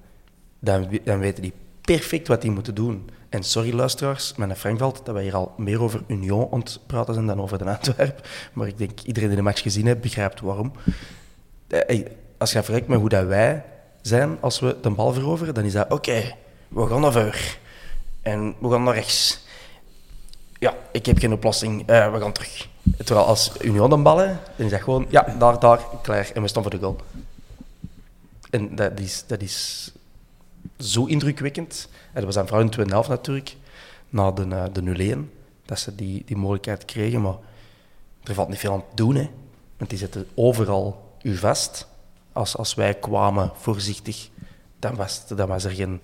dan, 0.59 0.89
dan 1.05 1.19
weten 1.19 1.43
die 1.43 1.53
perfect 1.81 2.29
wat 2.29 2.43
die 2.43 2.51
moeten 2.51 2.75
doen. 2.75 3.11
En 3.37 3.43
sorry 3.43 3.75
luisteraars, 3.75 4.35
mijn 4.37 4.57
Frankveld, 4.57 5.01
dat 5.05 5.15
wij 5.15 5.23
hier 5.23 5.35
al 5.35 5.53
meer 5.57 5.83
over 5.83 6.03
Union 6.07 6.49
aan 6.53 6.63
praten 6.87 7.15
zijn 7.15 7.27
dan 7.27 7.41
over 7.41 7.59
de 7.59 7.65
Antwerp. 7.65 8.29
Maar 8.53 8.67
ik 8.67 8.79
denk 8.79 9.01
iedereen 9.01 9.29
die 9.29 9.37
de 9.37 9.43
match 9.43 9.63
gezien 9.63 9.87
heeft, 9.87 10.01
begrijpt 10.01 10.41
waarom. 10.41 10.73
Eh, 11.67 12.07
als 12.39 12.51
je 12.51 12.57
vergelijkt 12.57 12.89
met 12.89 12.99
hoe 12.99 13.09
dat 13.09 13.27
wij 13.27 13.65
zijn 14.03 14.37
als 14.41 14.61
we 14.61 14.77
de 14.83 14.91
bal 14.91 15.13
veroveren, 15.13 15.55
dan 15.55 15.65
is 15.65 15.73
dat 15.73 15.93
oké, 15.93 16.35
we 16.69 16.87
gaan 16.87 17.01
naar 17.01 17.13
voor. 17.13 17.57
En 18.23 18.55
we 18.59 18.71
gaan 18.71 18.83
naar 18.83 18.95
rechts. 18.95 19.47
ja, 20.59 20.75
ik 20.93 21.07
heb 21.07 21.19
geen 21.19 21.33
oplossing, 21.33 21.89
eh, 21.89 22.13
we 22.13 22.21
gaan 22.21 22.33
terug. 22.33 22.69
Terwijl 23.05 23.27
als 23.27 23.53
Union 23.61 23.91
dan 23.91 24.03
ballen, 24.03 24.41
dan 24.57 24.67
is 24.67 24.73
dat 24.73 24.83
gewoon, 24.83 25.07
ja, 25.09 25.35
daar, 25.39 25.61
daar, 25.61 25.81
klaar. 26.03 26.31
En 26.35 26.43
we 26.43 26.49
staan 26.49 26.63
voor 26.63 26.71
de 26.71 26.79
goal. 26.79 26.97
En 28.51 28.77
dat 28.77 29.01
is, 29.01 29.25
dat 29.27 29.43
is 29.43 29.91
zo 30.79 31.05
indrukwekkend. 31.05 31.89
En 31.93 32.15
dat 32.15 32.25
was 32.25 32.35
dan 32.35 32.47
vooral 32.47 32.65
in 32.65 32.71
2011 32.71 33.09
natuurlijk, 33.09 33.57
na 34.09 34.31
de, 34.31 34.47
uh, 34.47 34.65
de 34.73 35.17
0-1, 35.17 35.31
dat 35.65 35.79
ze 35.79 35.95
die, 35.95 36.23
die 36.27 36.37
mogelijkheid 36.37 36.85
kregen. 36.85 37.21
Maar 37.21 37.37
er 38.23 38.35
valt 38.35 38.49
niet 38.49 38.59
veel 38.59 38.73
aan 38.73 38.85
te 38.89 38.95
doen, 38.95 39.15
hè. 39.15 39.31
Want 39.77 39.91
die 39.91 39.99
zetten 39.99 40.27
overal 40.35 41.17
u 41.23 41.37
vast. 41.37 41.89
Als, 42.33 42.57
als 42.57 42.75
wij 42.75 42.95
kwamen, 42.95 43.51
voorzichtig, 43.55 44.29
dan 44.79 44.95
was, 44.95 45.27
dan 45.27 45.49
was 45.49 45.65
er 45.65 45.71
geen, 45.71 46.03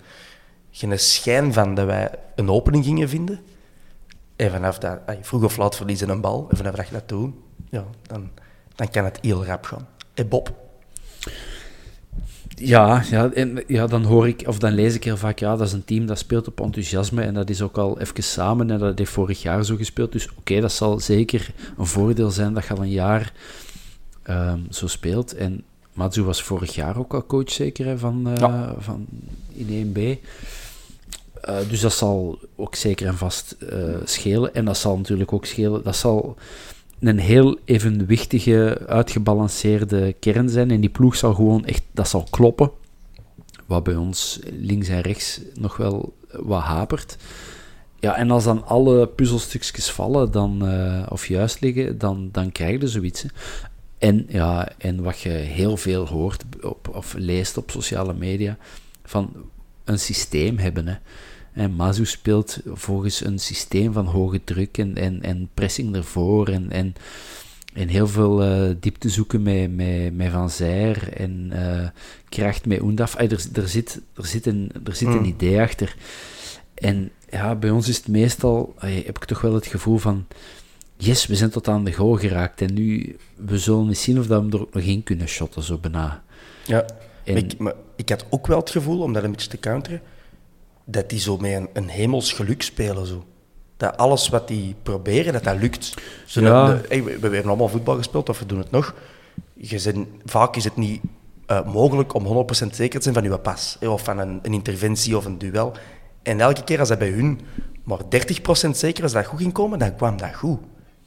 geen 0.71 0.99
schijn 0.99 1.53
van 1.53 1.75
dat 1.75 1.87
wij 1.87 2.11
een 2.35 2.51
opening 2.51 2.85
gingen 2.85 3.09
vinden. 3.09 3.41
En 4.37 4.51
vanaf 4.51 4.79
dat, 4.79 5.01
vroeg 5.21 5.43
of 5.43 5.57
laat 5.57 5.77
verliezen 5.77 6.09
een 6.09 6.21
bal, 6.21 6.47
en 6.51 6.57
vanaf 6.57 6.75
dat 6.75 6.87
je 6.87 6.93
dat 6.93 7.09
doet, 7.09 7.35
ja, 7.71 7.85
dan, 8.03 8.31
dan 8.75 8.91
kan 8.91 9.05
het 9.05 9.19
heel 9.21 9.45
rap 9.45 9.65
gaan. 9.65 9.89
En 10.15 10.29
Bob? 10.29 10.62
Ja, 12.55 13.03
ja, 13.11 13.31
en, 13.33 13.65
ja, 13.67 13.87
dan 13.87 14.05
hoor 14.05 14.29
ik, 14.29 14.43
of 14.47 14.59
dan 14.59 14.73
lees 14.73 14.95
ik 14.95 15.05
heel 15.05 15.17
vaak, 15.17 15.39
ja, 15.39 15.57
dat 15.57 15.67
is 15.67 15.73
een 15.73 15.85
team 15.85 16.07
dat 16.07 16.19
speelt 16.19 16.49
op 16.49 16.61
enthousiasme 16.61 17.23
en 17.23 17.35
dat 17.35 17.51
is 17.51 17.63
ook 17.63 17.79
al 17.79 18.01
even 18.01 18.23
samen 18.23 18.71
en 18.71 18.79
dat 18.79 18.99
heeft 18.99 19.11
vorig 19.11 19.43
jaar 19.43 19.65
zo 19.65 19.77
gespeeld. 19.77 20.13
Dus 20.13 20.29
oké, 20.37 20.61
dat 20.61 20.73
zal 20.73 21.01
zeker 21.01 21.51
een 21.79 21.87
voordeel 21.87 22.31
zijn 22.31 22.55
dat 22.55 22.67
je 22.67 22.75
al 22.75 22.83
een 22.83 22.91
jaar 22.91 23.33
um, 24.31 24.67
zo 24.71 24.87
speelt. 24.87 25.35
En 25.35 25.65
Matsu 25.93 26.23
was 26.23 26.43
vorig 26.43 26.75
jaar 26.75 26.99
ook 26.99 27.15
al 27.15 27.27
coach 27.27 27.51
zeker 27.51 27.87
hè, 27.87 27.99
van, 27.99 28.29
uh, 28.29 28.37
ja. 28.37 28.75
van 28.79 29.07
in 29.53 29.95
1B. 29.95 29.99
Uh, 31.49 31.57
dus 31.69 31.81
dat 31.81 31.93
zal 31.93 32.39
ook 32.57 32.75
zeker 32.75 33.07
en 33.07 33.17
vast 33.17 33.57
uh, 33.73 33.97
schelen. 34.05 34.55
En 34.55 34.65
dat 34.65 34.77
zal 34.77 34.97
natuurlijk 34.97 35.33
ook 35.33 35.47
schelen. 35.47 35.83
Dat 35.83 35.97
zal 35.97 36.37
een 37.09 37.19
heel 37.19 37.59
evenwichtige, 37.65 38.83
uitgebalanceerde 38.87 40.13
kern 40.21 40.49
zijn. 40.49 40.71
En 40.71 40.81
die 40.81 40.91
ploeg 40.91 41.17
zal 41.17 41.35
gewoon 41.35 41.65
echt, 41.65 41.83
dat 41.93 42.09
zal 42.09 42.27
kloppen. 42.31 42.71
Wat 43.67 43.83
bij 43.83 43.97
ons 43.97 44.39
links 44.61 44.89
en 44.89 45.01
rechts 45.01 45.41
nog 45.55 45.77
wel 45.77 46.15
wat 46.33 46.63
hapert. 46.63 47.17
Ja, 48.01 48.17
en 48.17 48.31
als 48.31 48.45
dan 48.45 48.67
alle 48.67 49.07
puzzelstukjes 49.07 49.91
vallen, 49.91 50.31
dan, 50.31 50.69
uh, 50.69 51.07
of 51.09 51.27
juist 51.27 51.61
liggen, 51.61 51.99
dan, 51.99 52.29
dan 52.33 52.53
krijg 52.53 52.81
je 52.81 52.89
zoiets. 52.89 53.25
En, 53.99 54.27
ja, 54.29 54.69
en 54.79 55.03
wat 55.03 55.21
je 55.21 55.29
heel 55.29 55.77
veel 55.77 56.07
hoort 56.07 56.45
op, 56.61 56.89
of 56.93 57.15
leest 57.19 57.57
op 57.57 57.71
sociale 57.71 58.15
media, 58.15 58.57
van 59.05 59.33
een 59.85 59.99
systeem 59.99 60.59
hebben. 60.59 60.87
Hè. 60.87 60.95
En 61.53 61.75
Mazu 61.75 62.07
speelt 62.07 62.61
volgens 62.67 63.25
een 63.25 63.39
systeem 63.39 63.93
van 63.93 64.07
hoge 64.07 64.45
druk 64.45 64.79
en, 64.79 64.97
en, 64.97 65.23
en 65.23 65.49
pressing 65.55 65.95
ervoor 65.95 66.49
en, 66.49 66.71
en, 66.71 66.95
en 67.75 67.89
heel 67.89 68.07
veel 68.07 68.45
uh, 68.45 68.75
diepte 68.81 69.09
zoeken 69.09 69.43
met, 69.43 69.77
met, 69.77 70.15
met 70.15 70.31
Van 70.31 70.51
Zijr 70.51 71.13
en 71.13 71.51
uh, 71.53 71.89
kracht 72.29 72.67
met 72.67 72.81
Oendaf. 72.81 73.15
er, 73.15 73.47
er, 73.53 73.69
zit, 73.69 74.01
er, 74.15 74.27
zit 74.27 74.47
een, 74.47 74.71
er 74.85 74.95
zit 74.95 75.09
een 75.09 75.19
mm. 75.19 75.25
idee 75.25 75.61
achter. 75.61 75.97
En 76.75 77.11
ja, 77.31 77.55
bij 77.55 77.71
ons 77.71 77.89
is 77.89 77.97
het 77.97 78.09
meestal, 78.09 78.75
heb 78.79 79.17
ik 79.17 79.25
toch 79.25 79.41
wel 79.41 79.55
het 79.55 79.67
gevoel 79.67 79.99
van, 79.99 80.27
yes, 80.97 81.27
we 81.27 81.37
zijn 81.37 81.51
tot 81.51 81.69
aan 81.69 81.85
de 81.85 81.93
goal 81.93 82.17
geraakt 82.17 82.61
en 82.61 82.75
nu, 82.75 83.17
we 83.37 83.59
zullen 83.59 83.89
eens 83.89 84.03
zien 84.03 84.19
of 84.19 84.27
dat 84.27 84.45
we 84.45 84.51
er 84.51 84.61
ook 84.61 84.75
nog 84.75 84.83
in 84.83 85.03
kunnen 85.03 85.29
shotten, 85.29 85.63
zo 85.63 85.79
bijna. 85.79 86.23
Ja, 86.65 86.87
en, 87.25 87.37
ik, 87.37 87.59
maar 87.59 87.75
ik 87.97 88.09
had 88.09 88.25
ook 88.31 88.47
wel 88.47 88.59
het 88.59 88.71
gevoel, 88.71 89.01
om 89.01 89.13
dat 89.13 89.25
een 89.25 89.31
beetje 89.31 89.49
te 89.49 89.59
counteren, 89.59 90.03
dat 90.93 91.11
die 91.11 91.21
zo 91.21 91.37
met 91.37 91.53
een, 91.53 91.69
een 91.73 91.89
hemels 91.89 92.33
geluk 92.33 92.63
spelen. 92.63 93.07
Zo. 93.07 93.25
Dat 93.77 93.97
alles 93.97 94.29
wat 94.29 94.49
die 94.49 94.75
proberen, 94.83 95.33
dat 95.33 95.45
dat 95.45 95.57
lukt. 95.57 95.95
Zo 96.27 96.41
ja. 96.41 96.67
de, 96.67 96.81
hey, 96.89 97.05
we, 97.05 97.19
we, 97.19 97.29
hebben 97.29 97.47
allemaal 97.47 97.69
voetbal 97.69 97.97
gespeeld, 97.97 98.29
of 98.29 98.39
we 98.39 98.47
doen 98.47 98.59
het 98.59 98.71
nog. 98.71 98.95
Je 99.55 99.79
zijn, 99.79 100.07
vaak 100.25 100.57
is 100.57 100.65
het 100.65 100.77
niet 100.77 101.01
uh, 101.47 101.65
mogelijk 101.65 102.15
om 102.15 102.47
100% 102.65 102.67
zeker 102.71 102.99
te 102.99 103.03
zijn 103.03 103.15
van 103.15 103.23
je 103.25 103.39
pas. 103.39 103.77
Of 103.81 104.05
van 104.05 104.19
een, 104.19 104.39
een, 104.43 104.53
interventie 104.53 105.17
of 105.17 105.25
een 105.25 105.39
duel. 105.39 105.73
En 106.23 106.41
elke 106.41 106.65
keer 106.65 106.79
als 106.79 106.89
dat 106.89 106.99
bij 106.99 107.11
hun 107.11 107.41
maar 107.85 107.99
30% 108.67 108.71
zeker 108.71 109.03
als 109.03 109.13
dat 109.13 109.27
goed 109.27 109.41
ging 109.41 109.53
komen, 109.53 109.79
dan 109.79 109.97
kwam 109.97 110.17
dat 110.17 110.35
goed. 110.35 110.59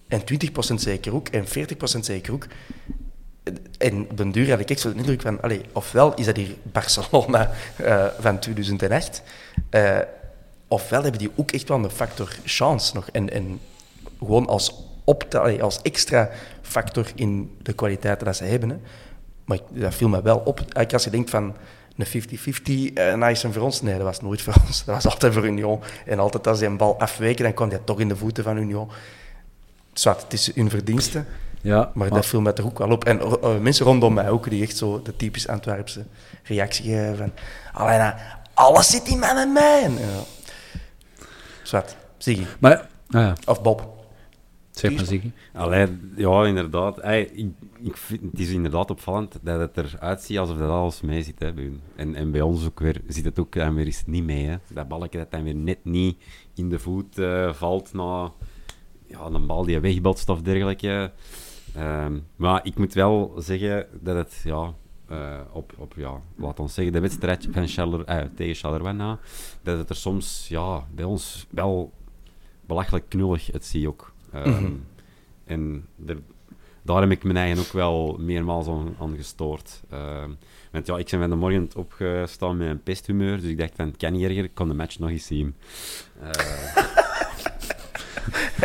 En 0.08 0.22
20% 0.22 0.26
zeker 0.76 1.14
ook, 1.14 1.28
en 1.28 1.46
40% 1.46 2.00
zeker 2.00 2.34
ook. 2.34 2.48
En 3.78 4.02
op 4.10 4.18
den 4.18 4.32
duur 4.32 4.50
had 4.50 4.70
ik 4.70 4.78
zo 4.78 4.92
de 4.92 4.98
indruk 4.98 5.22
van, 5.22 5.42
allez, 5.42 5.62
ofwel 5.72 6.14
is 6.14 6.26
dat 6.26 6.36
hier 6.36 6.56
Barcelona 6.64 7.52
uh, 7.82 8.06
van 8.20 8.40
2008, 8.40 9.22
uh, 9.72 10.00
ofwel 10.68 11.02
hebben 11.02 11.20
die 11.20 11.32
ook 11.36 11.52
echt 11.52 11.68
wel 11.68 11.84
een 11.84 11.90
factor 11.90 12.36
chance 12.44 12.96
nog. 12.96 13.10
En, 13.12 13.30
en 13.30 13.60
gewoon 14.20 14.48
als, 14.48 14.74
op 15.04 15.36
als 15.62 15.82
extra 15.82 16.30
factor 16.62 17.12
in 17.16 17.58
de 17.62 17.74
kwaliteiten 17.74 18.26
dat 18.26 18.36
ze 18.36 18.44
hebben. 18.44 18.82
Maar 19.46 19.60
dat 19.70 19.96
viel 19.96 20.10
me 20.10 20.22
wel 20.22 20.38
op. 20.38 20.62
Als 20.92 21.04
je 21.04 21.10
denkt 21.10 21.30
van 21.30 21.56
een 21.98 22.08
50-50 22.08 22.12
uh, 22.66 23.12
eh, 23.12 23.20
nice 23.20 23.48
en 23.48 23.54
voor 23.54 23.62
ons, 23.62 23.82
nee, 23.82 23.94
dat 23.94 24.04
was 24.04 24.22
nooit 24.22 24.42
voor 24.42 24.56
ons. 24.68 24.86
Dat 24.86 24.96
was 24.96 25.14
altijd 25.14 25.34
voor 25.34 25.46
Union. 25.46 25.80
En 26.06 26.20
altijd 26.20 26.48
als 26.48 26.60
die 26.60 26.68
een 26.68 26.78
bal 26.78 27.00
afweken, 27.00 27.44
dan 27.44 27.54
kwam 27.54 27.70
die 27.70 27.84
toch 27.84 28.00
in 28.00 28.08
de 28.08 28.16
voeten 28.16 28.44
van 28.44 28.58
Union. 28.58 28.90
Zwart, 29.94 30.22
het 30.22 30.34
is 30.34 30.56
hun 30.56 30.70
verdienste. 30.70 31.24
Ja, 31.66 31.92
maar, 31.94 32.10
dat 32.10 32.26
viel 32.26 32.42
me 32.42 32.54
toch 32.54 32.66
ook 32.66 32.78
wel 32.78 32.92
op. 32.92 33.06
En 33.06 33.20
uh, 33.22 33.58
mensen 33.58 33.86
rondom 33.86 34.14
mij 34.14 34.30
ook, 34.30 34.50
die 34.50 34.64
echt 34.64 34.78
zo 34.78 35.02
de 35.02 35.16
typisch 35.16 35.48
Antwerpse 35.48 36.06
reactie 36.44 36.86
geven 36.86 37.18
van... 37.18 37.32
Allee, 37.74 38.12
alles 38.54 38.90
zit 38.90 39.08
in 39.08 39.20
mijn 39.20 39.54
mij. 39.54 39.90
Ja. 39.90 40.24
Zwart, 41.64 41.96
Ziggy. 42.18 42.46
Maar, 42.60 42.78
ah 43.10 43.22
ja. 43.22 43.36
Of 43.46 43.62
Bob. 43.62 43.94
Zeg 44.72 44.96
maar, 44.96 45.06
Ziggy. 45.06 45.32
Allee, 45.54 46.00
ja, 46.16 46.46
inderdaad. 46.46 47.02
Hey, 47.02 47.22
ik, 47.22 47.48
ik 47.82 47.98
vind, 47.98 48.22
het 48.22 48.40
is 48.40 48.50
inderdaad 48.50 48.90
opvallend 48.90 49.38
dat 49.42 49.60
het 49.60 49.78
eruit 49.78 50.22
ziet 50.22 50.38
alsof 50.38 50.58
dat 50.58 50.70
alles 50.70 51.02
mee 51.02 51.24
zit. 51.24 51.40
Hè, 51.40 51.54
bij 51.54 51.72
en, 51.96 52.16
en 52.16 52.32
bij 52.32 52.42
ons 52.42 52.66
ook 52.66 52.80
weer, 52.80 53.02
zit 53.08 53.26
het 53.26 53.40
ook 53.40 53.54
dan 53.54 53.76
weer 53.76 53.86
eens 53.86 54.04
niet 54.06 54.24
mee. 54.24 54.46
Hè. 54.46 54.56
Dat 54.68 54.88
balkje 54.88 55.18
dat 55.18 55.32
dan 55.32 55.44
weer 55.44 55.56
net 55.56 55.80
niet 55.82 56.18
in 56.56 56.70
de 56.70 56.80
voet 56.80 57.18
uh, 57.18 57.54
valt 57.54 57.94
na 57.94 58.32
ja, 59.08 59.20
een 59.20 59.48
bal 59.48 59.66
die 59.66 59.80
wegbotst 59.80 60.30
of 60.30 60.42
dergelijke. 60.42 61.12
Um, 61.78 62.28
maar 62.36 62.66
ik 62.66 62.78
moet 62.78 62.94
wel 62.94 63.34
zeggen 63.38 63.88
dat 64.02 64.16
het, 64.16 64.42
ja, 64.44 64.74
uh, 65.12 65.40
op, 65.52 65.74
op 65.78 65.94
ja, 65.96 66.22
laat 66.36 66.60
ons 66.60 66.74
zeggen, 66.74 66.94
de 66.94 67.00
wedstrijd 67.00 67.48
van 67.52 67.68
Charler, 67.68 68.10
uh, 68.10 68.30
tegen 68.36 68.56
Charleroi 68.56 68.94
na, 68.94 69.20
dat 69.62 69.78
het 69.78 69.90
er 69.90 69.96
soms 69.96 70.46
ja, 70.48 70.84
bij 70.94 71.06
ons 71.06 71.48
wel 71.50 71.94
belachelijk 72.66 73.10
knullig 73.10 73.52
het 73.52 73.66
zie 73.66 73.88
ook. 73.88 74.14
Um, 74.36 74.50
mm 74.50 74.58
-hmm. 74.58 74.84
En 75.46 75.88
de, 75.96 76.18
daar 76.82 77.02
heb 77.02 77.12
ik 77.12 77.24
mijn 77.24 77.38
eigen 77.38 77.60
ook 77.60 77.72
wel 77.72 78.18
meermaals 78.20 78.68
aan, 78.68 78.96
aan 79.00 79.16
gestoord. 79.16 79.84
Um, 79.94 80.38
want 80.72 80.88
ja, 80.88 80.98
ik 80.98 81.08
ben 81.10 81.20
van 81.20 81.30
de 81.30 81.36
morgen 81.36 81.70
opgestaan 81.76 82.58
met 82.58 82.68
een 82.68 82.84
pesthumeur, 82.84 83.42
dus 83.42 83.50
ik 83.50 83.58
dacht 83.58 83.76
van, 83.76 83.88
het 83.88 83.98
kan 83.98 84.14
niet 84.14 84.24
erger, 84.24 84.44
ik 84.44 84.54
kan 84.54 84.68
de 84.68 84.74
match 84.74 85.00
nog 85.00 85.10
eens 85.10 85.26
zien. 85.26 85.56
Uh, 86.24 86.30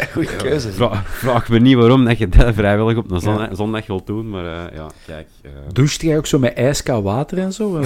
Goeie 0.12 0.36
keuze. 0.36 0.72
Vraag, 0.72 1.08
vraag 1.08 1.48
me 1.48 1.58
niet 1.58 1.76
waarom 1.76 2.04
dat 2.04 2.18
je 2.18 2.28
dat 2.28 2.54
vrijwillig 2.54 2.96
op 2.96 3.10
een 3.10 3.20
zondag, 3.20 3.48
ja. 3.48 3.54
zondag 3.54 3.86
wilt 3.86 4.06
doen, 4.06 4.30
maar 4.30 4.44
uh, 4.44 4.76
ja, 4.76 4.90
kijk. 5.06 5.28
Uh... 5.42 5.50
Doucht 5.72 6.00
jij 6.00 6.16
ook 6.16 6.26
zo 6.26 6.38
met 6.38 6.54
ijskoud 6.54 7.02
water 7.02 7.38
en 7.38 7.52
zo? 7.52 7.72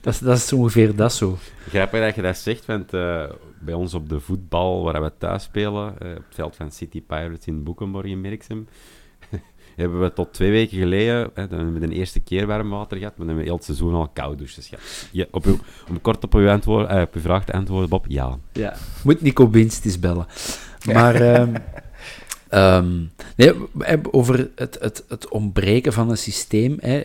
dat, 0.00 0.14
is, 0.14 0.18
dat 0.18 0.36
is 0.36 0.52
ongeveer 0.52 0.96
dat 0.96 1.12
zo. 1.12 1.38
Grappig 1.68 2.00
dat 2.00 2.14
je 2.14 2.22
dat 2.22 2.36
zegt, 2.36 2.66
want 2.66 2.94
uh, 2.94 3.24
bij 3.58 3.74
ons 3.74 3.94
op 3.94 4.08
de 4.08 4.20
voetbal, 4.20 4.84
waar 4.84 5.02
we 5.02 5.12
thuis 5.18 5.42
spelen, 5.42 5.88
op 5.88 6.00
het 6.00 6.22
veld 6.30 6.56
van 6.56 6.70
City 6.70 7.02
Pirates 7.02 7.46
in 7.46 7.62
Boekenborg 7.62 8.06
in 8.06 8.20
Merksem, 8.20 8.68
hebben 9.80 10.00
we 10.00 10.12
tot 10.12 10.32
twee 10.32 10.50
weken 10.50 10.78
geleden, 10.78 11.30
hè, 11.34 11.48
dan 11.48 11.58
hebben 11.58 11.80
we 11.80 11.88
de 11.88 11.94
eerste 11.94 12.20
keer 12.20 12.46
warm 12.46 12.70
water 12.70 12.98
gehad, 12.98 13.16
maar 13.16 13.26
dan 13.26 13.36
hebben 13.36 13.44
we 13.44 13.50
heel 13.50 13.56
het 13.56 13.64
seizoen 13.64 13.94
al 13.94 14.08
koud 14.08 14.38
douches 14.38 14.68
gehad. 14.68 14.84
Ja, 15.12 15.26
op 15.30 15.44
uw, 15.44 15.58
om 15.88 16.00
kort 16.00 16.24
op 16.24 16.34
uw, 16.34 16.48
antwoord, 16.48 17.02
op 17.02 17.14
uw 17.14 17.20
vraag 17.20 17.44
te 17.44 17.52
antwoorden, 17.52 17.88
Bob, 17.88 18.04
ja. 18.08 18.38
Ja, 18.52 18.76
moet 19.02 19.20
Nico 19.20 19.50
Winst 19.50 19.84
eens 19.84 19.98
bellen. 19.98 20.26
Maar... 20.84 21.40
Um, 21.40 21.54
um, 22.60 23.10
nee, 23.36 23.52
over 24.10 24.50
het, 24.54 24.78
het, 24.80 25.04
het 25.08 25.28
ontbreken 25.28 25.92
van 25.92 26.10
een 26.10 26.18
systeem. 26.18 26.76
Hè, 26.80 27.02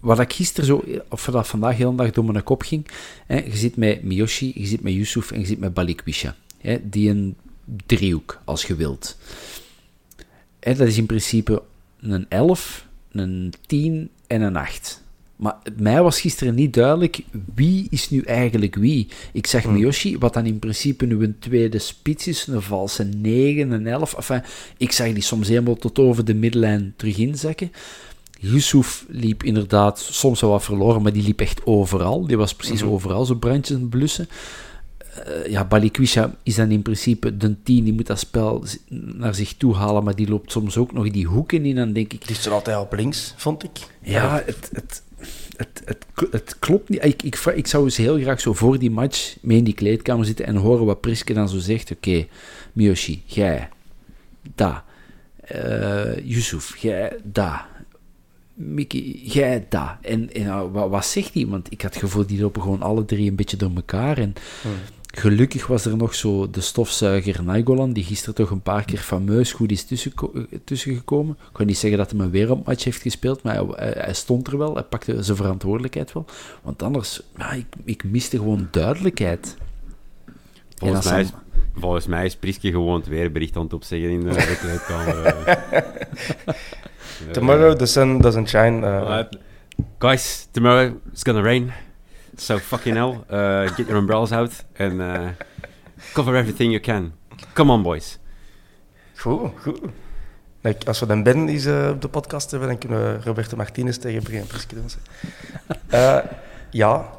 wat 0.00 0.20
ik 0.20 0.32
gisteren 0.32 0.66
zo, 0.66 0.84
of 1.08 1.24
dat 1.24 1.46
vandaag 1.46 1.76
heel 1.76 1.94
dag 1.94 2.10
door 2.10 2.24
mijn 2.24 2.42
kop 2.42 2.62
ging. 2.62 2.86
Hè, 3.26 3.36
je 3.36 3.56
zit 3.56 3.76
met 3.76 4.02
Miyoshi, 4.02 4.52
je 4.54 4.66
zit 4.66 4.82
met 4.82 4.92
Yusuf 4.92 5.30
en 5.30 5.40
je 5.40 5.46
zit 5.46 5.58
met 5.58 5.74
Balikwisha. 5.74 6.34
Hè, 6.58 6.78
die 6.82 7.10
een 7.10 7.36
driehoek, 7.86 8.40
als 8.44 8.64
je 8.64 8.74
wilt. 8.74 9.16
Hè, 10.60 10.74
dat 10.74 10.86
is 10.86 10.96
in 10.96 11.06
principe 11.06 11.62
een 12.00 12.26
11, 12.28 12.86
een 13.12 13.52
10 13.66 14.10
en 14.26 14.42
een 14.42 14.56
8. 14.56 15.02
Maar 15.40 15.56
mij 15.76 16.02
was 16.02 16.20
gisteren 16.20 16.54
niet 16.54 16.74
duidelijk 16.74 17.20
wie 17.54 17.86
is 17.90 18.10
nu 18.10 18.20
eigenlijk 18.20 18.74
wie. 18.74 19.08
Ik 19.32 19.46
zeg 19.46 19.62
hmm. 19.62 19.72
Miyoshi, 19.72 20.18
wat 20.18 20.34
dan 20.34 20.46
in 20.46 20.58
principe 20.58 21.06
nu 21.06 21.24
een 21.24 21.38
tweede 21.38 21.78
spits 21.78 22.26
is, 22.26 22.46
een 22.46 22.62
valse 22.62 23.04
9, 23.04 23.70
een 23.70 23.86
11. 23.86 24.14
Enfin, 24.14 24.42
ik 24.76 24.92
zag 24.92 25.12
die 25.12 25.22
soms 25.22 25.48
helemaal 25.48 25.76
tot 25.76 25.98
over 25.98 26.24
de 26.24 26.34
middenlijn 26.34 26.94
terug 26.96 27.16
inzakken. 27.16 27.72
Yusuf 28.38 29.04
liep 29.08 29.42
inderdaad 29.42 29.98
soms 29.98 30.40
wel 30.40 30.50
wat 30.50 30.64
verloren, 30.64 31.02
maar 31.02 31.12
die 31.12 31.22
liep 31.22 31.40
echt 31.40 31.66
overal. 31.66 32.26
Die 32.26 32.36
was 32.36 32.54
precies 32.54 32.80
-hmm. 32.80 32.90
overal, 32.90 33.24
zo 33.24 33.34
brandjes 33.34 33.76
en 33.76 33.88
blussen. 33.88 34.28
Eh, 35.26 35.50
ja, 35.50 35.64
Balikwisha 35.64 36.34
is 36.42 36.54
dan 36.54 36.70
in 36.70 36.82
principe 36.82 37.36
de 37.36 37.62
10, 37.62 37.84
die 37.84 37.92
moet 37.92 38.06
dat 38.06 38.18
spel 38.18 38.64
naar 38.88 39.34
zich 39.34 39.54
toe 39.54 39.74
halen, 39.74 40.04
maar 40.04 40.16
die 40.16 40.28
loopt 40.28 40.52
soms 40.52 40.76
ook 40.76 40.92
nog 40.92 41.10
die 41.10 41.26
hoeken 41.26 41.64
in. 41.64 41.74
Dan 41.74 41.92
denk 41.92 42.12
ik, 42.12 42.26
Die 42.26 42.36
stond 42.36 42.54
altijd 42.54 42.78
op 42.78 42.92
links, 42.92 43.34
vond 43.36 43.64
ik. 43.64 43.70
ja, 44.02 44.42
het, 44.46 44.70
het, 44.72 45.02
het, 45.56 45.82
het, 45.84 46.06
het 46.30 46.56
klopt 46.58 46.88
niet. 46.88 47.04
Ik, 47.04 47.22
ik, 47.22 47.36
ik 47.36 47.66
zou 47.66 47.84
eens 47.84 47.96
heel 47.96 48.18
graag 48.18 48.40
zo 48.40 48.52
voor 48.52 48.78
die 48.78 48.90
match 48.90 49.36
mee 49.40 49.58
in 49.58 49.64
die 49.64 49.74
kleedkamer 49.74 50.24
zitten 50.24 50.46
en 50.46 50.56
horen 50.56 50.86
wat 50.86 51.00
Priske 51.00 51.32
dan 51.32 51.48
zo 51.48 51.58
zegt. 51.58 51.90
Oké, 51.90 52.26
Miyoshi, 52.72 53.22
jij, 53.26 53.68
daar. 54.54 54.84
Eh 55.40 56.26
Yusuf, 56.28 56.76
jij, 56.76 57.16
daar. 57.24 57.68
Mickey, 58.54 59.20
jij, 59.22 59.66
daar. 59.68 59.98
En, 60.02 60.32
en 60.32 60.44
nou, 60.44 60.70
wat, 60.70 60.90
wat 60.90 61.06
zegt 61.06 61.34
hij? 61.34 61.46
Want 61.46 61.72
ik 61.72 61.82
had 61.82 61.94
het 61.94 62.02
gevoel, 62.02 62.26
die 62.26 62.40
lopen 62.40 62.62
gewoon 62.62 62.82
alle 62.82 63.04
drie 63.04 63.28
een 63.30 63.36
beetje 63.36 63.56
door 63.56 63.70
elkaar. 63.74 64.18
En 64.18 64.34
gelukkig 65.12 65.66
was 65.66 65.84
er 65.84 65.96
nog 65.96 66.14
zo 66.14 66.50
de 66.50 66.60
stofzuiger 66.60 67.44
Nainggolan, 67.44 67.92
die 67.92 68.04
gisteren 68.04 68.34
toch 68.34 68.50
een 68.50 68.60
paar 68.62 68.84
keer 68.84 68.98
fameus 68.98 69.52
goed 69.52 69.70
is 69.70 69.84
tussen, 69.84 70.12
tussengekomen. 70.64 71.36
Ik 71.40 71.52
kan 71.52 71.66
niet 71.66 71.78
zeggen 71.78 71.98
dat 71.98 72.10
hij 72.10 72.20
een 72.20 72.30
wereldmatch 72.30 72.84
heeft 72.84 73.02
gespeeld, 73.02 73.42
maar 73.42 73.54
hij, 73.56 74.14
stond 74.14 74.46
er 74.46 74.58
wel. 74.58 74.74
Hij 74.74 74.82
pakte 74.82 75.22
zijn 75.22 75.36
verantwoordelijkheid 75.36 76.12
wel. 76.12 76.24
Want 76.62 76.82
anders, 76.82 77.20
ja, 77.36 77.50
ik, 77.52 77.66
ik 77.84 78.04
miste 78.04 78.36
gewoon 78.36 78.68
duidelijkheid. 78.70 79.56
Volgens 80.76 81.06
En 81.06 81.12
mij, 81.12 81.22
is, 81.22 81.30
volgens 81.74 82.06
mij 82.06 82.24
is 82.24 82.36
Priske 82.36 82.70
gewoon 82.70 83.00
het 83.00 83.08
weerbericht 83.08 83.56
aan 83.56 83.62
het 83.62 83.72
opzeggen 83.72 84.10
in 84.10 84.20
de 84.20 84.28
de 84.34 84.58
kleedkamer. 84.60 85.34
Tomorrow, 87.32 87.76
the 87.76 87.86
sun 87.86 88.18
doesn't 88.20 88.48
shine. 88.48 88.86
eh. 88.86 89.24
Guys, 89.98 90.48
tomorrow 90.50 90.94
it's 91.12 91.22
gonna 91.22 91.42
rain. 91.42 91.72
So 92.40 92.58
fucking 92.58 92.96
hell. 92.96 93.24
Uh, 93.28 93.68
get 93.76 93.86
your 93.86 93.98
umbrellas 93.98 94.32
out 94.32 94.64
and 94.78 95.00
uh, 95.00 95.28
cover 96.14 96.34
everything 96.36 96.70
you 96.70 96.80
can. 96.80 97.12
Come 97.52 97.70
on, 97.70 97.82
boys. 97.82 98.18
Goed, 99.16 99.50
goed. 99.60 100.86
Als 100.86 101.00
we 101.00 101.06
dan 101.06 101.22
Ben 101.22 101.48
eh, 101.48 101.88
op 101.90 102.00
de 102.00 102.08
podcast 102.08 102.50
hebben, 102.50 102.68
dan 102.68 102.78
kunnen 102.78 103.02
we 103.02 103.24
Roberto 103.24 103.56
Martinez 103.56 103.96
tegen 103.96 104.22
Brian 104.22 104.46
Priske. 104.46 104.76
Eh, 105.88 106.18
ja, 106.70 107.12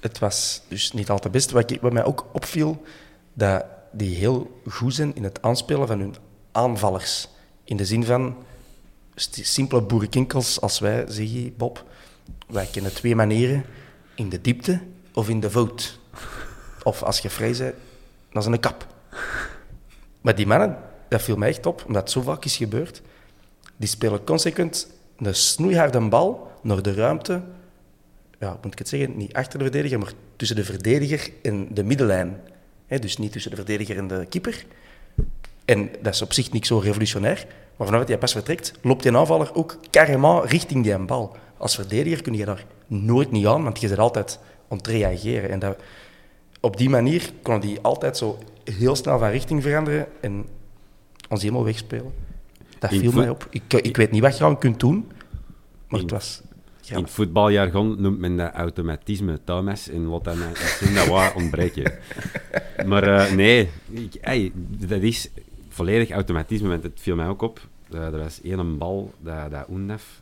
het 0.00 0.18
was 0.18 0.62
dus 0.68 0.92
niet 0.92 1.10
al 1.10 1.18
te 1.18 1.30
best. 1.30 1.50
Wat, 1.50 1.70
ik, 1.70 1.80
wat 1.80 1.92
mij 1.92 2.04
ook 2.04 2.26
opviel, 2.32 2.82
dat 3.32 3.64
die 3.92 4.16
heel 4.16 4.60
goed 4.68 4.94
zijn 4.94 5.14
in 5.14 5.24
het 5.24 5.42
aanspelen 5.42 5.86
van 5.86 5.98
hun 6.00 6.14
aanvallers. 6.52 7.28
In 7.64 7.76
de 7.76 7.84
zin 7.84 8.04
van 8.04 8.36
simpele 9.40 9.82
boerenkinkels 9.82 10.60
als 10.60 10.78
wij, 10.78 11.04
zeg 11.08 11.30
je, 11.30 11.52
Bob. 11.56 11.84
Wij 12.46 12.66
kennen 12.72 12.94
twee 12.94 13.16
manieren. 13.16 13.64
In 14.14 14.28
de 14.28 14.40
diepte 14.40 14.80
of 15.12 15.28
in 15.28 15.40
de 15.40 15.50
voet. 15.50 15.98
Of 16.82 17.02
als 17.02 17.18
je 17.18 17.30
vrij 17.30 17.54
bent, 17.58 17.74
dat 18.32 18.42
is 18.42 18.48
een 18.48 18.60
kap. 18.60 18.86
Maar 20.20 20.34
die 20.34 20.46
mannen, 20.46 20.78
dat 21.08 21.22
viel 21.22 21.36
mij 21.36 21.48
echt 21.48 21.66
op, 21.66 21.84
omdat 21.86 22.02
het 22.02 22.10
zo 22.10 22.20
vaak 22.20 22.44
is 22.44 22.56
gebeurd. 22.56 23.02
Die 23.76 23.88
spelen 23.88 24.24
consequent 24.24 24.88
een 25.16 25.34
snoeiharde 25.34 26.00
bal 26.00 26.52
naar 26.62 26.82
de 26.82 26.94
ruimte. 26.94 27.42
Ja, 28.38 28.58
moet 28.62 28.72
ik 28.72 28.78
het 28.78 28.88
zeggen? 28.88 29.16
Niet 29.16 29.32
achter 29.32 29.58
de 29.58 29.64
verdediger, 29.64 29.98
maar 29.98 30.12
tussen 30.36 30.56
de 30.56 30.64
verdediger 30.64 31.30
en 31.42 31.74
de 31.74 31.84
middenlijn. 31.84 32.40
Dus 32.88 33.16
niet 33.16 33.32
tussen 33.32 33.50
de 33.50 33.56
verdediger 33.56 33.96
en 33.96 34.08
de 34.08 34.26
keeper. 34.28 34.64
En 35.64 35.90
dat 36.02 36.14
is 36.14 36.22
op 36.22 36.32
zich 36.32 36.52
niet 36.52 36.66
zo 36.66 36.78
revolutionair. 36.78 37.46
Maar 37.76 37.86
vanaf 37.86 38.00
dat 38.00 38.08
hij 38.08 38.18
pas 38.18 38.32
vertrekt, 38.32 38.72
loopt 38.82 39.02
die 39.02 39.16
aanvaller 39.16 39.54
ook 39.54 39.78
carrément 39.90 40.50
richting 40.50 40.84
die 40.84 40.98
bal. 40.98 41.36
Als 41.56 41.74
verdediger 41.74 42.22
kun 42.22 42.34
je 42.34 42.44
daar 42.44 42.64
nooit 42.86 43.30
niet 43.30 43.46
aan, 43.46 43.62
want 43.62 43.80
je 43.80 43.88
zit 43.88 43.98
altijd 43.98 44.38
om 44.68 44.82
te 44.82 44.90
reageren. 44.90 45.50
En 45.50 45.58
dat, 45.58 45.76
op 46.60 46.76
die 46.76 46.90
manier 46.90 47.30
kon 47.42 47.60
hij 47.60 47.78
altijd 47.82 48.16
zo 48.16 48.38
heel 48.64 48.96
snel 48.96 49.18
van 49.18 49.28
richting 49.28 49.62
veranderen 49.62 50.06
en 50.20 50.44
ons 51.28 51.42
helemaal 51.42 51.64
wegspelen. 51.64 52.12
Dat 52.78 52.92
In 52.92 53.00
viel 53.00 53.12
mij 53.12 53.28
op. 53.28 53.46
Ik, 53.50 53.72
ik 53.72 53.96
weet 53.96 54.10
niet 54.10 54.22
wat 54.22 54.38
je 54.38 54.44
aan 54.44 54.58
kunt 54.58 54.80
doen, 54.80 55.06
maar 55.88 56.00
In- 56.00 56.06
het 56.06 56.10
was... 56.14 56.42
In 56.88 57.06
voetbaljargon 57.08 58.00
noemt 58.00 58.18
men 58.18 58.36
dat 58.36 58.52
automatisme, 58.52 59.38
Thomas, 59.44 59.88
en 59.88 60.08
wat 60.08 60.26
is 60.26 60.80
in 60.80 60.94
dat 60.94 61.06
wat 61.06 61.34
ontbreken. 61.34 61.92
Maar 62.86 63.02
eh, 63.02 63.32
nee, 63.32 63.68
ik, 63.90 64.14
ey, 64.14 64.52
dat 64.86 65.02
is 65.02 65.30
volledig 65.68 66.10
automatisme, 66.10 66.68
want 66.68 66.82
het 66.82 67.00
viel 67.00 67.16
mij 67.16 67.26
ook 67.28 67.42
op. 67.42 67.60
Eh, 67.92 68.00
er 68.00 68.18
was 68.18 68.40
één 68.42 68.78
bal 68.78 69.12
dat, 69.20 69.50
dat 69.50 69.66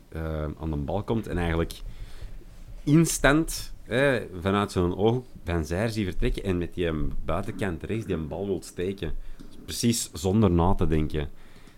eh, 0.09 0.43
aan 0.59 0.69
de 0.69 0.75
bal 0.75 1.03
komt 1.03 1.27
en 1.27 1.37
eigenlijk 1.37 1.73
instant 2.83 3.73
eh, 3.83 4.15
vanuit 4.41 4.71
zijn 4.71 4.95
oog 4.95 5.23
Van 5.43 5.65
Zijr 5.65 5.89
zie 5.89 6.05
vertrekken 6.05 6.43
en 6.43 6.57
met 6.57 6.73
die 6.73 6.91
buitenkant 7.25 7.83
rechts 7.83 8.05
die 8.05 8.15
een 8.15 8.27
bal 8.27 8.45
wil 8.45 8.61
steken. 8.63 9.13
Precies 9.65 10.09
zonder 10.13 10.51
na 10.51 10.73
te 10.73 10.87
denken. 10.87 11.29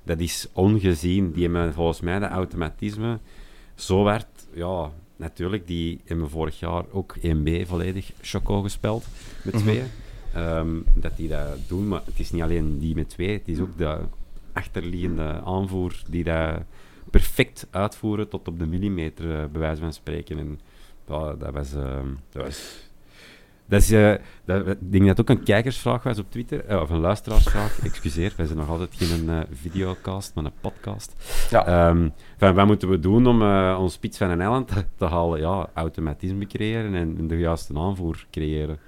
Dat 0.03 0.19
is 0.19 0.47
ongezien. 0.53 1.31
Die 1.31 1.43
hebben 1.43 1.73
volgens 1.73 1.99
mij 1.99 2.19
dat 2.19 2.29
automatisme 2.29 3.19
zo 3.75 4.03
werd. 4.03 4.27
Ja, 4.53 4.91
natuurlijk, 5.15 5.67
die 5.67 6.01
hebben 6.05 6.29
vorig 6.29 6.59
jaar 6.59 6.83
ook 6.91 7.15
1B 7.17 7.67
volledig 7.67 8.11
Choco 8.21 8.61
gespeeld 8.61 9.05
met 9.43 9.53
twee. 9.53 9.83
Ehm, 10.33 10.79
dat 10.93 11.17
die 11.17 11.27
dat 11.27 11.57
doen, 11.67 11.87
maar 11.87 12.01
het 12.05 12.19
is 12.19 12.31
niet 12.31 12.41
alleen 12.41 12.79
die 12.79 12.95
met 12.95 13.09
twee, 13.09 13.31
het 13.31 13.47
is 13.47 13.59
ook 13.59 13.77
de 13.77 13.97
achterliggende 14.53 15.41
aanvoer 15.45 16.01
die 16.09 16.23
dat 16.23 16.61
perfect 17.09 17.67
uitvoeren 17.71 18.29
tot 18.29 18.47
op 18.47 18.59
de 18.59 18.65
millimeter, 18.65 19.41
eh, 19.41 19.45
bij 19.51 19.61
wijze 19.61 19.81
van 19.81 19.93
spreken. 19.93 20.37
En 20.39 20.59
ja, 21.07 21.33
dat 21.33 21.53
was... 21.53 21.73
ehm, 21.73 22.07
dat 22.29 22.43
was 22.43 22.83
dat 23.69 23.81
is, 23.81 23.91
eh, 23.91 24.13
dat, 24.45 24.67
ik 24.67 24.77
denk 24.79 25.05
dat 25.05 25.17
het 25.17 25.21
ook 25.21 25.37
een 25.37 25.43
kijkersvraag 25.43 26.03
was 26.03 26.19
op 26.19 26.31
Twitter, 26.31 26.65
eh, 26.65 26.81
of 26.81 26.89
een 26.89 26.99
luisteraarsvraag, 26.99 27.79
excuseer, 27.83 28.33
wij 28.37 28.45
zijn 28.45 28.57
nog 28.57 28.69
altijd 28.69 28.89
geen 28.93 29.29
eh, 29.29 29.39
videocast, 29.51 30.33
maar 30.35 30.45
een 30.45 30.51
podcast. 30.61 31.13
Ja. 31.49 31.65
Ehm, 31.65 32.09
van, 32.37 32.53
wat 32.53 32.65
moeten 32.65 32.89
we 32.89 32.99
doen 32.99 33.27
om 33.27 33.41
eh 33.41 33.77
ons 33.79 33.93
spits 33.93 34.17
van 34.17 34.29
een 34.29 34.41
eiland 34.41 34.67
te, 34.67 34.85
te 34.97 35.05
halen? 35.05 35.39
Ja, 35.39 35.69
automatisme 35.73 36.47
creëren 36.47 36.95
en, 36.95 37.15
en 37.17 37.27
de 37.27 37.37
juiste 37.37 37.79
aanvoer 37.79 38.25
creëren. 38.31 38.79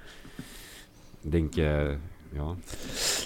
Ik 1.22 1.30
denk, 1.30 1.56
eh, 1.56 1.88
ja... 2.32 2.54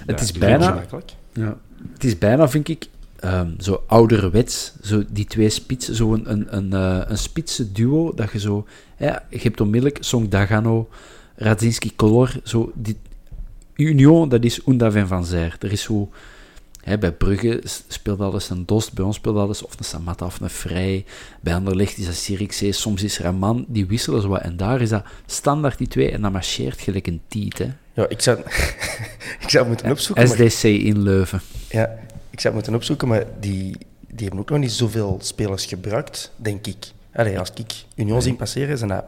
Het 0.07 0.21
is 0.21 0.33
bijna-. 0.33 0.85
Ja. 1.33 1.59
Het 1.93 2.05
is 2.05 2.19
bijna, 2.19 2.49
vind 2.49 2.69
ik, 2.69 2.89
ehm, 3.23 3.51
zo 3.59 3.83
ouderwets, 3.87 4.73
zo 4.83 5.03
die 5.11 5.25
twee 5.25 5.49
spitsen, 5.51 5.95
zo 5.95 6.13
een, 6.15 6.31
een, 6.31 6.57
een, 6.57 6.73
eh, 6.73 7.11
een 7.11 7.19
spitse 7.19 7.73
duo, 7.73 8.13
dat 8.15 8.33
je 8.33 8.39
zo... 8.39 8.67
Ja, 8.99 9.27
je 9.31 9.39
hebt 9.39 9.61
onmiddellijk 9.61 10.05
Song 10.05 10.29
Dagano, 10.29 10.89
Radzinski 11.37 11.93
Color, 11.97 12.41
zo... 12.45 12.73
Die, 12.75 12.97
Union, 13.75 14.29
dat 14.29 14.45
is 14.45 14.61
Undav 14.67 14.95
en 14.95 15.09
Van 15.09 15.25
Zijr. 15.25 15.57
Er 15.61 15.73
is 15.73 15.83
zo... 15.83 16.11
Hè, 16.83 16.99
bij 16.99 17.13
Brugge 17.13 17.61
speelt 17.89 18.21
alles 18.21 18.51
een 18.51 18.67
Dost, 18.67 18.93
bij 18.93 19.05
ons 19.05 19.17
speelt 19.17 19.37
alles 19.37 19.63
of 19.63 19.79
een 19.79 19.85
Samatta 19.85 20.27
of 20.27 20.41
een 20.41 20.51
Vrij. 20.51 21.05
Bij 21.41 21.55
Anderlecht 21.55 21.99
is 21.99 22.07
dat 22.07 22.15
Sirikzee, 22.15 22.73
soms 22.73 23.03
is 23.03 23.19
er 23.19 23.25
een 23.25 23.37
man, 23.37 23.65
die 23.69 23.87
wisselen 23.87 24.23
zo 24.23 24.29
wat. 24.29 24.41
En 24.41 24.57
daar 24.57 24.81
is 24.81 24.89
dat 24.89 25.05
standaard 25.27 25.79
die 25.79 25.89
twee, 25.89 26.11
en 26.11 26.21
dat 26.23 26.33
marcheert 26.33 26.81
gelijk 26.81 27.07
een 27.07 27.21
tiet, 27.29 27.59
hè. 27.59 27.69
Ja, 27.95 28.09
ik 28.09 28.21
zou, 28.21 28.39
ik 29.45 29.49
zou 29.49 29.67
moeten 29.67 29.91
opzoeken. 29.91 30.29
maar- 30.29 30.51
SDC 30.51 30.63
in 30.63 31.03
Leuven. 31.03 31.41
Ja, 31.69 31.91
ik 32.33 32.41
zou 32.41 32.55
het 32.55 32.55
moeten 32.55 32.75
opzoeken, 32.75 33.09
maar 33.09 33.25
die, 33.41 33.77
die 34.07 34.27
hebben 34.27 34.39
ook 34.39 34.51
nog 34.51 34.59
niet 34.59 34.73
zoveel 34.73 35.19
spelers 35.23 35.67
gebruikt, 35.67 36.33
denk 36.37 36.67
ik. 36.67 36.93
Allee, 37.13 37.39
als 37.39 37.51
ik 37.55 37.85
Union 37.95 38.23
zie 38.23 38.35
passeren, 38.35 38.79
zijn 38.79 38.91
dat 38.91 39.05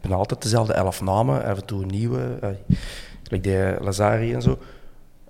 bijna 0.00 0.16
altijd 0.16 0.42
dezelfde 0.42 0.72
elf 0.72 1.00
namen, 1.00 1.44
af 1.44 1.58
en 1.58 1.64
toe 1.64 1.84
nieuwe, 1.84 2.38
uh, 2.42 2.48
like 3.22 3.48
de 3.48 3.76
Lazari 3.80 4.34
en 4.34 4.42
zo. 4.42 4.58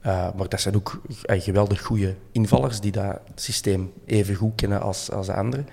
Uh, 0.07 0.35
maar 0.37 0.49
dat 0.49 0.61
zijn 0.61 0.77
ook 0.77 1.01
uh, 1.07 1.41
geweldig 1.41 1.83
goede 1.83 2.15
invallers 2.33 2.81
die 2.81 2.93
dat 2.93 3.21
systeem 3.35 3.93
even 4.07 4.35
goed 4.35 4.55
kennen 4.55 4.81
als, 4.81 5.11
als 5.11 5.27
de 5.27 5.35
anderen. 5.35 5.69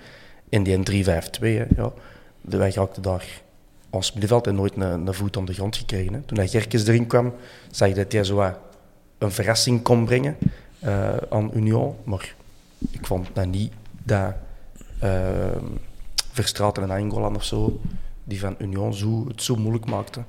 En 0.48 0.62
die 0.62 0.74
een 0.74 1.04
3-5-2, 1.04 1.40
hè, 1.40 1.64
ja, 1.76 1.92
de, 2.40 2.56
wij 2.56 2.70
raakten 2.70 3.02
daar 3.02 3.42
ons 3.90 4.10
middenveld 4.12 4.46
en 4.46 4.54
nooit 4.54 4.76
een, 4.76 5.06
een 5.06 5.14
voet 5.14 5.36
op 5.36 5.46
de 5.46 5.54
grond 5.54 5.76
gekregen. 5.76 6.12
Hè. 6.12 6.20
Toen 6.20 6.38
hij 6.38 6.48
Gerkes 6.48 6.86
erin 6.86 7.06
kwam, 7.06 7.34
zag 7.70 7.88
je 7.88 7.94
dat 7.94 8.12
hij 8.12 8.24
zo 8.24 8.54
een 9.18 9.32
verrassing 9.32 9.82
kon 9.82 10.04
brengen 10.04 10.36
uh, 10.86 11.16
aan 11.30 11.50
Union. 11.54 11.96
Maar 12.04 12.34
ik 12.90 13.06
vond 13.06 13.28
dat 13.32 13.46
niet 13.46 13.72
dat 14.02 14.34
uh, 15.02 15.56
Verstraeten 16.32 16.82
en 16.82 16.90
Angolan 16.90 17.36
of 17.36 17.44
zo, 17.44 17.80
die 18.24 18.40
van 18.40 18.54
Union 18.58 18.94
zo, 18.94 19.28
het 19.28 19.42
zo 19.42 19.56
moeilijk 19.56 19.86
maakten. 19.86 20.26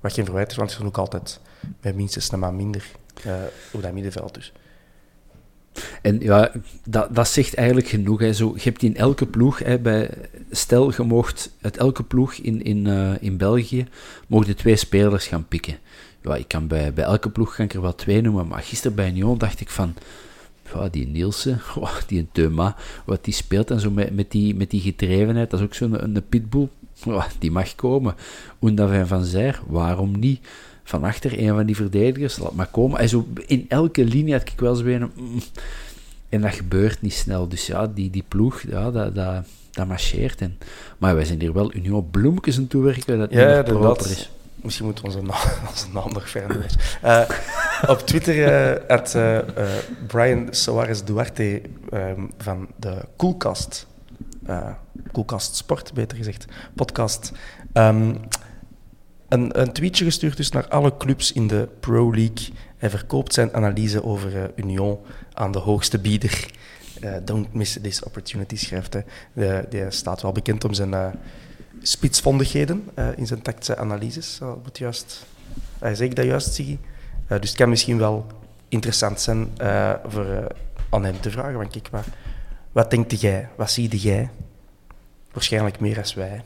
Wat 0.00 0.12
geen 0.12 0.24
verwijt 0.24 0.50
is, 0.50 0.56
want 0.56 0.70
ze 0.70 0.76
zijn 0.76 0.88
ook 0.88 0.98
altijd 0.98 1.40
met 1.80 1.94
minstens 1.96 2.32
een 2.32 2.38
maand 2.38 2.56
minder 2.56 2.84
uh, 3.26 3.32
op 3.72 3.82
dat 3.82 3.92
middenveld. 3.92 4.34
Dus. 4.34 4.52
En 6.02 6.20
ja, 6.20 6.52
dat, 6.84 7.14
dat 7.14 7.28
zegt 7.28 7.54
eigenlijk 7.54 7.88
genoeg. 7.88 8.20
Hè. 8.20 8.32
Zo, 8.32 8.52
je 8.54 8.62
hebt 8.62 8.82
in 8.82 8.96
elke 8.96 9.26
ploeg, 9.26 9.58
hè, 9.58 9.78
bij, 9.78 10.10
stel 10.50 10.92
je 10.92 11.02
mocht 11.02 11.50
uit 11.60 11.76
elke 11.76 12.02
ploeg 12.02 12.34
in, 12.34 12.62
in, 12.62 12.86
uh, 12.86 13.22
in 13.22 13.36
België, 13.36 13.86
mogen 14.26 14.56
twee 14.56 14.76
spelers 14.76 15.26
gaan 15.26 15.48
pikken. 15.48 15.78
Ja, 16.26 16.36
ik 16.36 16.48
kan 16.48 16.66
bij, 16.66 16.92
bij 16.92 17.04
elke 17.04 17.30
ploeg 17.30 17.54
kan 17.54 17.64
ik 17.64 17.74
er 17.74 17.82
wel 17.82 17.94
twee 17.94 18.20
noemen, 18.20 18.46
maar 18.46 18.62
gisteren 18.62 18.96
bij 18.96 19.08
Union 19.08 19.38
dacht 19.38 19.60
ik 19.60 19.70
van, 19.70 19.94
ja, 20.74 20.88
die 20.88 21.06
Nielsen, 21.06 21.60
oh, 21.80 21.96
die 22.06 22.26
Thuma, 22.32 22.76
wat 23.04 23.24
die 23.24 23.34
speelt 23.34 23.70
en 23.70 23.80
zo 23.80 23.90
met, 23.90 24.14
met, 24.14 24.30
die, 24.30 24.54
met 24.54 24.70
die 24.70 24.80
gedrevenheid, 24.80 25.50
dat 25.50 25.60
is 25.60 25.66
ook 25.66 25.74
zo'n 25.74 26.02
een, 26.02 26.16
een 26.16 26.28
pitbull, 26.28 26.68
oh, 27.06 27.24
die 27.38 27.50
mag 27.50 27.74
komen. 27.74 28.14
Undav 28.60 28.90
en 28.90 29.06
Van 29.06 29.24
Zijr, 29.24 29.60
waarom 29.66 30.18
niet? 30.18 30.40
van 30.88 31.04
achter, 31.04 31.38
een 31.38 31.54
van 31.54 31.66
die 31.66 31.76
verdedigers, 31.76 32.38
laat 32.38 32.54
maar 32.54 32.66
komen. 32.66 33.00
En 33.00 33.08
zo 33.08 33.26
in 33.46 33.64
elke 33.68 34.04
linie 34.04 34.32
had 34.32 34.48
ik 34.48 34.60
wel 34.60 34.74
zo 34.74 34.84
een... 34.84 35.10
mm, 35.14 35.40
en 36.28 36.40
dat 36.40 36.54
gebeurt 36.54 37.02
niet 37.02 37.12
snel. 37.12 37.48
Dus 37.48 37.66
ja, 37.66 37.86
die, 37.86 38.10
die 38.10 38.24
ploeg, 38.28 38.62
ja, 38.68 38.90
dat, 38.90 39.14
dat, 39.14 39.44
dat 39.70 39.86
marcheert. 39.86 40.40
En, 40.40 40.58
maar 40.98 41.14
wij 41.14 41.24
zijn 41.24 41.40
hier 41.40 41.52
wel 41.52 41.74
Union 41.74 42.10
Bloemkes 42.10 42.58
aan 42.58 42.66
toewerken, 42.66 43.18
dat 43.18 43.30
Ja, 43.30 43.56
niet 43.56 43.64
proper 43.64 44.10
is. 44.10 44.30
Misschien 44.62 44.84
moeten 44.84 45.04
we 45.04 45.10
onze 45.10 45.22
naam, 45.92 46.12
nog 46.12 46.28
veranderen. 46.28 46.68
Eh, 47.02 47.22
op 47.88 47.98
Twitter 47.98 48.44
eh 48.44 48.88
had 48.88 49.14
eh, 49.14 49.38
Brian 50.06 50.46
Soares 50.50 51.04
Duarte 51.04 51.62
ehm, 51.90 52.20
van 52.38 52.68
de 52.76 52.98
Coolcast, 53.16 53.86
Coolcast 55.12 55.56
Sport 55.56 55.92
beter 55.92 56.16
gezegd, 56.16 56.44
podcast, 56.74 57.32
ehm, 57.72 58.14
een, 59.28 59.60
een 59.60 59.72
tweetje 59.72 60.04
gestuurd 60.04 60.36
dus 60.36 60.50
naar 60.50 60.68
alle 60.68 60.96
clubs 60.96 61.32
in 61.32 61.46
de 61.46 61.68
Pro 61.80 62.14
League. 62.14 62.48
Hij 62.76 62.90
verkoopt 62.90 63.34
zijn 63.34 63.54
analyse 63.54 64.04
over 64.04 64.50
Union 64.54 64.98
aan 65.32 65.52
de 65.52 65.58
hoogste 65.58 65.98
bieder. 65.98 66.50
Don't 67.24 67.54
miss 67.54 67.78
this 67.82 68.02
opportunity, 68.02 68.56
schrijft 68.56 68.92
hij. 68.92 69.64
Die 69.68 69.90
staat 69.90 70.22
wel 70.22 70.32
bekend 70.32 70.64
om 70.64 70.74
zijn 70.74 70.94
spitsvondigheden 71.82 72.88
eh, 72.94 73.08
in 73.16 73.26
zijn 73.26 73.42
tactische 73.42 73.76
analyses. 73.76 74.38
Uh, 74.42 74.52
juist, 74.72 75.26
uh, 75.82 75.88
zeg 75.92 76.08
ik 76.08 76.16
dat 76.16 76.24
juist, 76.24 76.54
Siggy? 76.54 76.78
Eh, 77.26 77.40
dus 77.40 77.48
het 77.48 77.58
kan 77.58 77.68
misschien 77.68 77.98
wel 77.98 78.26
interessant 78.68 79.20
zijn 79.20 79.58
eh, 79.58 79.92
voor 80.04 80.46
aan 80.90 81.04
hem 81.04 81.20
te 81.20 81.30
vragen. 81.30 81.56
Want 81.56 81.70
kijk, 81.70 81.88
wat, 81.90 82.06
wat 82.72 82.90
denkt 82.90 83.20
jij? 83.20 83.48
Wat 83.56 83.70
zie 83.70 83.96
jij? 83.96 84.30
Waarschijnlijk 85.32 85.80
meer 85.80 85.98
als 85.98 86.14
wij. 86.14 86.42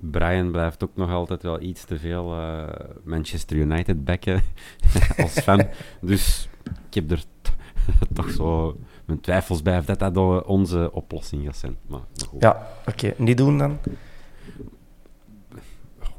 Brian 0.00 0.50
blijft 0.50 0.84
ook 0.84 0.96
nog 0.96 1.10
altijd 1.10 1.42
wel 1.42 1.60
iets 1.60 1.84
te 1.84 1.98
veel 1.98 2.32
eh, 2.32 2.68
Manchester 3.04 3.56
United 3.56 4.04
backen 4.04 4.42
als 5.22 5.32
fan. 5.32 5.66
dus 6.00 6.48
ik 6.88 6.94
heb 6.94 7.10
er 7.10 7.22
toch 8.14 8.30
zo 8.30 8.78
mijn 9.08 9.20
twijfels 9.20 9.62
bij 9.62 9.78
of 9.78 9.84
dat 9.84 9.98
dat 9.98 10.44
onze 10.44 10.92
oplossing 10.92 11.44
gaat 11.44 11.56
zijn. 11.56 11.76
Maar, 11.86 12.00
maar 12.00 12.28
goed, 12.28 12.42
Ja, 12.42 12.66
oké. 12.86 13.14
Niet 13.16 13.36
doen 13.36 13.58
dan. 13.58 13.78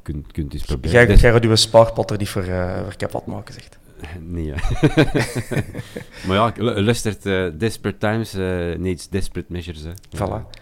kunt, 0.02 0.32
kunt 0.32 0.54
eens 0.54 0.64
proberen. 0.66 1.08
Jij, 1.08 1.16
jij 1.18 1.32
gaat 1.32 1.44
je 1.44 1.56
spaarpot 1.56 2.12
er 2.12 2.18
niet 2.18 2.30
voor, 2.30 2.44
eh, 2.44 2.84
voor 2.84 2.96
kapot 2.96 3.26
maken, 3.26 3.54
zegt. 3.54 3.78
Nee, 4.20 4.54
hè. 4.56 4.78
maar 6.28 6.36
ja, 6.36 6.52
lu- 6.56 6.82
luistert, 6.82 7.26
eh, 7.26 7.48
Desperate 7.58 7.98
Times 7.98 8.34
eh, 8.34 8.78
needs 8.78 9.10
desperate 9.10 9.52
measures. 9.52 9.82
Hè. 9.84 9.92
Voilà. 10.18 10.58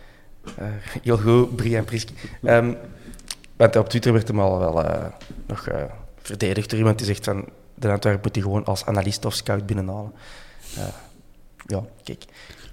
Heel 1.04 1.18
goed, 1.18 1.56
Brian 1.56 1.86
Priske. 1.86 2.14
Ehm, 2.44 2.74
want 3.56 3.76
op 3.76 3.90
Twitter 3.90 4.14
werd 4.14 4.28
hem 4.28 4.40
al 4.40 4.60
wel 4.60 4.84
nog 5.46 5.68
verdedigd 6.22 6.70
door 6.70 6.80
iemand 6.80 6.98
die 6.98 7.08
zegt 7.08 7.24
van 7.24 7.46
de 7.76 7.92
Antwerp 7.92 8.24
moet 8.24 8.36
hij 8.36 8.44
gewoon 8.44 8.66
als 8.66 8.86
analist 8.86 9.26
of 9.26 9.34
scout 9.34 9.66
binnenhalen. 9.66 10.12
Ja, 11.68 11.84
kijk. 12.04 12.26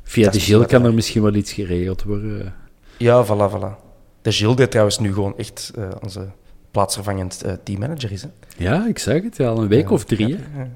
Via 0.02 0.30
de 0.30 0.36
is 0.36 0.44
Gilles 0.44 0.66
kan 0.66 0.84
er 0.84 0.94
misschien 0.94 1.22
wel 1.22 1.34
iets 1.34 1.52
geregeld 1.52 2.02
worden. 2.02 2.54
Ja, 2.96 3.24
voilà, 3.24 3.52
voilà. 3.52 3.82
De 4.22 4.32
Gilles, 4.32 4.56
die 4.56 4.68
trouwens 4.68 4.98
nu 4.98 5.12
gewoon 5.12 5.38
echt 5.38 5.72
eh, 5.76 5.88
onze 6.02 6.28
plaatsvervangend 6.70 7.42
eh, 7.42 7.52
teammanager 7.64 8.12
is. 8.12 8.22
Hè. 8.22 8.28
Ja, 8.56 8.86
ik 8.86 8.98
zag 8.98 9.22
het, 9.22 9.36
ja, 9.36 9.48
al 9.48 9.62
een 9.62 9.68
week 9.68 9.90
of 9.90 10.04
drie. 10.04 10.36
Hè? 10.36 10.60
Ja. 10.60 10.68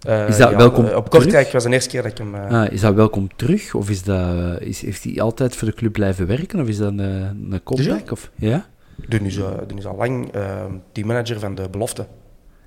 Eh, 0.00 0.28
Is 0.28 0.36
dat 0.36 0.50
ja, 0.50 0.56
welkom 0.56 0.86
Op 0.86 1.10
Kortrijk 1.10 1.52
was 1.52 1.62
de 1.64 1.70
eerste 1.70 1.90
keer 1.90 2.02
dat 2.02 2.10
ik 2.10 2.18
hem... 2.18 2.34
Ah, 2.34 2.72
is 2.72 2.80
dat 2.80 2.94
welkom 2.94 3.28
terug? 3.36 3.74
Of 3.74 3.90
is 3.90 4.02
dat, 4.02 4.60
is, 4.60 4.80
heeft 4.80 5.04
hij 5.04 5.20
altijd 5.20 5.56
voor 5.56 5.68
de 5.68 5.74
club 5.74 5.92
blijven 5.92 6.26
werken? 6.26 6.60
Of 6.60 6.68
is 6.68 6.76
dat 6.76 6.88
een, 6.88 6.98
een 6.98 7.60
comeback? 7.64 8.10
Of, 8.10 8.30
ja? 8.34 8.66
Doen 9.08 9.20
is, 9.20 9.36
uh, 9.36 9.50
is 9.76 9.86
al 9.86 9.96
lang 9.96 10.34
uh, 10.34 10.64
teammanager 10.92 11.40
van 11.40 11.54
de 11.54 11.68
belofte. 11.70 12.06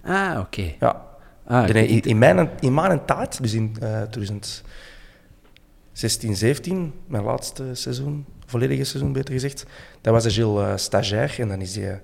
Ah, 0.04 0.40
oké. 0.40 0.74
Ja. 0.80 1.09
Ah, 1.52 1.68
in, 1.70 2.02
in, 2.02 2.18
mijn, 2.18 2.50
in 2.60 2.74
mijn 2.74 3.06
tijd, 3.06 3.42
dus 3.42 3.54
in 3.54 3.76
uh, 3.84 4.02
2016, 4.02 6.36
17, 6.36 6.94
mijn 7.08 7.24
laatste 7.24 7.64
seizoen, 7.74 8.26
volledige 8.46 8.84
seizoen 8.84 9.14
beter 9.14 9.34
gezegd, 9.34 9.66
dat 10.02 10.14
was 10.14 10.24
de 10.24 10.30
Gilles 10.30 10.62
uh, 10.68 10.74
stagiair 10.76 11.36
en 11.40 11.48
dan 11.48 11.62
is 11.62 11.76
hij 11.76 12.02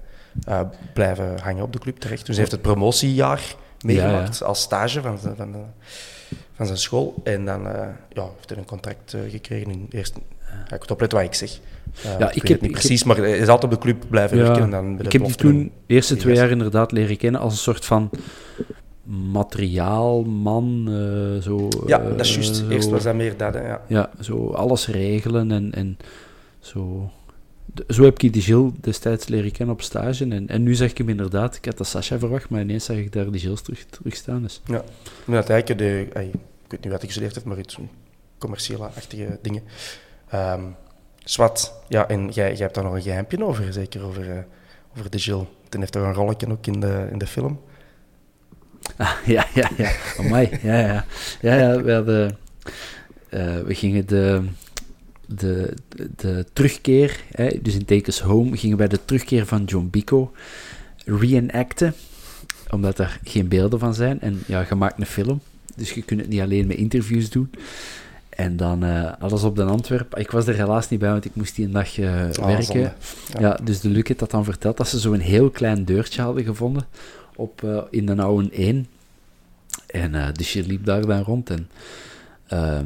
uh, 0.49 0.59
blijven 0.93 1.39
hangen 1.39 1.63
op 1.63 1.73
de 1.73 1.79
club 1.79 1.97
terecht. 1.97 2.19
Dus 2.25 2.35
hij 2.35 2.37
heeft 2.37 2.51
het 2.51 2.61
promotiejaar 2.61 3.55
meegemaakt 3.85 4.43
als 4.43 4.61
stage 4.61 5.01
van, 5.01 5.19
van, 5.19 5.55
van 6.55 6.65
zijn 6.65 6.77
school. 6.77 7.21
En 7.23 7.45
dan 7.45 7.61
ja, 8.13 8.29
heeft 8.35 8.49
hij 8.49 8.57
een 8.57 8.65
contract 8.65 9.15
gekregen. 9.29 9.71
In 9.71 9.87
eerst, 9.89 10.15
ja, 10.67 10.73
ik 10.73 10.79
moet 10.79 10.91
opletten 10.91 11.17
wat 11.17 11.27
ik 11.27 11.33
zeg. 11.33 11.59
Uh, 12.05 12.19
Ja, 12.19 12.29
ik, 12.29 12.35
ik 12.35 12.41
weet 12.41 12.43
heb- 12.43 12.47
het 12.51 12.61
niet 12.61 12.69
ik 12.69 12.77
precies, 12.77 13.03
maar 13.03 13.17
hij 13.17 13.31
is 13.37 13.47
altijd 13.47 13.63
op 13.63 13.71
de 13.71 13.77
club 13.77 14.03
blijven 14.09 14.37
werken. 14.37 14.63
En 14.63 14.69
dan 14.69 14.99
ik 15.01 15.11
heb 15.11 15.25
die 15.25 15.35
toen 15.35 15.51
en- 15.55 15.71
de 15.87 15.93
eerste 15.93 16.15
twee 16.15 16.35
jaar 16.35 16.49
inderdaad 16.49 16.91
leren 16.91 17.17
kennen 17.17 17.41
als 17.41 17.53
een 17.53 17.59
soort 17.59 17.85
van 17.85 18.09
materiaalman. 19.05 20.87
eh 20.87 21.41
zo, 21.41 21.67
Ja, 21.85 21.99
eh, 22.01 22.09
dat 22.09 22.19
is 22.19 22.33
juist. 22.33 22.55
zo- 22.55 22.67
Eerst 22.69 22.89
was 22.89 23.03
dat 23.03 23.15
meer 23.15 23.37
dat, 23.37 23.53
hè, 23.53 23.67
ja. 23.67 23.81
Ja, 23.87 24.09
zo 24.19 24.47
alles 24.51 24.87
regelen 24.87 25.51
en, 25.51 25.71
en 25.73 25.97
zo. 26.59 27.09
De- 27.65 27.85
Zo 27.93 28.03
heb 28.03 28.19
ik 28.21 28.33
die 28.33 28.41
Gilles 28.41 28.71
destijds 28.81 29.27
leren 29.27 29.51
kennen 29.51 29.75
op 29.75 29.81
stage. 29.81 30.27
En, 30.27 30.47
en 30.47 30.63
nu 30.63 30.75
zeg 30.75 30.89
ik 30.91 30.97
hem 30.97 31.09
inderdaad, 31.09 31.55
ik 31.55 31.65
had 31.65 31.77
dat 31.77 31.87
Sascha 31.87 32.19
verwacht, 32.19 32.49
maar 32.49 32.61
ineens 32.61 32.85
zag 32.85 32.95
ik 32.97 33.11
daar 33.11 33.31
die 33.31 33.39
Gilles 33.41 33.61
terug, 33.61 33.85
terug 33.85 34.15
staan. 34.15 34.41
Dus. 34.41 34.61
Ja, 34.65 34.83
omdat 35.27 35.47
hij 35.47 35.63
de, 35.63 36.01
ik 36.01 36.11
weet 36.67 36.83
niet 36.83 36.91
wat 36.91 36.91
hij 36.91 37.05
gestudeerd 37.05 37.33
heeft, 37.33 37.45
maar 37.45 37.59
iets 37.59 37.77
commerciële-achtige 38.37 39.39
dingen. 39.41 39.63
Ehm 40.29 40.61
Swat, 41.27 41.73
ja, 41.87 42.07
en 42.07 42.29
jij, 42.29 42.49
jij 42.49 42.55
hebt 42.57 42.75
daar 42.75 42.83
nog 42.83 42.93
een 42.93 43.01
geheimpje 43.01 43.45
over, 43.45 43.73
zeker 43.73 44.03
over, 44.03 44.31
eh, 44.31 44.37
over 44.97 45.09
de 45.11 45.19
Gilles. 45.19 45.45
Ten 45.69 45.79
heeft 45.79 45.91
toch 45.91 46.03
een 46.03 46.13
rolletje 46.13 46.51
ook 46.51 46.67
in 46.67 46.79
de, 46.79 47.07
in 47.11 47.17
de 47.17 47.27
film. 47.27 47.59
Ah, 48.97 49.11
ja, 49.25 49.47
ja, 49.53 49.69
ja. 49.77 49.91
Amai, 50.17 50.49
ja, 50.63 50.79
ja. 50.79 51.05
Ja, 51.41 51.55
ja, 51.55 51.81
we 51.81 51.91
hadden... 51.93 52.37
eh, 53.29 53.59
we 53.65 53.73
gingen 53.75 54.07
de, 54.07 54.41
de, 55.25 55.73
de, 55.95 56.09
de 56.15 56.45
terugkeer, 56.53 57.19
hè, 57.31 57.49
dus 57.61 57.73
in 57.75 57.85
Takes 57.85 58.19
Home, 58.19 58.57
gingen 58.57 58.77
wij 58.77 58.87
de 58.87 59.05
terugkeer 59.05 59.45
van 59.45 59.63
John 59.63 59.87
Bico 59.91 60.31
reenacten, 61.05 61.93
omdat 62.69 62.99
er 62.99 63.19
geen 63.23 63.47
beelden 63.47 63.79
van 63.79 63.93
zijn. 63.93 64.21
En 64.21 64.43
ja, 64.47 64.65
je 64.69 64.75
maakt 64.75 64.99
een 64.99 65.05
film, 65.05 65.41
dus 65.75 65.91
je 65.91 66.01
kunt 66.01 66.19
het 66.19 66.29
niet 66.29 66.41
alleen 66.41 66.67
met 66.67 66.77
interviews 66.77 67.29
doen. 67.29 67.49
En 68.29 68.57
dan 68.57 68.83
eh, 68.83 69.11
alles 69.19 69.43
op 69.43 69.55
de 69.55 69.63
Antwerp. 69.63 70.17
Ik 70.17 70.31
was 70.31 70.47
er 70.47 70.55
helaas 70.55 70.89
niet 70.89 70.99
bij, 70.99 71.09
want 71.11 71.25
ik 71.25 71.35
moest 71.35 71.55
die 71.55 71.65
een 71.65 71.71
dag 71.71 71.99
eh, 71.99 72.13
Ah, 72.29 72.45
werken. 72.45 72.79
Ja. 72.79 72.95
Ja. 73.39 73.59
dus 73.63 73.79
de 73.79 73.89
Luc 73.89 74.07
heeft 74.07 74.19
dat 74.19 74.31
dan 74.31 74.43
verteld, 74.43 74.77
dat 74.77 74.87
ze 74.87 74.99
zo'n 74.99 75.19
heel 75.19 75.49
klein 75.49 75.85
deurtje 75.85 76.21
hadden 76.21 76.43
gevonden 76.43 76.85
op, 77.35 77.63
eh, 77.63 77.81
in 77.89 78.05
de 78.05 78.21
oude 78.21 78.49
1. 78.51 78.87
En 79.87 80.15
eh 80.15 80.33
dus 80.33 80.53
je 80.53 80.63
liep 80.63 80.85
daar 80.85 81.05
dan 81.05 81.23
rond. 81.23 81.49
En, 81.49 81.69
ehm, 82.47 82.85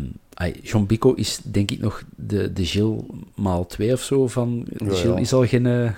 John 0.62 0.86
Bico 0.86 1.14
is 1.14 1.40
denk 1.44 1.72
ik 1.72 1.80
nog 1.80 2.04
de, 2.16 2.54
de 2.54 2.66
Gilles 2.66 3.02
maal 3.36 3.66
2 3.66 3.94
of 3.94 4.02
zo 4.02 4.28
van... 4.28 4.66
De 4.68 4.86
Ja, 4.86 4.94
Gilles 4.94 5.16
ja. 5.16 5.22
is 5.22 5.34
al 5.34 5.46
geen... 5.46 5.66
eh, 5.66 5.92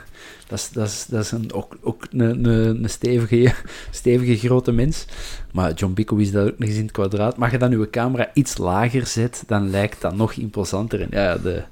dat 0.47 0.59
is, 0.59 0.69
dat 0.69 0.87
is, 0.87 1.05
dat 1.05 1.23
is 1.23 1.31
een, 1.31 1.53
ook, 1.53 1.77
ook 1.81 2.07
een, 2.11 2.45
een, 2.45 2.83
een 2.83 2.89
stevige, 2.89 3.53
stevige 3.91 4.47
grote 4.47 4.71
mens. 4.71 5.05
Maar 5.51 5.73
John 5.73 5.93
Bico 5.93 6.15
is 6.15 6.31
dat 6.31 6.47
ook 6.47 6.59
nog 6.59 6.67
eens 6.67 6.77
in 6.77 6.83
het 6.83 6.91
kwadraat. 6.91 7.37
Maar 7.37 7.43
als 7.51 7.59
je 7.61 7.69
dan 7.69 7.79
je 7.79 7.89
camera 7.89 8.29
iets 8.33 8.57
lager 8.57 9.07
zet, 9.07 9.43
dan 9.47 9.69
lijkt 9.69 10.01
dat 10.01 10.15
nog 10.15 10.33
imposanter. 10.33 11.01
En 11.01 11.07
ja, 11.11 11.37
de, 11.37 11.63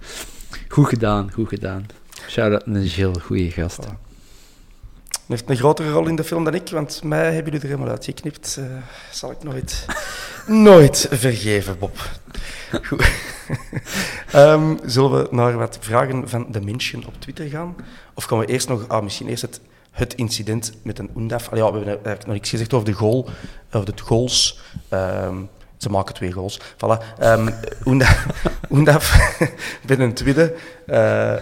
goed 0.68 0.88
gedaan, 0.88 1.32
goed 1.32 1.48
gedaan. 1.48 1.86
Shout-out 2.28 2.65
naar 2.65 2.82
Gilles, 2.82 3.24
goede 3.24 3.52
gast. 3.52 3.88
Heeft 5.36 5.50
een 5.50 5.56
grotere 5.56 5.92
rol 5.92 6.08
in 6.08 6.15
de 6.15 6.24
film 6.24 6.44
dan 6.44 6.54
ik, 6.54 6.70
want 6.70 7.04
mij 7.04 7.24
hebben 7.24 7.44
jullie 7.44 7.60
er 7.60 7.68
helemaal 7.68 7.89
uitgeknipt. 7.89 8.58
Eh 8.60 8.65
zal 9.12 9.32
ik 9.32 9.44
nooit, 9.44 9.86
nooit 10.48 11.08
vergeven, 11.12 11.80
Bob. 11.80 11.98
Goed. 12.84 13.12
Ehm, 14.32 14.76
zullen 14.86 15.12
we 15.12 15.28
naar 15.32 15.58
wat 15.58 15.78
vragen 15.82 16.30
van 16.30 16.46
de 16.52 16.62
mensen 16.62 17.06
op 17.06 17.22
Twitter 17.22 17.50
gaan? 17.50 17.76
Of 18.13 18.24
gaan 18.24 18.39
we 18.39 18.46
eerst 18.46 18.68
nog, 18.68 18.88
ah, 18.88 19.04
misschien 19.04 19.28
eerst 19.28 19.42
het, 19.42 19.62
het 19.91 20.16
incident 20.16 20.74
met 20.84 20.99
een. 20.99 21.10
Allee, 21.14 21.64
ja, 21.64 21.72
we 21.72 21.78
hebben 21.78 21.86
eigenlijk 21.86 22.26
nog 22.26 22.36
niks 22.36 22.49
gezegd 22.49 22.74
over 22.74 22.86
de 22.86 22.93
goal, 22.93 23.30
over 23.72 23.95
de 23.95 24.01
goals. 24.01 24.60
Ehm, 24.89 25.36
ze 25.78 25.89
maken 25.89 26.14
twee 26.14 26.32
goals. 26.32 26.60
Voilà. 26.60 27.18
Ehm 27.20 27.49
Oendaf, 28.72 29.38
met 29.88 29.99
een 29.99 30.14
tweede. 30.14 30.56
Eh, 30.86 31.36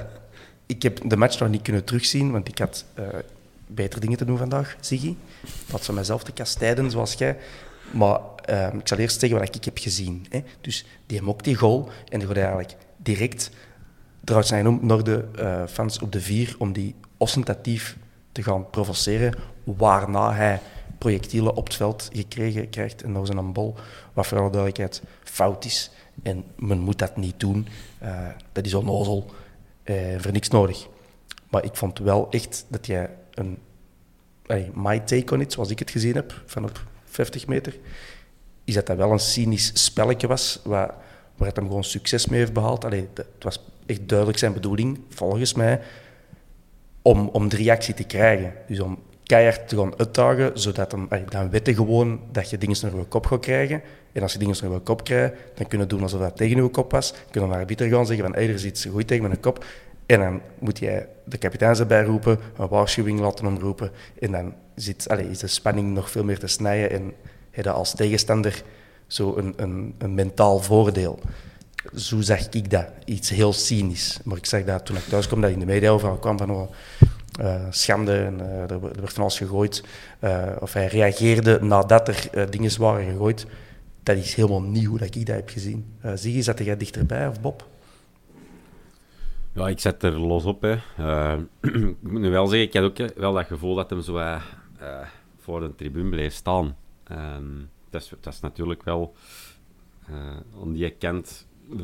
ik 0.66 0.84
heb 0.84 0.99
de 1.09 1.18
match 1.18 1.39
nog 1.39 1.49
niet 1.49 1.61
kunnen 1.61 1.84
terugzien, 1.84 2.32
want 2.32 2.47
ik 2.47 2.57
had 2.57 2.86
eh, 2.93 3.03
betere 3.68 3.99
dingen 3.99 4.18
te 4.18 4.26
doen 4.26 4.38
vandaag, 4.38 4.76
Ziggy. 4.80 5.15
Wat 5.70 5.86
van 5.86 5.95
mezelf 5.95 6.24
te 6.24 6.32
kastijden, 6.32 6.91
zoals 6.91 7.13
jij. 7.13 7.38
Maar 7.91 8.20
eh, 8.45 8.74
ik 8.74 8.88
zal 8.88 8.97
eerst 8.97 9.20
zeggen 9.20 9.39
wat 9.39 9.55
ik 9.55 9.65
heb 9.65 9.78
gezien. 9.78 10.26
Hè. 10.30 10.43
Dus 10.61 10.86
die 11.05 11.22
mokt 11.22 11.43
die 11.43 11.55
goal 11.55 11.89
en 12.09 12.20
die 12.20 12.28
gaat 12.28 12.38
eigenlijk 12.38 12.76
direct 12.97 13.49
draait 14.24 14.47
zijn 14.47 14.68
om 14.68 14.80
naar 14.82 15.03
de 15.03 15.26
eh, 15.36 15.63
fans 15.68 15.99
op 15.99 16.11
de 16.11 16.22
vier 16.22 16.55
om 16.57 16.74
die 16.74 16.95
ostentatief 17.18 17.97
te 18.32 18.43
gaan 18.43 18.70
provoceren, 18.70 19.34
waarna 19.63 20.34
hij 20.34 20.59
projectielen 20.97 21.55
op 21.55 21.65
het 21.65 21.76
veld 21.76 22.09
gekregen 22.13 22.70
krijgt 22.70 23.03
en 23.03 23.13
door 23.13 23.26
zijn 23.26 23.53
bal, 23.53 23.76
wat 24.13 24.28
voor 24.28 24.38
alle 24.38 24.49
duidelijkheid 24.49 25.01
fout 25.24 25.65
is. 25.65 25.91
En 26.24 26.43
men 26.55 26.80
moet 26.80 26.99
dat 26.99 27.18
niet 27.18 27.39
doen. 27.39 27.68
Eh, 27.97 28.28
dat 28.51 28.65
is 28.65 28.74
onnozel. 28.74 29.26
eh 29.84 29.95
voor 30.18 30.32
niks 30.32 30.49
nodig. 30.49 30.88
Maar 31.49 31.63
ik 31.63 31.76
vond 31.76 31.99
wel 31.99 32.28
echt 32.30 32.65
dat 32.68 32.86
jij 32.86 33.09
een 33.38 33.57
my 34.73 34.99
take 34.99 35.33
on 35.33 35.41
it, 35.41 35.53
zoals 35.53 35.69
ik 35.69 35.79
het 35.79 35.91
gezien 35.91 36.15
heb, 36.15 36.41
van 36.45 36.63
op 36.63 36.83
50 37.05 37.47
meter, 37.47 37.77
is 38.63 38.73
dat 38.73 38.85
dat 38.85 38.97
wel 38.97 39.11
een 39.11 39.19
cynisch 39.19 39.71
spelletje 39.73 40.27
was, 40.27 40.59
waar, 40.63 40.95
waar 41.35 41.47
het 41.47 41.55
hem 41.55 41.67
gewoon 41.67 41.83
succes 41.83 42.27
mee 42.27 42.39
heeft 42.39 42.53
behaald. 42.53 42.85
Allee, 42.85 43.07
het 43.13 43.25
was 43.39 43.63
echt 43.85 44.09
duidelijk 44.09 44.38
zijn 44.38 44.53
bedoeling, 44.53 44.99
volgens 45.09 45.53
mij, 45.53 45.81
om, 47.01 47.27
om 47.27 47.49
de 47.49 47.55
reactie 47.55 47.93
te 47.93 48.03
krijgen. 48.03 48.53
Dus 48.67 48.79
om 48.79 48.99
keihard 49.23 49.67
te 49.67 49.77
gaan 49.77 49.97
uitdagen, 49.97 50.59
zodat 50.59 50.91
hem, 50.91 51.05
allee, 51.09 51.25
dan 51.25 51.49
weten 51.49 51.75
gewoon 51.75 52.19
dat 52.31 52.49
je 52.49 52.57
dingen 52.57 52.77
naar 52.81 52.95
je 52.95 53.03
kop 53.03 53.25
gaat 53.25 53.39
krijgen. 53.39 53.81
En 54.11 54.21
als 54.21 54.33
je 54.33 54.39
dingen 54.39 54.55
naar 54.61 54.71
je 54.71 54.79
kop 54.79 55.03
krijgt, 55.03 55.35
dan 55.53 55.67
kunnen 55.67 55.88
doen 55.88 56.01
alsof 56.01 56.19
dat 56.19 56.38
tegen 56.38 56.63
je 56.63 56.69
kop 56.69 56.91
was. 56.91 57.13
Kunnen 57.31 57.49
naar 57.49 57.59
de 57.59 57.65
arbiter 57.65 57.89
gaan 57.89 58.05
zeggen 58.05 58.25
van, 58.25 58.33
hey, 58.33 58.43
er 58.43 58.53
is 58.53 58.65
iets 58.65 58.85
goed 58.85 59.07
tegen 59.07 59.27
mijn 59.27 59.39
kop. 59.39 59.65
En 60.08 60.20
dan 60.20 60.41
moet 60.60 60.80
jij 60.80 61.08
de 61.26 61.38
kapitein 61.38 61.76
erbij 61.76 62.03
roepen, 62.03 62.39
een 62.58 62.68
waarschuwing 62.68 63.20
laten 63.20 63.45
omroepen. 63.45 63.91
En 64.20 64.32
dan 64.32 64.53
zit, 64.76 65.10
allee, 65.10 65.30
is 65.30 65.39
de 65.39 65.47
spanning 65.47 65.93
nog 65.93 66.12
veel 66.12 66.24
meer 66.24 66.39
te 66.39 66.47
snijden 66.47 66.91
en 66.91 67.14
heb 67.51 67.66
je 67.66 67.72
als 67.72 67.95
tegenstander 67.95 68.64
zo 69.08 69.36
een, 69.38 69.53
een, 69.55 69.95
een 69.97 70.14
mentaal 70.14 70.60
voordeel. 70.60 71.20
Zo 71.95 72.22
zag 72.22 72.49
ik 72.49 72.70
dat. 72.70 72.86
Iets 73.05 73.30
heel 73.30 73.53
cynisch. 73.53 74.20
Maar 74.24 74.38
ik 74.38 74.45
zag 74.45 74.64
dat 74.64 74.86
toen 74.86 74.95
ik 74.95 75.03
thuis 75.03 75.28
kwam, 75.28 75.41
dat 75.41 75.51
in 75.51 75.60
de 75.60 75.66
media 75.66 75.89
overal 75.89 76.18
kwam 76.18 76.38
van 76.38 76.51
oh, 76.51 76.72
eh, 77.39 77.62
schande 77.70 78.18
en 78.18 78.41
eh, 78.41 78.62
er, 78.62 78.72
er 78.72 78.80
werd 78.80 79.14
van 79.14 79.22
alles 79.22 79.38
gegooid. 79.38 79.84
Eh, 80.20 80.47
of 80.60 80.74
hij 80.74 80.88
reageerde 80.88 81.60
nadat 81.62 82.08
er 82.08 82.49
dingen 82.51 82.80
waren 82.80 83.05
gegooid. 83.12 83.45
Dat 84.03 84.18
is 84.18 84.34
helemaal 84.34 84.62
nieuw 84.62 84.97
dat 84.97 85.16
ik 85.16 85.26
dat 85.26 85.36
heb 85.36 85.49
gezien. 85.49 85.86
Uh, 86.05 86.12
Ziggy, 86.16 86.41
zat 86.41 86.64
jij 86.64 86.78
dichterbij 86.78 87.28
of 87.28 87.41
Bob? 87.41 87.68
Ja, 89.58 89.68
ik 89.68 89.80
zet 89.80 90.03
er 90.03 90.20
los 90.20 90.45
op. 90.45 90.62
Hè. 90.62 90.76
Eh, 90.97 91.39
ik 92.01 92.01
moet 92.01 92.22
nu 92.22 92.30
wel 92.30 92.47
zeggen, 92.47 92.68
ik 92.68 92.74
had 92.74 92.84
ook 92.84 92.99
eh, 92.99 93.18
wel 93.18 93.34
dat 93.34 93.45
gevoel 93.45 93.76
dat 93.76 93.89
hem 93.89 94.01
zo 94.01 94.18
eh, 94.18 94.41
voor 95.38 95.60
de 95.60 95.76
tribune 95.76 96.10
bleef 96.10 96.34
staan. 96.34 96.76
Ehm, 97.03 97.45
dat, 97.89 98.01
is, 98.01 98.14
is 98.24 98.39
natuurlijk 98.39 98.84
wel 98.84 99.16
eh 100.08 100.38
aan 100.62 100.74
die 100.74 100.95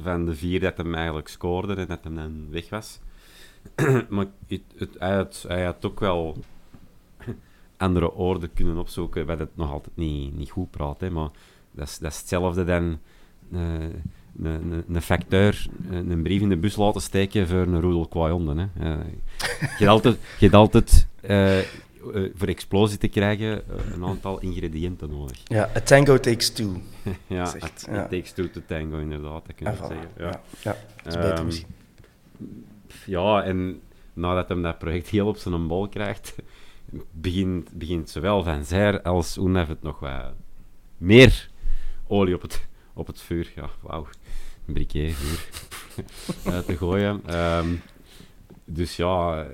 van 0.01 0.25
de 0.25 0.35
vier 0.35 0.59
dat 0.59 0.77
hem 0.77 0.95
eigenlijk 0.95 1.27
scoorde 1.27 1.73
en 1.75 1.87
dat 1.87 2.03
hem 2.03 2.15
dan 2.15 2.47
weg 2.49 2.69
was. 2.69 2.99
maar 4.09 4.25
het, 4.47 4.61
het, 4.75 4.95
hij, 4.99 5.15
had, 5.15 5.45
hij 5.47 5.65
had 5.65 5.85
ook 5.85 5.99
wel 5.99 6.37
andere 7.77 8.11
woorden 8.13 8.53
kunnen 8.53 8.77
opzoeken, 8.77 9.25
wat 9.25 9.39
het 9.39 9.55
nog 9.55 9.71
altijd 9.71 9.95
niet, 9.95 10.35
niet 10.35 10.51
goed 10.51 10.71
praat. 10.71 11.09
Maar 11.09 11.29
dat 11.71 11.87
is, 11.87 11.97
dat 11.97 12.11
is 12.11 12.17
hetzelfde 12.17 12.63
dan 12.63 12.99
een, 14.41 14.71
een, 14.71 14.83
een 14.87 15.01
facteur 15.01 15.65
een, 15.89 16.23
brief 16.23 16.41
in 16.41 16.49
de 16.49 16.57
bus 16.57 16.75
laten 16.75 17.01
steken 17.01 17.47
voor 17.47 17.57
een 17.57 17.81
roedel 17.81 18.07
kwaai 18.07 18.33
Hè. 18.57 18.67
Eh, 18.83 18.99
je 19.59 19.85
hebt 19.85 19.87
altijd, 19.89 20.15
je 20.15 20.45
hebt 20.45 20.53
altijd 20.53 21.07
eh, 21.21 21.59
eh, 21.59 21.65
voor 22.35 22.47
explosie 22.47 22.97
te 22.97 23.07
krijgen 23.07 23.63
een 23.93 24.03
aantal 24.05 24.39
ingrediënten 24.39 25.09
nodig. 25.09 25.37
Ja, 25.43 25.69
a 25.75 25.81
tango 25.81 26.19
takes 26.19 26.49
two. 26.49 26.81
Ja, 27.27 27.55
it, 27.55 27.87
ja. 27.91 28.07
takes 28.07 28.31
two 28.31 28.49
to 28.49 28.61
tango, 28.67 28.97
inderdaad, 28.97 29.45
dat 29.45 29.55
kun 29.55 29.65
je 29.65 29.71
Ah, 29.71 29.77
voilà. 29.77 29.87
zeggen. 29.87 30.09
Ja. 30.17 30.23
Ja. 30.25 30.41
Ja, 30.61 30.75
dat 31.03 31.13
is 31.13 31.19
beter 31.29 31.45
Ehm. 31.45 31.65
Ja, 33.05 33.43
en 33.43 33.81
nadat 34.13 34.47
hij 34.47 34.61
dat 34.61 34.77
project 34.77 35.07
heel 35.09 35.27
op 35.27 35.37
zijn 35.37 35.67
bol 35.67 35.87
krijgt, 35.87 36.35
begint, 37.11 37.71
begint 37.71 38.09
zowel 38.09 38.43
Van 38.43 38.65
Zijr 38.65 39.01
als 39.01 39.37
Oenef 39.37 39.67
het 39.67 39.81
nog 39.81 39.99
wat 39.99 40.33
meer 40.97 41.49
olie 42.07 42.35
op 42.35 42.41
het, 42.41 42.67
op 42.93 43.07
het 43.07 43.21
vuur. 43.21 43.51
Ja, 43.55 43.69
wauw. 43.81 44.07
Een 44.67 44.73
briquet 44.73 45.13
vuur 45.13 45.47
te 46.65 46.77
gooien. 46.77 47.21
Ehm, 47.25 47.67
dus 48.65 48.95
ja, 48.95 49.45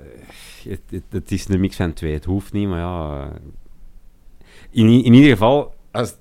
het, 0.68 0.80
het, 0.90 1.02
het 1.10 1.32
is 1.32 1.48
een 1.48 1.60
mix 1.60 1.76
van 1.76 1.92
twee. 1.92 2.12
Het 2.12 2.24
hoeft 2.24 2.52
niet, 2.52 2.68
maar 2.68 2.78
ja... 2.78 3.24
eh, 3.30 3.36
In, 4.70 5.04
in 5.04 5.12
ieder 5.14 5.30
geval, 5.30 5.74
als, 5.90 6.14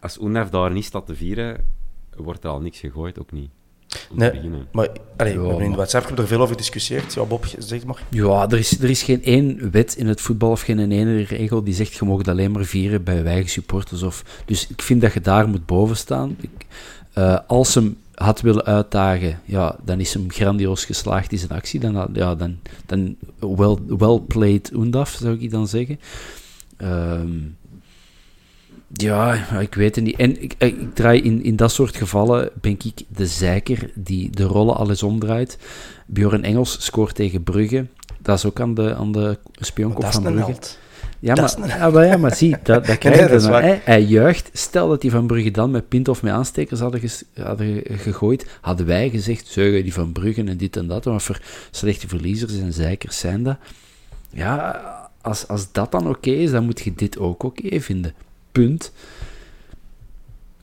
als 0.00 0.20
Oenef 0.20 0.48
daar 0.48 0.70
niet 0.72 0.84
staat 0.84 1.06
te 1.06 1.14
vieren, 1.14 1.64
wordt 2.16 2.44
er 2.44 2.50
al 2.50 2.60
niks 2.60 2.78
gegooid, 2.78 3.18
ook 3.18 3.32
niet. 3.32 3.50
Om 4.10 4.18
Nee, 4.18 4.50
maar 4.72 4.88
allee, 5.16 5.38
we 5.38 5.46
hebben 5.46 5.64
in 5.64 5.70
de 5.70 5.76
WhatsApp-groep 5.76 6.18
er 6.18 6.26
veel 6.26 6.40
over 6.40 6.54
gediscussieerd. 6.54 7.14
Ja, 7.14 7.24
Bob, 7.24 7.46
zeg 7.58 7.84
maar. 7.84 8.02
Ja, 8.10 8.48
er 8.48 8.58
is, 8.58 8.78
er 8.80 8.90
is 8.90 9.02
geen 9.02 9.22
één 9.22 9.70
wet 9.70 9.96
in 9.96 10.06
het 10.06 10.20
voetbal 10.20 10.50
of 10.50 10.60
geen 10.60 10.78
ene 10.92 11.22
regel 11.22 11.64
die 11.64 11.74
zegt 11.74 11.94
je 11.94 12.04
mag 12.04 12.18
het 12.18 12.28
alleen 12.28 12.50
maar 12.52 12.64
vieren 12.64 13.04
bij 13.04 13.22
wij 13.22 13.46
supporters. 13.46 14.02
Of, 14.02 14.42
dus 14.44 14.66
ik 14.68 14.82
vind 14.82 15.00
dat 15.00 15.12
je 15.12 15.20
daar 15.20 15.48
moet 15.48 15.66
boven 15.66 15.96
staan. 15.96 16.36
Ik, 16.40 16.50
eh, 17.12 17.38
als 17.46 17.74
hem 17.74 17.96
had 18.14 18.40
willen 18.40 18.64
uitdagen, 18.64 19.40
ja, 19.44 19.76
dan 19.84 20.00
is 20.00 20.14
hem 20.14 20.30
grandioos 20.30 20.84
geslaagd 20.84 21.32
in 21.32 21.38
zijn 21.38 21.50
actie. 21.50 21.80
Dan, 21.80 22.08
ja, 22.12 22.34
dan, 22.34 22.58
dan 22.86 23.16
well, 23.38 23.76
well 23.86 24.18
played 24.18 24.70
Undaf, 24.72 25.16
zou 25.20 25.40
ik 25.40 25.50
dan 25.50 25.68
zeggen. 25.68 26.00
Ehm, 26.76 27.38
ja, 28.92 29.34
ik 29.60 29.74
weet 29.74 29.94
het 29.94 30.04
niet. 30.04 30.16
En 30.16 30.42
ik, 30.42 30.54
ik, 30.58 30.76
ik 30.76 30.94
draai 30.94 31.22
in, 31.22 31.42
in 31.42 31.56
dat 31.56 31.72
soort 31.72 31.96
gevallen, 31.96 32.50
ben 32.60 32.72
ik 32.72 33.04
de 33.08 33.26
zeiker 33.26 33.90
die 33.94 34.30
de 34.30 34.44
rollen 34.44 34.76
alles 34.76 35.02
omdraait. 35.02 35.58
Bjorn 36.06 36.44
Engels 36.44 36.84
scoort 36.84 37.14
tegen 37.14 37.42
Brugge. 37.42 37.86
Dat 38.22 38.36
is 38.36 38.44
ook 38.44 38.60
aan 38.60 38.74
de, 38.74 38.94
aan 38.94 39.12
de 39.12 39.38
spionkop 39.52 40.04
van 40.04 40.22
Brugge. 40.22 40.50
held. 40.50 40.78
Ja, 41.20 41.34
Dat 41.34 41.58
maar, 41.58 41.70
een- 41.70 41.76
ja, 41.78 41.90
maar, 41.90 42.06
ja, 42.06 42.16
maar 42.16 42.34
zie, 42.34 42.56
dat, 42.62 42.86
dat 42.86 42.98
krijg 42.98 43.30
je 43.32 43.38
dan. 43.38 43.62
hè. 43.62 43.78
Hij 43.84 44.02
juicht. 44.02 44.50
Stel 44.52 44.88
dat 44.88 45.00
die 45.00 45.10
van 45.10 45.26
Brugge 45.26 45.50
dan 45.50 45.70
met 45.70 45.88
pint 45.88 46.08
of 46.08 46.22
met 46.22 46.32
aanstekers 46.32 46.80
hadden, 46.80 47.00
ges- 47.00 47.24
hadden 47.34 47.66
ge- 47.66 47.84
gegooid, 47.98 48.46
hadden 48.60 48.86
wij 48.86 49.10
gezegd, 49.10 49.46
zeugen 49.46 49.82
die 49.82 49.92
van 49.94 50.12
Brugge 50.12 50.44
en 50.44 50.56
dit 50.56 50.76
en 50.76 50.86
dat, 50.86 51.04
wat 51.04 51.22
voor 51.22 51.40
slechte 51.70 52.08
verliezers 52.08 52.58
en 52.58 52.72
zeikers 52.72 53.18
zijn 53.18 53.42
dat. 53.42 53.56
Ja, 54.30 54.80
als, 55.20 55.48
als 55.48 55.72
dat 55.72 55.92
dan 55.92 56.08
oké 56.08 56.30
is, 56.30 56.50
dan 56.50 56.64
moet 56.64 56.80
je 56.80 56.92
dit 56.94 57.18
ook 57.18 57.42
oké 57.42 57.80
vinden. 57.80 58.14
Punt. 58.52 58.92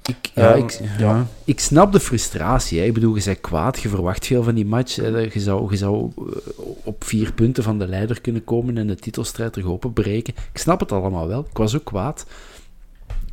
Ik, 0.08 0.32
ja, 0.34 0.54
ik, 0.54 0.82
ja. 0.98 1.28
ik 1.44 1.60
snap 1.60 1.92
de 1.92 2.00
frustratie. 2.00 2.80
Hè. 2.80 2.86
Ik 2.86 2.94
bedoel, 2.94 3.16
je 3.16 3.24
bent 3.24 3.42
kwaad, 3.42 3.80
je 3.80 3.90
verwacht 3.90 4.26
veel 4.26 4.44
van 4.44 4.56
die 4.56 4.66
match. 4.66 4.96
Je 4.96 5.32
zou, 5.36 5.72
je 5.72 5.78
zou 5.78 6.12
eh, 6.18 6.24
op 6.84 7.04
vier 7.04 7.34
punten 7.34 7.64
van 7.64 7.80
de 7.80 7.88
leider 7.88 8.22
kunnen 8.22 8.44
komen 8.44 8.78
en 8.78 8.88
de 8.88 8.96
titelstrijd 8.96 9.54
terug 9.54 9.68
openbreken. 9.68 10.34
Ik 10.54 10.60
snap 10.60 10.80
het 10.80 10.92
allemaal 10.92 11.28
wel. 11.28 11.46
Ik 11.50 11.58
was 11.58 11.76
ook 11.76 11.86
kwaad. 11.86 12.26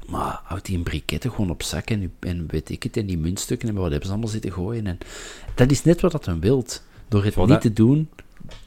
Maar 0.07 0.41
houd 0.45 0.64
die 0.64 0.77
een 0.77 0.83
briketten 0.83 1.31
gewoon 1.31 1.51
op 1.51 1.62
zak 1.62 1.91
en, 1.91 2.12
en 2.20 2.47
weet 2.51 2.70
ik 2.70 2.83
het, 2.83 2.97
en 2.97 3.07
die 3.07 3.18
muntstukken 3.18 3.68
en 3.68 3.75
wat 3.75 3.91
hebben 3.91 4.07
ze 4.07 4.12
allemaal 4.12 4.31
zitten 4.31 4.53
gooien. 4.53 4.87
En 4.87 4.99
dat 5.55 5.70
is 5.70 5.85
net 5.85 6.01
wat 6.01 6.12
dat 6.12 6.27
hem 6.27 6.41
wilt. 6.41 6.83
Door 7.09 7.25
het 7.25 7.47
niet 7.47 7.61
te 7.61 7.72
doen, 7.72 8.09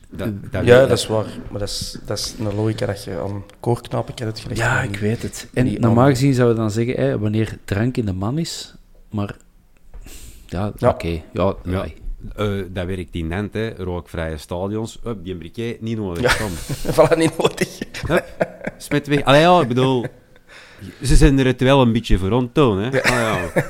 Dat, 0.10 0.30
dat 0.52 0.66
Ja, 0.66 0.80
weet- 0.80 0.90
dat 0.90 0.98
is 0.98 1.08
waar. 1.08 1.26
Maar 1.50 1.60
dat 1.60 1.70
is, 1.70 1.98
dat 2.06 2.18
is 2.18 2.36
een 2.40 2.56
logica 2.56 2.86
dat 2.86 3.04
je 3.04 3.20
aan 3.20 3.44
koorknapen 3.60 4.14
kent 4.14 4.40
gelegd. 4.40 4.60
Ja, 4.60 4.82
ik 4.82 4.96
weet 4.98 5.22
het. 5.22 5.48
En 5.54 5.66
niet 5.66 5.80
normaal 5.80 6.04
aan- 6.06 6.10
gezien 6.12 6.34
zouden 6.34 6.56
we 6.56 6.62
dan 6.62 6.72
zeggen, 6.72 6.96
hè, 7.04 7.20
wanneer 7.20 7.58
drank 7.66 7.98
in 7.98 8.06
de 8.06 8.14
man 8.14 8.38
is, 8.38 8.76
maar 9.12 9.36
ja, 10.46 10.72
Ja. 10.78 10.90
oké. 10.90 11.22
Ja, 11.34 11.56
Ja. 11.64 11.86
Eh, 12.36 12.48
dat 12.70 12.86
werkt 12.86 13.16
in 13.16 13.28
Nent, 13.28 13.54
hè. 13.54 13.70
rookvrije 13.78 14.38
stadions. 14.38 15.00
Up, 15.06 15.18
die 15.24 15.36
briquet, 15.36 15.82
niet 15.82 15.98
nodig. 15.98 16.38
Kom. 16.38 16.50
Voilà, 16.96 17.18
niet 17.18 17.38
nodig. 17.38 17.78
Smet 18.78 19.08
weg. 19.08 19.24
Allee, 19.24 19.42
ja, 19.42 19.62
ik 19.62 19.68
bedoel... 19.68 20.06
Ze 21.04 21.16
zijn 21.16 21.40
er 21.40 21.46
het 21.46 21.62
wel 21.62 21.82
een 21.82 21.92
beetje 21.94 22.18
voor 22.18 22.32
onttoon, 22.32 22.78
hè. 22.80 23.02
Ah, 23.04 23.10
ja. 23.12 23.40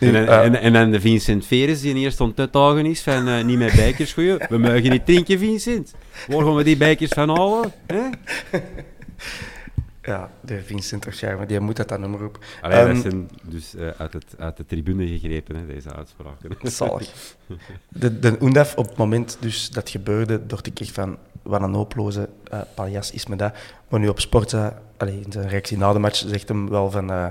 En, 0.00 0.14
en, 0.14 0.28
en, 0.28 0.60
en 0.60 0.72
dan 0.72 0.90
de 0.90 1.00
Vincent 1.00 1.46
Veres, 1.46 1.80
die 1.80 1.94
eerst 1.94 2.20
aan 2.20 2.32
het 2.34 2.54
is 2.86 3.02
van 3.02 3.28
eh, 3.28 3.44
niet 3.44 3.58
met 3.58 3.72
bijkers 3.72 4.12
gooien. 4.12 4.46
We 4.48 4.58
mogen 4.58 4.90
niet 4.90 5.06
drinken, 5.06 5.38
Vincent. 5.38 5.94
Waar 6.26 6.44
gaan 6.44 6.54
we 6.56 6.64
die 6.64 6.76
bijkers 6.76 7.10
van 7.10 7.28
halen? 7.28 7.72
Hè? 7.86 8.02
Ja, 10.04 10.30
de 10.40 10.62
Vincent 10.62 11.04
Verschuiven, 11.04 11.48
die 11.48 11.60
moet 11.60 11.76
dat 11.76 11.88
dan 11.88 12.00
nummer 12.00 12.24
op. 12.24 12.38
Allee, 12.60 12.78
Ehm, 12.78 12.92
dat 12.92 13.02
zijn 13.02 13.30
dus 13.42 13.74
eh, 13.74 13.88
uit, 13.98 14.12
het, 14.12 14.34
uit 14.38 14.56
de 14.56 14.66
tribune 14.66 15.06
gegrepen, 15.06 15.56
hè, 15.56 15.66
deze 15.66 15.94
uitspraken. 15.94 16.50
Zalig. 16.62 17.36
De, 17.88 18.18
de 18.18 18.36
Undaf, 18.40 18.76
op 18.76 18.88
het 18.88 18.96
moment 18.96 19.36
dus 19.40 19.70
dat 19.70 19.90
gebeurde, 19.90 20.46
dacht 20.46 20.66
ik 20.66 20.80
echt 20.80 20.90
van, 20.92 21.18
wat 21.42 21.62
een 21.62 21.74
hopeloze 21.74 22.28
eh 22.50 22.60
paljas 22.74 23.10
is 23.10 23.26
me 23.26 23.36
dat. 23.36 23.54
Maar 23.88 24.00
nu 24.00 24.08
op 24.08 24.20
Sporza, 24.20 24.82
allee, 24.96 25.20
in 25.24 25.32
zijn 25.32 25.48
reactie 25.48 25.78
na 25.78 25.92
de 25.92 25.98
match, 25.98 26.16
zegt 26.26 26.48
hem 26.48 26.68
wel 26.68 26.90
van, 26.90 27.10
eh, 27.10 27.26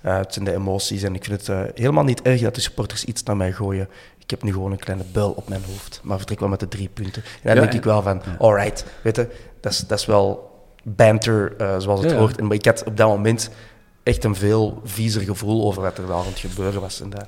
eh, 0.00 0.16
het 0.16 0.32
zijn 0.32 0.44
de 0.44 0.54
emoties 0.54 1.02
en 1.02 1.14
ik 1.14 1.24
vind 1.24 1.40
het 1.40 1.48
eh, 1.48 1.60
helemaal 1.74 2.04
niet 2.04 2.22
erg 2.22 2.40
dat 2.40 2.54
de 2.54 2.60
supporters 2.60 3.04
iets 3.04 3.22
naar 3.22 3.36
mij 3.36 3.52
gooien. 3.52 3.88
Ik 4.18 4.30
heb 4.30 4.42
nu 4.42 4.52
gewoon 4.52 4.72
een 4.72 4.78
kleine 4.78 5.04
buil 5.12 5.30
op 5.30 5.48
mijn 5.48 5.62
hoofd, 5.66 6.00
maar 6.02 6.16
vertrek 6.16 6.40
wel 6.40 6.48
met 6.48 6.60
de 6.60 6.68
drie 6.68 6.88
punten. 6.88 7.22
En 7.24 7.30
dan 7.42 7.54
Ja, 7.54 7.60
denk 7.60 7.72
en- 7.72 7.78
ik 7.78 7.84
wel 7.84 8.02
van, 8.02 8.22
alright, 8.38 8.84
weet 9.02 9.16
je, 9.16 9.28
dat 9.60 9.72
is, 9.72 9.78
dat 9.78 9.98
is 9.98 10.06
wel 10.06 10.50
banter 10.82 11.56
eh, 11.56 11.78
zoals 11.78 12.00
het 12.00 12.10
Ja, 12.10 12.16
hoort. 12.18 12.38
En, 12.38 12.46
maar 12.46 12.56
ik 12.56 12.64
had 12.64 12.84
op 12.84 12.96
dat 12.96 13.08
moment 13.08 13.50
echt 14.02 14.24
een 14.24 14.34
veel 14.34 14.80
viezer 14.84 15.22
gevoel 15.22 15.64
over 15.66 15.82
wat 15.82 15.98
er 15.98 16.06
daar 16.06 16.16
aan 16.16 16.26
het 16.26 16.38
gebeuren 16.38 16.80
was. 16.80 17.00
En 17.00 17.10
dat, 17.10 17.26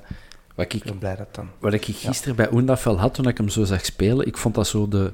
Wat 0.55 0.65
ik 0.65 0.75
ik, 0.75 0.83
ben 0.85 0.99
blij 0.99 1.17
dat 1.17 1.35
dan... 1.35 1.49
wat 1.59 1.73
ik 1.73 1.85
gisteren 1.85 2.37
bij 2.37 2.53
Oendafel 2.53 2.99
had 2.99 3.15
toen 3.15 3.29
ik 3.29 3.37
hem 3.37 3.49
zo 3.49 3.65
zag 3.65 3.85
spelen, 3.85 4.27
ik 4.27 4.37
vond 4.37 4.55
dat 4.55 4.67
zo 4.67 4.89
de, 4.89 5.13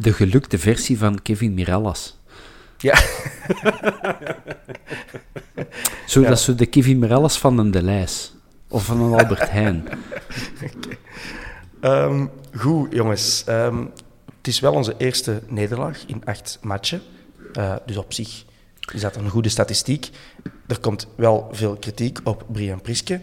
de 0.00 0.12
gelukte 0.12 0.58
versie 0.58 0.98
van 0.98 1.22
Kevin 1.22 1.54
Mirallas. 1.54 2.18
Ja. 2.82 2.94
Zo, 6.06 6.20
Ja. 6.20 6.28
Dat 6.28 6.38
is 6.38 6.44
zo 6.44 6.54
de 6.54 6.66
Kevin 6.66 6.98
Mirallas 6.98 7.38
van 7.38 7.58
een 7.58 7.70
De 7.70 7.82
Lijs. 7.82 8.34
Of 8.68 8.84
van 8.84 9.00
een 9.00 9.18
Albert 9.18 9.50
Heijn. 9.50 9.88
Ehm, 11.80 12.26
goed, 12.56 12.92
jongens. 12.92 13.44
Ehm, 13.46 13.78
het 14.36 14.46
is 14.46 14.60
wel 14.60 14.72
onze 14.72 14.94
eerste 14.98 15.42
nederlaag 15.46 16.02
in 16.06 16.22
acht 16.24 16.58
matchen. 16.62 17.02
Eh, 17.52 17.74
dus 17.86 17.96
op 17.96 18.12
zich 18.12 18.44
is 18.92 19.00
dat 19.00 19.16
een 19.16 19.28
goede 19.28 19.48
statistiek. 19.48 20.10
Er 20.66 20.80
komt 20.80 21.06
wel 21.16 21.48
veel 21.52 21.76
kritiek 21.76 22.18
op 22.24 22.44
Brian 22.52 22.80
Priske. 22.80 23.20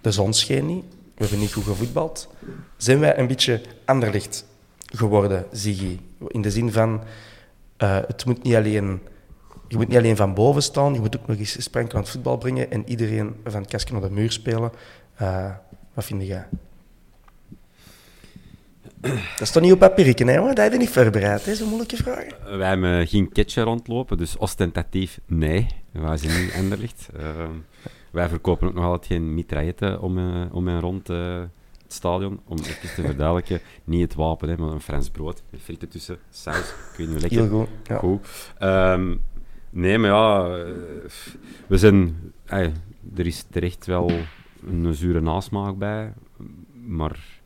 De 0.00 0.12
zon 0.12 0.32
scheen 0.32 0.66
niet. 0.66 0.84
We 0.90 1.24
hebben 1.24 1.38
niet 1.38 1.52
goed 1.52 1.64
gevoetbald. 1.64 2.28
Zijn 2.76 2.98
wij 2.98 3.18
een 3.18 3.26
beetje 3.26 3.60
anderlicht 3.84 4.44
geworden, 4.86 5.46
Ziggy? 5.52 5.98
In 6.26 6.42
de 6.42 6.50
zin 6.50 6.72
van, 6.72 7.02
uh, 7.82 7.96
het 8.06 8.24
moet 8.24 8.42
niet 8.42 8.54
alleen, 8.54 9.00
je 9.68 9.76
moet 9.76 9.88
niet 9.88 9.96
alleen 9.96 10.16
van 10.16 10.34
boven 10.34 10.62
staan, 10.62 10.94
je 10.94 11.00
moet 11.00 11.18
ook 11.18 11.26
nog 11.26 11.38
eens 11.38 11.62
sprankel 11.62 11.94
aan 11.94 12.02
het 12.02 12.10
voetbal 12.10 12.38
brengen 12.38 12.70
en 12.70 12.88
iedereen 12.88 13.34
van 13.44 13.60
het 13.60 13.70
kastje 13.70 13.92
naar 13.92 14.02
de 14.02 14.10
muur 14.10 14.32
spelen. 14.32 14.72
Uh, 15.22 15.50
wat 15.94 16.04
vind 16.04 16.26
jij? 16.26 16.46
Dat 19.00 19.40
is 19.40 19.50
toch 19.50 19.62
niet 19.62 19.72
op 19.72 19.78
papierken, 19.78 20.26
hè? 20.26 20.36
Dat 20.36 20.56
heb 20.56 20.72
je 20.72 20.78
niet 20.78 20.88
voorbereid, 20.88 21.44
hè? 21.44 21.54
Zo'n 21.54 21.68
moeilijke 21.68 21.96
vraag. 21.96 22.26
Wij 22.56 22.68
hebben 22.68 23.06
geen 23.06 23.32
ketje 23.32 23.62
rondlopen, 23.62 24.16
dus 24.16 24.36
ostentatief 24.36 25.20
nee. 25.26 25.66
Wij 25.90 26.16
zijn 26.16 26.42
niet 26.42 26.52
Anderlicht. 26.54 27.08
Uh, 27.16 27.22
wij 28.10 28.28
verkopen 28.28 28.68
ook 28.68 28.74
nog 28.74 28.84
altijd 28.84 29.06
geen 29.06 29.34
mitrailletten 29.34 30.00
om, 30.00 30.18
uh, 30.18 30.54
om 30.54 30.68
en 30.68 30.80
rond 30.80 31.08
het 31.88 31.96
stadion. 31.96 32.40
Om 32.44 32.58
even 32.58 32.94
te 32.94 33.02
verduidelijken, 33.02 33.60
niet 33.84 34.02
het 34.02 34.14
wapen, 34.14 34.48
hè, 34.48 34.56
maar 34.56 34.72
een 34.72 34.80
Frans 34.80 35.10
brood 35.10 35.42
met 35.50 35.60
frieten 35.60 35.88
tussen, 35.88 36.18
saus. 36.30 36.68
Ik 36.68 36.94
weet 36.96 37.08
niet 37.08 37.20
lekker. 37.20 37.40
Heel 37.40 37.48
goed. 37.48 37.68
Ja. 37.84 37.98
goed. 37.98 38.26
Um, 38.62 39.20
nee, 39.70 39.98
maar 39.98 40.10
ja, 40.10 40.48
we 41.66 41.78
zijn... 41.78 42.16
Er 43.14 43.26
is 43.26 43.44
terecht 43.50 43.86
wel 43.86 44.10
een 44.66 44.94
zure 44.94 45.20
nasmaak 45.20 45.78
bij, 45.78 46.12
maar 46.86 47.40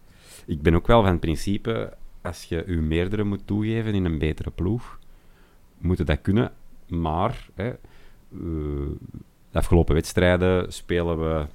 ik 0.46 0.62
ben 0.62 0.74
ook 0.74 0.86
wel 0.86 1.02
van 1.02 1.10
het 1.10 1.20
principe, 1.20 1.92
als 2.22 2.44
je 2.44 2.64
je 2.66 2.76
meerdere 2.76 3.24
moet 3.24 3.46
toegeven 3.46 3.94
in 3.94 4.04
een 4.04 4.18
betere 4.18 4.50
ploeg, 4.50 4.98
moet 5.78 5.98
je 5.98 6.04
dat 6.04 6.20
kunnen. 6.22 6.52
Maar 6.88 7.48
hè, 7.54 7.68
uh, 7.68 8.90
de 9.50 9.58
afgelopen 9.58 9.94
wedstrijden 9.94 10.72
spelen 10.72 11.18
we 11.20 11.46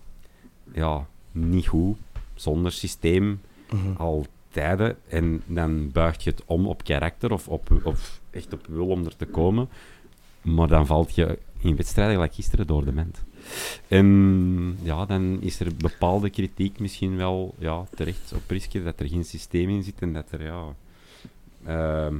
ja, 0.73 1.07
niet 1.31 1.67
goed, 1.67 1.97
zonder 2.37 2.71
systeem, 2.71 3.23
mm 3.23 3.39
-hmm. 3.69 3.95
al 3.97 4.25
tijden. 4.49 4.97
En 5.07 5.41
dan 5.45 5.91
buigt 5.91 6.23
je 6.23 6.29
het 6.29 6.43
om 6.45 6.67
op 6.67 6.83
karakter 6.83 7.31
of, 7.31 7.47
op, 7.47 7.81
of 7.83 8.21
echt 8.29 8.53
op 8.53 8.67
wil 8.67 8.87
om 8.87 9.05
er 9.05 9.15
te 9.15 9.25
komen. 9.25 9.69
Maar 10.41 10.67
dan 10.67 10.85
valt 10.85 11.15
je 11.15 11.39
in 11.59 11.75
wedstrijden 11.75 12.13
gelijk 12.13 12.33
gisteren 12.33 12.67
door 12.67 12.85
de 12.85 12.91
ment. 12.91 13.23
En 13.87 14.77
ja, 14.81 15.05
dan 15.05 15.41
is 15.41 15.59
er 15.59 15.75
bepaalde 15.75 16.29
kritiek 16.29 16.79
misschien 16.79 17.17
wel 17.17 17.55
ja, 17.57 17.85
terecht 17.95 18.33
op 18.33 18.41
Priske, 18.45 18.83
dat 18.83 18.99
er 18.99 19.07
geen 19.07 19.25
systeem 19.25 19.69
in 19.69 19.83
zit 19.83 20.01
en 20.01 20.13
dat 20.13 20.31
er 20.31 20.43
ja, 20.43 20.75
uh, 21.67 22.17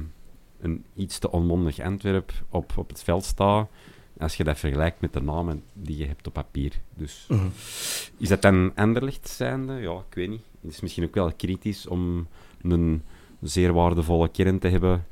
een 0.60 0.84
iets 0.94 1.18
te 1.18 1.30
onmondig 1.30 1.80
Antwerp 1.80 2.32
op, 2.48 2.72
op 2.76 2.88
het 2.88 3.02
veld 3.02 3.24
staat, 3.24 3.68
als 4.18 4.36
je 4.36 4.44
dat 4.44 4.58
vergelijkt 4.58 5.00
met 5.00 5.12
de 5.12 5.22
namen 5.22 5.62
die 5.72 5.96
je 5.96 6.06
hebt 6.06 6.26
op 6.26 6.32
papier. 6.32 6.72
Dus 6.94 7.24
-hmm. 7.28 7.52
is 8.16 8.28
dat 8.28 8.42
dan 8.42 8.72
Anderlecht 8.74 9.28
zijnde? 9.28 9.72
Ja, 9.72 9.92
ik 9.92 10.14
weet 10.14 10.28
niet. 10.28 10.42
Het 10.60 10.72
is 10.72 10.80
misschien 10.80 11.04
ook 11.04 11.14
wel 11.14 11.32
kritisch 11.32 11.86
om 11.86 12.26
een 12.62 13.02
zeer 13.40 13.72
waardevolle 13.72 14.28
kern 14.28 14.58
te 14.58 14.68
hebben 14.68 15.06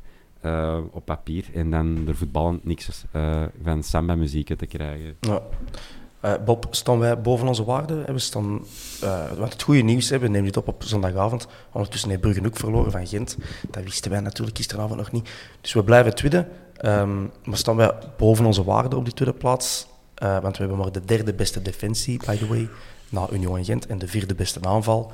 uh, 0.45 0.79
op 0.91 1.05
papier 1.05 1.45
en 1.55 1.71
dan 1.71 2.05
er 2.09 2.17
voetballend 2.17 2.65
niks 2.65 3.05
uh, 3.13 3.43
van 3.63 3.83
samba-muziek 3.83 4.57
te 4.57 4.67
krijgen. 4.67 5.17
Ja. 5.21 5.43
Uh, 6.25 6.35
Bob, 6.45 6.67
staan 6.71 6.99
wij 6.99 7.21
boven 7.21 7.49
onze 7.49 7.65
waarden? 7.65 8.13
We 8.13 8.19
staan, 8.19 8.65
want 9.39 9.53
het 9.53 9.63
goede 9.63 9.83
nieuws, 9.83 10.09
we 10.09 10.19
nemen 10.19 10.45
dit 10.45 10.57
op 10.57 10.69
op 10.69 10.83
zondagavond. 10.83 11.47
Ondertussen 11.73 12.09
heeft 12.09 12.21
Brugge 12.21 12.47
ook 12.47 12.57
verloren 12.57 12.93
van 12.93 13.07
Gent. 13.07 13.37
Dat 13.71 13.83
wisten 13.83 14.11
wij 14.11 14.21
natuurlijk 14.21 14.57
gisteravond 14.57 14.97
nog 14.99 15.13
niet. 15.13 15.31
Dus 15.61 15.73
we 15.73 15.85
blijven 15.85 16.15
tweede. 16.15 16.49
Um, 16.85 17.31
maar 17.45 17.57
staan 17.57 17.77
wij 17.77 17.93
boven 18.17 18.45
onze 18.45 18.65
waarden 18.65 18.99
op 18.99 19.05
die 19.05 19.15
tweede 19.15 19.35
plaats? 19.35 19.87
Uh, 20.23 20.39
want 20.39 20.57
we 20.57 20.63
hebben 20.63 20.79
maar 20.79 20.93
de 20.93 21.05
derde 21.05 21.35
beste 21.35 21.63
defensie, 21.63 22.21
by 22.27 22.37
the 22.37 22.47
way, 22.47 22.69
na 23.09 23.29
Union 23.33 23.57
en 23.59 23.65
Gent. 23.65 23.87
En 23.87 23.99
de 23.99 24.09
vierde 24.09 24.35
beste 24.35 24.61
aanval. 24.63 25.13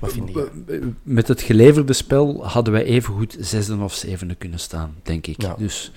Wat 0.00 0.12
vind 0.12 0.28
je? 0.28 0.92
Met 1.02 1.28
het 1.28 1.42
geleverde 1.42 1.92
spel 1.92 2.46
hadden 2.46 2.72
wij 2.72 2.84
even 2.84 3.14
goed 3.14 3.36
zesde 3.38 3.76
of 3.76 3.94
zevende 3.94 4.34
kunnen 4.34 4.58
staan, 4.58 4.94
denk 5.02 5.26
ik. 5.26 5.42
Ja. 5.42 5.54
Dus... 5.58 5.92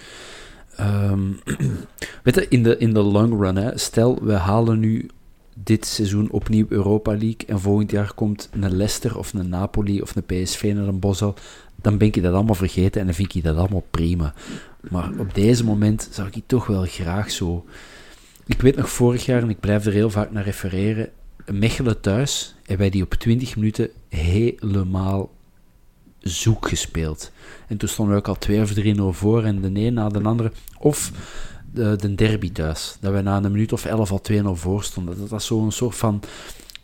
Um, 0.80 1.40
weet 2.24 2.36
je, 2.36 2.46
in 2.50 2.64
de, 2.64 2.78
in 2.78 2.94
de 2.94 3.02
long 3.02 3.42
run, 3.42 3.56
hè, 3.56 3.78
stel 3.78 4.24
we 4.24 4.34
halen 4.34 4.80
nu 4.80 5.10
dit 5.56 5.86
seizoen 5.86 6.32
opnieuw 6.32 6.66
Europa 6.70 7.12
League 7.12 7.46
en 7.48 7.60
volgend 7.60 7.92
jaar 7.92 8.14
komt 8.14 8.50
een 8.52 8.76
Leicester 8.76 9.18
of 9.18 9.34
een 9.34 9.50
Napoli 9.50 10.02
of 10.02 10.16
een 10.16 10.26
PSV 10.26 10.72
naar 10.76 10.88
een 10.88 11.00
Bosel, 11.00 11.36
dan 11.84 11.98
ben 11.98 12.08
ik 12.08 12.24
dat 12.24 12.34
allemaal 12.34 12.56
vergeten 12.56 13.00
en 13.02 13.06
dan 13.06 13.16
vind 13.16 13.36
ik 13.36 13.44
dat 13.44 13.58
allemaal 13.58 13.86
prima. 13.92 14.34
Maar 14.90 15.12
op 15.18 15.36
deze 15.36 15.64
moment 15.64 16.10
zou 16.12 16.28
ik 16.32 16.44
toch 16.46 16.68
wel 16.68 16.86
graag 16.86 17.32
zo... 17.32 17.66
Ik 18.46 18.62
weet 18.62 18.76
nog 18.76 18.90
vorig 18.90 19.26
jaar, 19.26 19.42
en 19.42 19.50
ik 19.50 19.60
blijf 19.60 19.86
er 19.86 19.92
heel 19.92 20.10
vaak 20.10 20.32
naar 20.32 20.44
refereren, 20.44 21.10
Mechelen 21.52 22.02
thuis, 22.02 22.56
hebben 22.58 22.78
wij 22.78 22.90
die 22.90 23.04
op 23.04 23.14
20 23.14 23.56
minuten 23.56 23.90
helemaal 24.10 25.32
zoek 26.20 26.68
gespeeld. 26.68 27.32
En 27.68 27.78
toen 27.78 27.90
stonden 27.90 28.16
we 28.16 28.20
ook 28.20 28.28
al 28.28 28.38
2 28.38 28.62
of 28.62 28.74
3-0 29.14 29.18
voor 29.18 29.44
en 29.44 29.62
de 29.62 29.82
een 29.82 29.94
na 29.94 30.10
de 30.10 30.22
andere. 30.22 30.52
Of 30.80 31.12
de, 31.74 31.96
de 31.96 32.16
derby 32.16 32.52
thuis, 32.52 32.98
dat 33.00 33.14
we 33.14 33.22
na 33.22 33.44
een 33.44 33.52
minuut 33.52 33.74
of 33.74 33.86
11 33.86 34.12
al 34.12 34.22
2-0 34.32 34.36
voor 34.44 34.84
stonden. 34.84 35.20
Dat 35.20 35.30
dat 35.30 35.44
zo'n 35.44 35.72
soort 35.72 35.96
van 35.96 36.22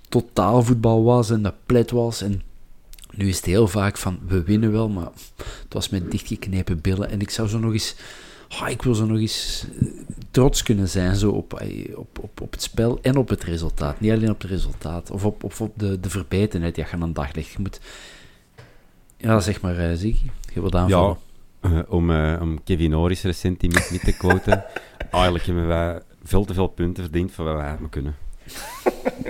totaalvoetbal 0.10 1.04
was 1.04 1.30
en 1.30 1.42
dat 1.42 1.56
plet 1.66 1.92
was. 1.92 2.22
En 2.22 2.42
nu 3.16 3.28
is 3.28 3.36
het 3.36 3.46
heel 3.46 3.68
vaak 3.68 3.98
van, 3.98 4.20
we 4.28 4.44
winnen 4.44 4.72
wel, 4.72 4.90
maar 4.90 5.10
het 5.38 5.74
was 5.74 5.90
met 5.90 6.12
dichtgeknepen 6.12 6.82
billen. 6.82 7.10
En 7.10 7.22
ik 7.22 7.30
zou 7.30 7.48
zo 7.48 7.60
nog 7.60 7.74
eens... 7.74 7.96
Oh, 8.62 8.70
ik 8.70 8.82
wil 8.82 8.96
zo 8.96 9.06
nog 9.06 9.18
eens 9.18 9.66
trots 10.32 10.64
kunnen 10.64 10.90
zijn 10.90 11.16
zo 11.16 11.32
op, 11.32 11.54
op, 11.96 12.20
op, 12.20 12.42
op 12.42 12.52
het 12.52 12.62
spel 12.62 13.00
en 13.02 13.18
op 13.18 13.30
het 13.30 13.44
resultaat. 13.44 14.00
Niet 14.00 14.12
alleen 14.12 14.30
op 14.30 14.42
het 14.42 14.52
resultaat. 14.52 15.12
Of 15.12 15.26
op, 15.26 15.44
op, 15.44 15.60
op 15.60 15.74
de, 15.76 16.00
de 16.00 16.10
verbetenheid 16.10 16.76
die 16.76 16.86
je 16.86 16.92
aan 16.92 17.00
de 17.00 17.12
dag 17.12 17.36
legt. 17.36 17.50
Je 17.52 17.60
moet... 17.60 17.80
Ja, 19.18 19.40
zeg 19.40 19.62
maar, 19.62 19.92
uh, 19.92 19.96
Ziggy. 19.96 20.30
Je 20.54 20.62
wilt 20.62 20.76
aanvallen. 20.76 21.18
Ja, 21.62 21.86
om, 21.88 22.10
uh, 22.10 22.38
om 22.42 22.64
Kevin 22.64 22.90
Norris 22.90 23.22
recent 23.22 23.62
niet, 23.62 23.90
niet 23.92 24.04
te 24.04 24.18
quoten. 24.18 24.66
eigenlijk 25.12 25.46
hebben 25.46 25.68
wij 25.68 26.02
veel 26.24 26.46
te 26.46 26.54
veel 26.54 26.68
punten 26.68 27.04
verdiend 27.04 27.32
voor 27.32 27.46
wat 27.46 27.56
wij 27.56 27.70
hebben 27.70 27.90
kunnen. 27.90 28.16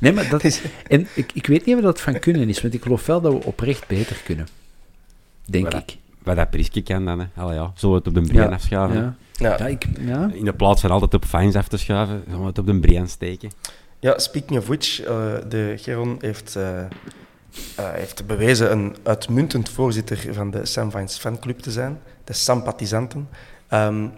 nee, 0.00 0.12
maar 0.12 0.28
dat 0.28 0.44
is... 0.44 0.60
En 0.86 1.06
ik, 1.14 1.30
ik 1.34 1.46
weet 1.46 1.66
niet 1.66 1.76
of 1.76 1.82
dat 1.82 2.00
van 2.00 2.18
kunnen 2.18 2.48
is, 2.48 2.62
want 2.62 2.74
ik 2.74 2.82
geloof 2.82 3.06
wel 3.06 3.20
dat 3.20 3.32
we 3.32 3.44
oprecht 3.44 3.86
beter 3.86 4.16
kunnen. 4.24 4.48
Denk 5.44 5.74
ik. 5.74 5.96
Wat 6.22 6.36
dat 6.36 6.50
Priske 6.50 6.82
kan 6.82 7.04
dan, 7.04 7.18
hè. 7.18 7.26
Allee, 7.36 7.54
ja. 7.54 7.72
Zullen 7.74 7.94
we 7.94 8.00
het 8.04 8.16
op 8.16 8.24
de 8.24 8.32
brein 8.32 8.48
Ja. 8.48 8.54
afschuiven? 8.54 8.96
Ja. 8.96 9.14
Ja. 9.32 9.56
Ja, 9.58 9.66
ik, 9.66 9.86
ja. 10.00 10.30
In 10.32 10.44
de 10.44 10.52
plaats 10.52 10.80
van 10.80 10.90
altijd 10.90 11.14
op 11.14 11.24
fines 11.24 11.54
af 11.54 11.68
te 11.68 11.76
schuiven, 11.76 12.22
zullen 12.24 12.40
we 12.40 12.46
het 12.46 12.58
op 12.58 12.66
de 12.66 12.80
brein 12.80 13.08
steken? 13.08 13.50
Ja, 14.00 14.18
speaking 14.18 14.58
of 14.58 14.66
which, 14.66 15.00
uh, 15.00 15.08
de 15.48 15.74
Geron 15.76 16.16
heeft, 16.20 16.54
uh, 16.56 16.64
uh, 16.64 16.84
heeft 17.76 18.26
bewezen 18.26 18.72
een 18.72 18.96
uitmuntend 19.02 19.68
voorzitter 19.68 20.18
van 20.30 20.50
de 20.50 20.66
Sam 20.66 20.90
Vines 20.90 21.18
fanclub 21.18 21.58
te 21.58 21.70
zijn, 21.70 22.00
de 22.24 22.32
Sampathisanten. 22.32 23.28
Um, 23.72 24.02
heeft 24.02 24.12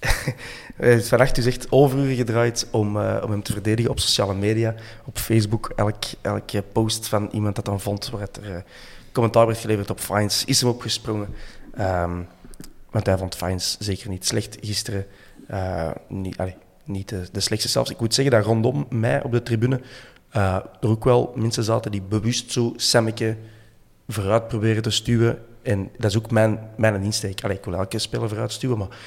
vannacht 1.08 1.34
dus 1.34 1.46
echt 1.46 1.72
overuren 1.72 2.16
gedraaid 2.16 2.66
om, 2.70 2.96
uh, 2.96 3.20
om 3.24 3.30
hem 3.30 3.42
te 3.42 3.52
verdedigen 3.52 3.90
op 3.90 4.00
sociale 4.00 4.34
media, 4.34 4.74
op 5.04 5.18
Facebook. 5.18 5.72
Elk, 5.76 6.04
elke 6.20 6.62
post 6.72 7.08
van 7.08 7.28
iemand 7.32 7.56
dat 7.56 7.64
dan 7.64 7.80
vond 7.80 8.10
waar 8.10 8.20
er 8.20 8.50
uh, 8.50 8.56
commentaar 9.12 9.46
werd 9.46 9.58
geleverd 9.58 9.90
op 9.90 10.00
Fines, 10.00 10.44
is 10.44 10.60
hem 10.60 10.70
opgesprongen. 10.70 11.28
Um, 11.78 12.26
want 12.90 13.06
hij 13.06 13.18
vond 13.18 13.36
Fines 13.36 13.76
zeker 13.78 14.08
niet 14.08 14.26
slecht 14.26 14.56
gisteren. 14.60 15.06
Niet, 16.08 16.36
niet 16.84 17.08
de, 17.08 17.40
slechtste 17.40 17.68
zelfs. 17.68 17.90
Ik 17.90 18.00
moet 18.00 18.14
zeggen 18.14 18.34
dat 18.34 18.44
rondom 18.44 18.86
mij 18.90 19.22
op 19.22 19.32
de 19.32 19.42
tribune 19.42 19.80
er 20.30 20.88
ook 20.88 21.04
wel 21.04 21.32
mensen 21.36 21.64
zaten 21.64 21.90
die 21.90 22.02
bewust 22.02 22.52
zo 22.52 22.72
Sammeke 22.76 23.36
vooruit 24.08 24.48
proberen 24.48 24.82
te 24.82 24.90
stuwen. 24.90 25.38
En 25.62 25.90
dat 25.98 26.10
is 26.10 26.16
ook 26.16 26.30
mijn, 26.30 26.70
mijn 26.76 27.02
insteek. 27.02 27.40
Ik 27.40 27.64
wil 27.64 27.74
elke 27.74 27.98
speler 27.98 28.28
vooruit 28.28 28.52
stuwen, 28.52 28.78
maar 28.78 28.98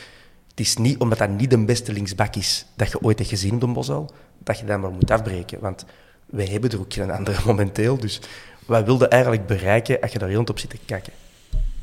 het 0.56 0.66
is 0.66 0.78
niet 0.78 0.97
omdat 0.97 1.18
dat 1.18 1.30
niet 1.30 1.49
de 1.49 1.58
beste 1.58 1.93
linksback 1.93 2.36
is 2.36 2.66
dat 2.76 2.91
je 2.91 3.01
ooit 3.01 3.18
hebt 3.18 3.30
gezien 3.30 3.54
op 3.54 3.60
de 3.60 3.68
Bosel, 3.68 4.12
dat 4.38 4.60
je 4.60 4.66
dat 4.66 4.80
maar 4.80 4.91
moet 4.91 5.12
afbreken. 5.12 5.60
Want 5.60 5.86
wij 6.26 6.45
hebben 6.45 6.72
er 6.72 6.80
ook 6.80 6.93
geen 6.93 7.12
andere 7.12 7.38
momenteel. 7.51 7.97
Dus 7.97 8.22
wat 8.66 8.86
wilde 8.86 9.08
eigenlijk 9.08 9.45
bereiken 9.45 10.01
als 10.01 10.12
je 10.12 10.20
daar 10.20 10.30
heel 10.30 10.43
op 10.43 10.60
zit 10.60 10.70
te 10.70 10.78
kijken? 10.86 11.14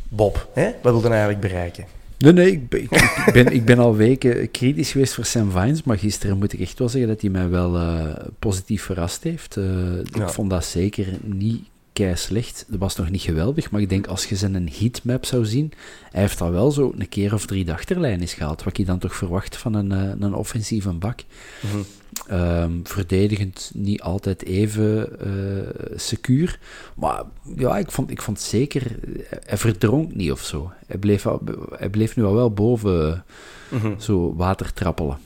Bob, 0.08 0.48
hè? 0.54 0.70
wat 0.82 0.92
wilde 0.92 1.08
eigenlijk 1.08 1.40
bereiken? 1.40 1.84
Nee, 2.18 2.32
nee, 2.32 2.52
ik 2.52 2.68
ben, 2.68 2.80
ik, 2.82 3.30
ben, 3.32 3.52
ik 3.52 3.64
ben 3.64 3.78
al 3.78 3.96
weken 3.96 4.50
kritisch 4.50 4.90
geweest 4.90 5.14
voor 5.14 5.24
Sam 5.24 5.50
Vines, 5.50 5.82
maar 5.82 5.98
gisteren 5.98 6.38
moet 6.38 6.52
ik 6.52 6.60
echt 6.60 6.78
wel 6.78 6.88
zeggen 6.88 7.08
dat 7.08 7.20
hij 7.20 7.30
mij 7.30 7.48
wel 7.48 7.76
uh, 7.76 8.14
positief 8.38 8.82
verrast 8.82 9.22
heeft. 9.22 9.56
Uh, 9.56 9.64
ja. 10.04 10.22
Ik 10.22 10.28
vond 10.28 10.50
dat 10.50 10.64
zeker 10.64 11.06
niet 11.22 11.68
kei 11.92 12.16
slecht. 12.16 12.64
Dat 12.68 12.78
was 12.78 12.96
nog 12.96 13.10
niet 13.10 13.22
geweldig, 13.22 13.70
maar 13.70 13.80
ik 13.80 13.88
denk 13.88 14.06
als 14.06 14.24
je 14.26 14.36
zijn 14.36 14.70
heatmap 14.78 15.24
zou 15.24 15.44
zien, 15.44 15.72
hij 16.10 16.20
heeft 16.20 16.40
al 16.40 16.50
wel 16.50 16.70
zo 16.70 16.92
een 16.98 17.08
keer 17.08 17.34
of 17.34 17.46
drie 17.46 17.64
de 17.64 17.72
achterlijn 17.72 18.20
is 18.22 18.34
gehaald, 18.34 18.62
wat 18.62 18.76
je 18.76 18.84
dan 18.84 18.98
toch 18.98 19.14
verwacht 19.14 19.56
van 19.56 19.74
een, 19.74 19.92
uh, 19.92 20.12
een 20.18 20.34
offensieve 20.34 20.92
bak. 20.92 21.20
Mm 21.60 21.70
-hmm. 21.70 21.84
Ehm, 22.26 22.72
verdedigend 22.82 23.70
niet 23.74 24.02
altijd 24.02 24.44
even 24.44 25.20
eh, 25.20 25.96
secuur. 25.96 26.58
Maar 26.94 27.22
ja, 27.56 27.78
ik 27.78 27.90
vond, 27.90 28.10
ik 28.10 28.22
vond 28.22 28.40
zeker... 28.40 28.98
Hij 29.44 29.56
verdronk 29.58 30.14
niet 30.14 30.32
of 30.32 30.44
zo. 30.44 30.72
Hij 30.86 30.98
bleef, 30.98 31.26
hij 31.70 31.88
bleef 31.88 32.16
nu 32.16 32.24
al 32.24 32.34
wel 32.34 32.50
boven 32.52 33.24
Mhm. 33.70 34.00
zo 34.00 34.34
water 34.36 34.72
trappelen. 34.72 35.18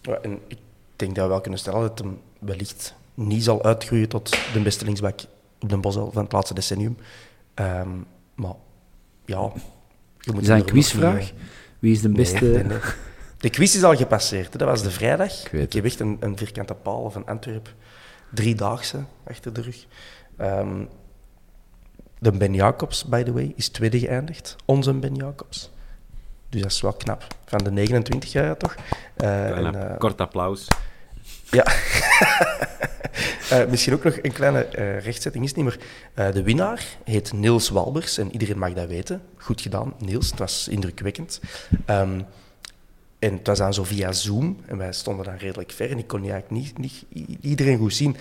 Ja, 0.00 0.18
en 0.22 0.38
ik 0.46 0.58
denk 0.96 1.14
dat 1.14 1.24
we 1.24 1.30
wel 1.30 1.40
kunnen 1.40 1.60
stellen 1.60 1.80
dat 1.80 1.98
hem 1.98 2.18
wellicht 2.38 2.94
niet 3.14 3.44
zal 3.44 3.64
uitgroeien 3.64 4.08
tot 4.08 4.30
de 4.52 4.60
beste 4.60 4.84
linksback 4.84 5.20
op 5.60 5.68
de 5.68 5.76
Bosel 5.76 6.12
van 6.12 6.22
het 6.22 6.32
laatste 6.32 6.54
decennium. 6.54 6.96
Ehm, 7.54 7.88
maar 8.34 8.54
ja, 9.24 9.52
je 10.18 10.32
moet 10.32 10.42
Is 10.42 10.48
dat 10.48 10.58
een 10.58 10.64
quizvraag? 10.64 11.18
niet, 11.18 11.30
eh, 11.30 11.36
Wie 11.78 11.92
is 11.92 12.00
de 12.00 12.08
beste... 12.08 12.44
nee, 12.44 12.64
nee. 12.64 12.78
De 13.38 13.50
quiz 13.50 13.74
is 13.74 13.82
al 13.82 13.96
gepasseerd. 13.96 14.52
hè. 14.52 14.58
Dat 14.58 14.68
was 14.68 14.82
de 14.82 14.90
vrijdag. 14.90 15.44
Ik 15.44 15.50
weet 15.50 15.62
Ik 15.62 15.72
heb 15.72 15.84
echt 15.84 16.00
een, 16.00 16.16
een 16.20 16.36
vierkante 16.36 16.74
paal 16.74 17.10
van 17.10 17.26
Antwerpen. 17.26 17.72
Driedaagse 18.34 19.04
achter 19.26 19.52
de 19.52 19.60
rug. 19.60 19.86
Ehm, 20.36 20.84
de 22.18 22.32
Ben 22.32 22.54
Jacobs, 22.54 23.04
by 23.04 23.22
the 23.22 23.32
way, 23.32 23.52
is 23.56 23.68
tweede 23.68 23.98
geëindigd. 23.98 24.56
Onze 24.64 24.92
Ben 24.94 25.14
Jacobs. 25.14 25.70
Dus 26.48 26.62
dat 26.62 26.70
is 26.70 26.80
wel 26.80 26.92
knap. 26.92 27.26
Van 27.44 27.58
de 27.58 27.70
29 27.70 28.32
jaar 28.32 28.56
toch? 28.56 28.74
Eh, 29.16 29.56
en, 29.56 29.90
eh, 29.90 29.98
kort 29.98 30.20
applaus. 30.20 30.66
Ja. 31.50 31.66
Eh, 33.50 33.66
misschien 33.66 33.94
ook 33.94 34.04
nog 34.04 34.18
een 34.22 34.32
kleine 34.32 34.64
eh, 34.64 35.00
rechtzetting 35.00 35.44
is 35.44 35.54
niet 35.54 35.64
meer. 35.64 35.78
Eh, 36.14 36.32
de 36.32 36.42
winnaar 36.42 36.86
heet 37.04 37.32
Niels 37.32 37.68
Walbers 37.68 38.18
en 38.18 38.32
iedereen 38.32 38.58
mag 38.58 38.72
dat 38.72 38.88
weten. 38.88 39.22
Goed 39.36 39.60
gedaan, 39.60 39.94
Niels. 39.98 40.30
Het 40.30 40.38
was 40.38 40.68
indrukwekkend. 40.68 41.40
Ehm, 41.84 42.20
en 43.18 43.32
het 43.32 43.46
was 43.46 43.58
dan 43.58 43.74
zo 43.74 43.84
via 43.84 44.12
Zoom 44.12 44.60
en 44.66 44.76
wij 44.76 44.92
stonden 44.92 45.24
dan 45.24 45.36
redelijk 45.36 45.70
ver 45.70 45.90
en 45.90 45.98
ik 45.98 46.06
kon 46.06 46.20
eigenlijk 46.28 46.76
niet, 46.78 47.04
iedereen 47.40 47.78
goed 47.78 47.94
zien. 47.94 48.16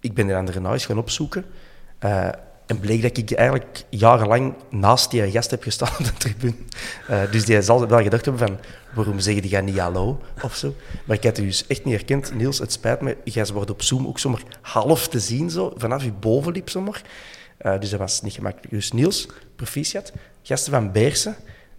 Ik 0.00 0.14
ben 0.14 0.26
daarna 0.26 0.72
eens 0.72 0.86
gaan 0.86 0.98
opzoeken. 0.98 1.44
En 2.66 2.80
bleek 2.80 3.02
dat 3.02 3.16
ik 3.16 3.32
eigenlijk 3.32 3.84
jarenlang 3.88 4.54
naast 4.70 5.10
die 5.10 5.30
gast 5.30 5.50
heb 5.50 5.62
gestaan 5.62 5.92
op 5.98 6.04
de 6.04 6.12
tribune. 6.12 6.54
Eh, 7.08 7.30
dus 7.30 7.44
die 7.44 7.62
zal 7.62 7.88
wel 7.88 8.02
gedacht 8.02 8.24
hebben 8.24 8.46
van, 8.46 8.58
waarom 8.94 9.18
zeg 9.18 9.34
je 9.34 9.56
niet 9.62 9.78
hallo 9.78 10.20
of 10.42 10.54
zo? 10.54 10.74
Maar 11.04 11.16
ik 11.16 11.24
had 11.24 11.38
u 11.38 11.44
dus 11.44 11.66
echt 11.66 11.84
niet 11.84 11.94
herkend. 11.94 12.34
Niels, 12.34 12.58
het 12.58 12.72
spijt 12.72 13.00
me, 13.00 13.16
jij 13.24 13.46
wordt 13.46 13.70
op 13.70 13.82
Zoom 13.82 14.06
ook 14.06 14.18
zomaar 14.18 14.42
half 14.60 15.08
te 15.08 15.20
zien, 15.20 15.50
zo, 15.50 15.72
vanaf 15.76 16.04
je 16.04 16.12
bovenlip 16.12 16.68
zomaar. 16.68 17.02
Eh, 17.56 17.80
dus 17.80 17.90
dat 17.90 17.98
was 17.98 18.22
niet 18.22 18.32
gemakkelijk. 18.32 18.70
Dus 18.70 18.92
Niels, 18.92 19.28
proficiat. 19.56 20.12
Gasten 20.42 20.72
van 20.72 20.92
Beersen, 20.92 21.36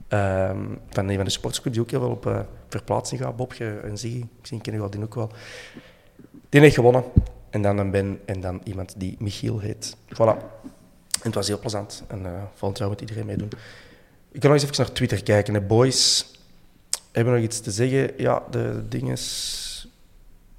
ehm, 0.07 0.65
van 0.89 1.09
een 1.09 1.15
van 1.15 1.25
de 1.25 1.31
sportschool 1.31 1.71
die 1.71 1.81
ook 1.81 1.89
heel 1.89 1.99
wel 1.99 2.09
op 2.09 2.25
eh, 2.25 2.39
verplaatsing 2.69 3.21
gaat. 3.21 3.35
Bob 3.35 3.53
en 3.53 3.97
Ziggy, 3.97 4.25
misschien 4.39 4.61
kennen 4.61 4.81
jullie 4.81 4.97
die 4.97 5.05
ook 5.05 5.15
wel. 5.15 5.31
Die 6.49 6.61
heeft 6.61 6.75
gewonnen. 6.75 7.03
En 7.49 7.61
dan 7.61 7.77
een 7.77 7.91
Ben 7.91 8.19
en 8.25 8.41
dan 8.41 8.61
iemand 8.63 8.93
die 8.97 9.15
Michiel 9.19 9.59
heet. 9.59 9.95
Voilà. 10.13 10.37
En 11.15 11.21
het 11.31 11.35
was 11.35 11.47
heel 11.47 11.59
plezant. 11.59 12.03
En 12.07 12.25
eh 12.25 12.31
volgend 12.55 12.79
jaar 12.79 12.87
moet 12.89 13.01
iedereen 13.01 13.25
meedoen. 13.25 13.49
Ik 14.31 14.39
kan 14.41 14.49
nog 14.51 14.59
eens 14.61 14.69
even 14.71 14.83
naar 14.85 14.93
Twitter 14.93 15.23
kijken. 15.23 15.53
De 15.53 15.61
boys 15.61 16.25
hebben 17.11 17.33
nog 17.33 17.43
iets 17.43 17.59
te 17.59 17.71
zeggen. 17.71 18.11
Ja, 18.17 18.43
de 18.51 18.83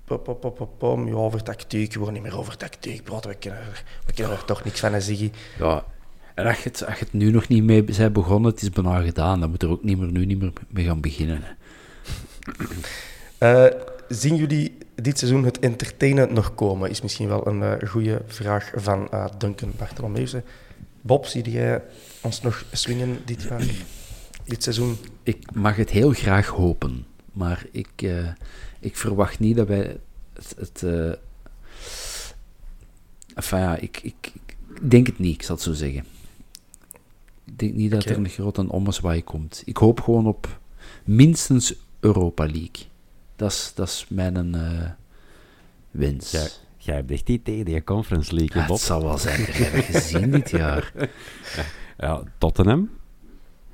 pop, 0.05 0.25
pop, 0.25 0.41
pop, 0.55 0.71
pom. 0.79 1.09
Ja, 1.09 1.15
over 1.15 1.43
tactiek. 1.43 1.95
We 1.95 2.05
gaan 2.05 2.13
niet 2.13 2.23
meer 2.23 2.39
over 2.39 2.57
tactiek. 2.57 3.09
We 3.09 3.35
kennen, 3.39 3.61
er- 3.61 3.85
we 4.07 4.13
kennen 4.13 4.37
er 4.37 4.45
toch 4.45 4.65
niks 4.65 4.81
van, 4.81 5.01
Ziggy. 5.03 5.31
Ja, 5.59 5.85
en 6.35 6.47
als 6.47 6.57
je, 6.63 6.69
het, 6.69 6.87
als 6.87 6.99
je 6.99 7.05
het 7.05 7.13
nu 7.13 7.31
nog 7.31 7.49
niet 7.49 7.63
mee 7.63 7.85
bent 7.85 8.13
begonnen, 8.13 8.51
het 8.51 8.63
is 8.63 8.71
bijna 8.71 9.01
gedaan. 9.01 9.41
Dan 9.41 9.51
moet 9.51 9.63
er 9.63 9.69
ook 9.69 9.85
niet 9.85 9.99
meer, 9.99 10.11
nu 10.13 10.25
niet 10.27 10.39
meer 10.41 10.53
mee 10.69 10.85
gaan 10.85 11.01
beginnen. 11.01 11.43
Eh, 13.39 13.67
zien 14.09 14.37
jullie 14.37 14.79
dit 15.03 15.19
seizoen 15.19 15.45
het 15.45 15.59
entertainen 15.59 16.33
nog 16.33 16.55
komen? 16.55 16.91
Is 16.91 17.01
misschien 17.01 17.29
wel 17.29 17.47
een 17.47 17.63
eh 17.63 17.89
goede 17.89 18.23
vraag 18.27 18.73
van 18.75 19.11
eh, 19.11 19.27
Duncan 19.39 19.73
Bartolomeuze. 19.77 20.43
Bob, 21.01 21.27
zie 21.27 21.51
jij 21.51 21.83
ons 22.21 22.41
nog 22.41 22.65
swingen 22.73 23.19
dit 23.25 23.43
jaar? 23.43 23.65
Dit 24.45 24.63
seizoen? 24.63 24.97
Ik 25.23 25.55
mag 25.55 25.77
het 25.77 25.91
heel 25.91 26.13
graag 26.13 26.47
hopen, 26.47 27.07
maar 27.33 27.67
ik, 27.71 27.89
eh, 27.97 28.29
ik 28.81 28.97
verwacht 28.97 29.39
niet 29.39 29.57
dat 29.57 29.69
wij 29.69 29.97
het. 30.33 30.55
het 30.59 30.85
enfin 33.35 33.59
ja, 33.59 33.77
ik, 33.77 34.01
ik, 34.03 34.33
ik 34.35 34.91
denk 34.91 35.07
het 35.07 35.19
niet, 35.19 35.35
ik 35.35 35.43
zal 35.43 35.55
het 35.55 35.65
zo 35.65 35.73
zeggen. 35.73 36.05
Ik 37.45 37.59
denk 37.59 37.75
niet 37.75 37.91
dat 37.91 38.05
er 38.05 38.17
een 38.17 38.29
grote 38.29 38.73
ommezwaai 38.73 39.25
komt. 39.25 39.63
Ik 39.65 39.77
hoop 39.77 40.01
gewoon 40.01 40.27
op 40.27 40.61
minstens 41.05 41.75
Europa 42.01 42.45
League. 42.45 42.87
Dat 43.37 43.51
is, 43.51 43.73
dat 43.75 43.89
is 43.89 44.07
mijn 44.09 44.55
eh, 44.55 44.91
wens. 45.91 46.31
Jij, 46.31 46.49
jij 46.77 46.95
hebt 46.95 47.11
echt 47.11 47.27
die 47.27 47.43
tegen 47.43 47.65
die 47.65 47.85
Conference 47.85 48.35
League, 48.35 48.61
Ja, 48.61 48.67
Bob. 48.67 48.77
het 48.77 48.87
zal 48.87 49.03
wel 49.03 49.19
zijn. 49.19 49.41
Dat 49.45 49.55
hebben 49.55 49.81
we 49.81 49.87
gezien 49.93 50.31
dit 50.31 50.51
jaar. 50.51 50.93
Ja, 51.99 52.23
Tottenham. 52.39 52.91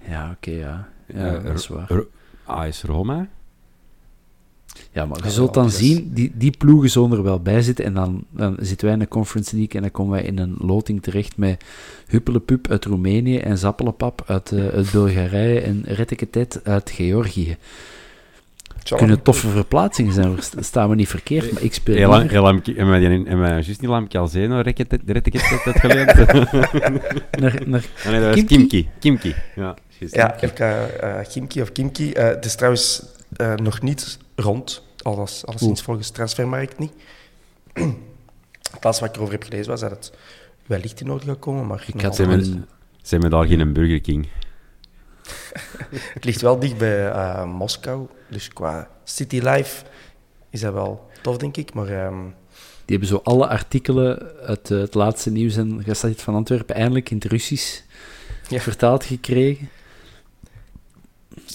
Ja, 0.08 0.30
oké, 0.36 0.50
ja. 0.50 0.88
Ja, 1.06 1.34
Eh, 1.34 1.44
dat 1.44 1.58
is 1.58 1.68
waar. 1.68 1.84
Ro- 1.88 2.08
AS 2.44 2.82
Roma. 2.82 3.28
Ja, 4.92 5.06
maar 5.06 5.18
je 5.18 5.24
Ja, 5.24 5.30
zult 5.30 5.54
dan 5.54 5.62
dat 5.62 5.72
is- 5.72 5.78
zien, 5.78 6.10
die, 6.12 6.32
die 6.34 6.50
ploegen 6.56 6.90
zullen 6.90 7.12
er 7.12 7.22
wel 7.22 7.40
bij 7.40 7.62
zitten. 7.62 7.84
En 7.84 7.94
dan, 7.94 8.24
dan 8.30 8.56
zitten 8.60 8.84
wij 8.86 8.94
in 8.94 9.00
de 9.02 9.08
Conference 9.08 9.56
League 9.56 9.74
en 9.74 9.80
dan 9.80 9.90
komen 9.90 10.12
wij 10.12 10.22
in 10.22 10.38
een 10.38 10.54
loting 10.58 11.02
terecht 11.02 11.36
met 11.36 11.64
Huppelepup 12.06 12.68
uit 12.68 12.84
Roemenië 12.84 13.38
en 13.38 13.58
Zappelepap 13.58 14.22
uit, 14.26 14.52
uit 14.52 14.90
Bulgarije 14.92 15.60
en 15.60 15.82
Retteketet 15.84 16.64
uit 16.64 16.90
Georgië. 16.90 17.56
Het 18.88 18.98
kunnen 18.98 19.22
toffe 19.22 19.48
verplaatsingen 19.48 20.12
zijn, 20.12 20.38
staan 20.58 20.88
we 20.88 20.94
niet 20.94 21.08
verkeerd, 21.08 21.52
maar 21.52 21.62
ik 21.62 21.74
speel 21.74 21.94
Heel 21.94 22.08
lang, 22.08 22.30
heel 22.30 22.42
lang, 22.42 22.66
hebben 22.66 23.40
we 23.40 23.48
juist 23.48 23.80
niet 23.80 23.90
ik 24.66 24.76
naar, 27.40 27.62
naar 27.66 27.84
Ah, 28.04 28.10
nee, 28.10 28.20
dat 28.20 28.34
was 28.34 28.44
Kimki? 28.44 28.44
Kimki. 28.44 28.88
Kimki. 28.98 29.34
Ja. 29.56 29.74
Ja, 30.10 30.36
FK 30.38 30.58
eh, 30.58 31.18
Kimki 31.28 31.62
of 31.62 31.72
Kimki. 31.72 32.12
Eh, 32.12 32.24
het 32.24 32.44
is 32.44 32.54
trouwens 32.54 33.04
eh, 33.36 33.54
nog 33.54 33.82
niet 33.82 34.18
rond, 34.36 34.82
alles, 35.02 35.46
alleszins 35.46 35.82
volgens 35.82 36.10
Transfermarkt 36.10 36.78
niet. 36.78 36.92
Het 38.72 38.84
laatste 38.84 39.04
wat 39.04 39.10
ik 39.10 39.16
erover 39.16 39.38
heb 39.38 39.44
gelezen 39.44 39.70
was 39.70 39.80
dat 39.80 39.90
het 39.90 40.12
wellicht 40.66 41.00
in 41.00 41.10
orde 41.10 41.26
gaat 41.26 41.38
komen, 41.38 41.66
maar 41.66 41.84
nog 41.86 42.02
had 42.02 42.16
we 43.20 43.28
daar 43.28 43.46
geen 43.46 43.72
Burger 43.72 44.00
King? 44.00 44.28
het 46.14 46.24
ligt 46.24 46.40
wel 46.40 46.58
dicht 46.58 46.76
bij 46.78 47.08
eh, 47.10 47.44
Moskou, 47.44 48.06
dus 48.28 48.48
qua 48.48 48.88
city 49.04 49.38
life 49.40 49.84
is 50.50 50.60
dat 50.60 50.72
wel 50.72 51.10
tof, 51.22 51.36
denk 51.36 51.56
ik. 51.56 51.74
Maar 51.74 51.88
ehm, 51.88 52.20
Die 52.84 52.96
hebben 52.98 53.08
zo 53.08 53.20
alle 53.24 53.48
artikelen 53.48 54.30
uit 54.46 54.70
eh, 54.70 54.78
het 54.78 54.94
laatste 54.94 55.30
nieuws 55.30 55.56
en 55.56 55.82
gestaat 55.84 56.22
van 56.22 56.34
Antwerpen 56.34 56.74
eindelijk 56.74 57.10
in 57.10 57.16
het 57.16 57.24
Russisch 57.24 57.80
Ja. 58.48 58.60
vertaald 58.60 59.04
gekregen. 59.04 59.68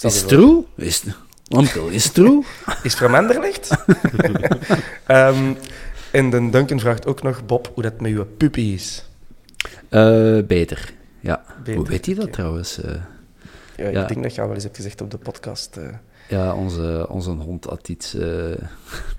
Is 0.02 0.18
voor. 0.20 0.28
true? 0.28 0.64
Is 0.76 1.00
het, 1.02 1.14
Onkel, 1.48 1.88
is 1.88 2.04
het 2.04 2.14
true? 2.14 2.42
Is 2.82 2.94
van 2.94 3.14
Anderlecht? 3.14 3.70
Ehm 5.06 5.52
en 6.10 6.30
de 6.30 6.50
Duncan 6.50 6.80
vraagt 6.80 7.06
ook 7.06 7.22
nog, 7.22 7.46
Bob, 7.46 7.70
hoe 7.74 7.82
dat 7.82 8.00
met 8.00 8.10
uw 8.12 8.24
puppy 8.24 8.60
is. 8.60 9.04
Eh, 9.88 10.38
beter, 10.46 10.92
ja. 11.20 11.44
Beter, 11.58 11.74
Hoe 11.80 11.88
weet 11.88 12.06
hij 12.06 12.14
dat 12.14 12.32
trouwens? 12.32 12.80
eh? 12.80 12.94
Ja, 13.78 13.88
Ja. 13.88 14.02
Ik 14.02 14.08
denk 14.08 14.22
dat 14.22 14.34
je 14.34 14.40
al 14.40 14.46
wel 14.46 14.54
eens 14.54 14.64
hebt 14.64 14.76
gezegd 14.76 15.00
op 15.00 15.10
de 15.10 15.18
podcast. 15.18 15.76
eh. 15.76 15.88
ja, 16.28 16.54
onze, 16.54 17.06
onze 17.08 17.30
hond 17.30 17.64
had 17.64 17.88
iets 17.88 18.14
eh, 18.14 18.28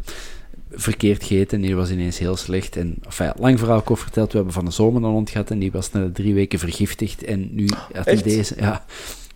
verkeerd 0.72 1.24
gegeten. 1.24 1.62
Die 1.62 1.76
was 1.76 1.90
ineens 1.92 2.18
heel 2.20 2.36
slecht. 2.36 2.76
En, 2.76 2.96
enfin, 3.06 3.32
lang 3.38 3.60
verhaal 3.60 3.82
kort 3.82 4.00
verteld, 4.00 4.32
we 4.32 4.36
hebben 4.36 4.54
van 4.54 4.66
de 4.66 4.72
zomer 4.72 5.04
een 5.04 5.10
hond 5.10 5.30
gehad 5.30 5.52
en 5.52 5.60
die 5.60 5.72
was 5.72 5.92
na 5.92 6.10
drie 6.14 6.34
weken 6.34 6.60
vergiftigd. 6.60 7.24
En 7.24 7.56
nu 7.56 7.70
had 7.94 8.06
hij 8.06 8.22
deze... 8.22 8.56
Ja, 8.58 8.86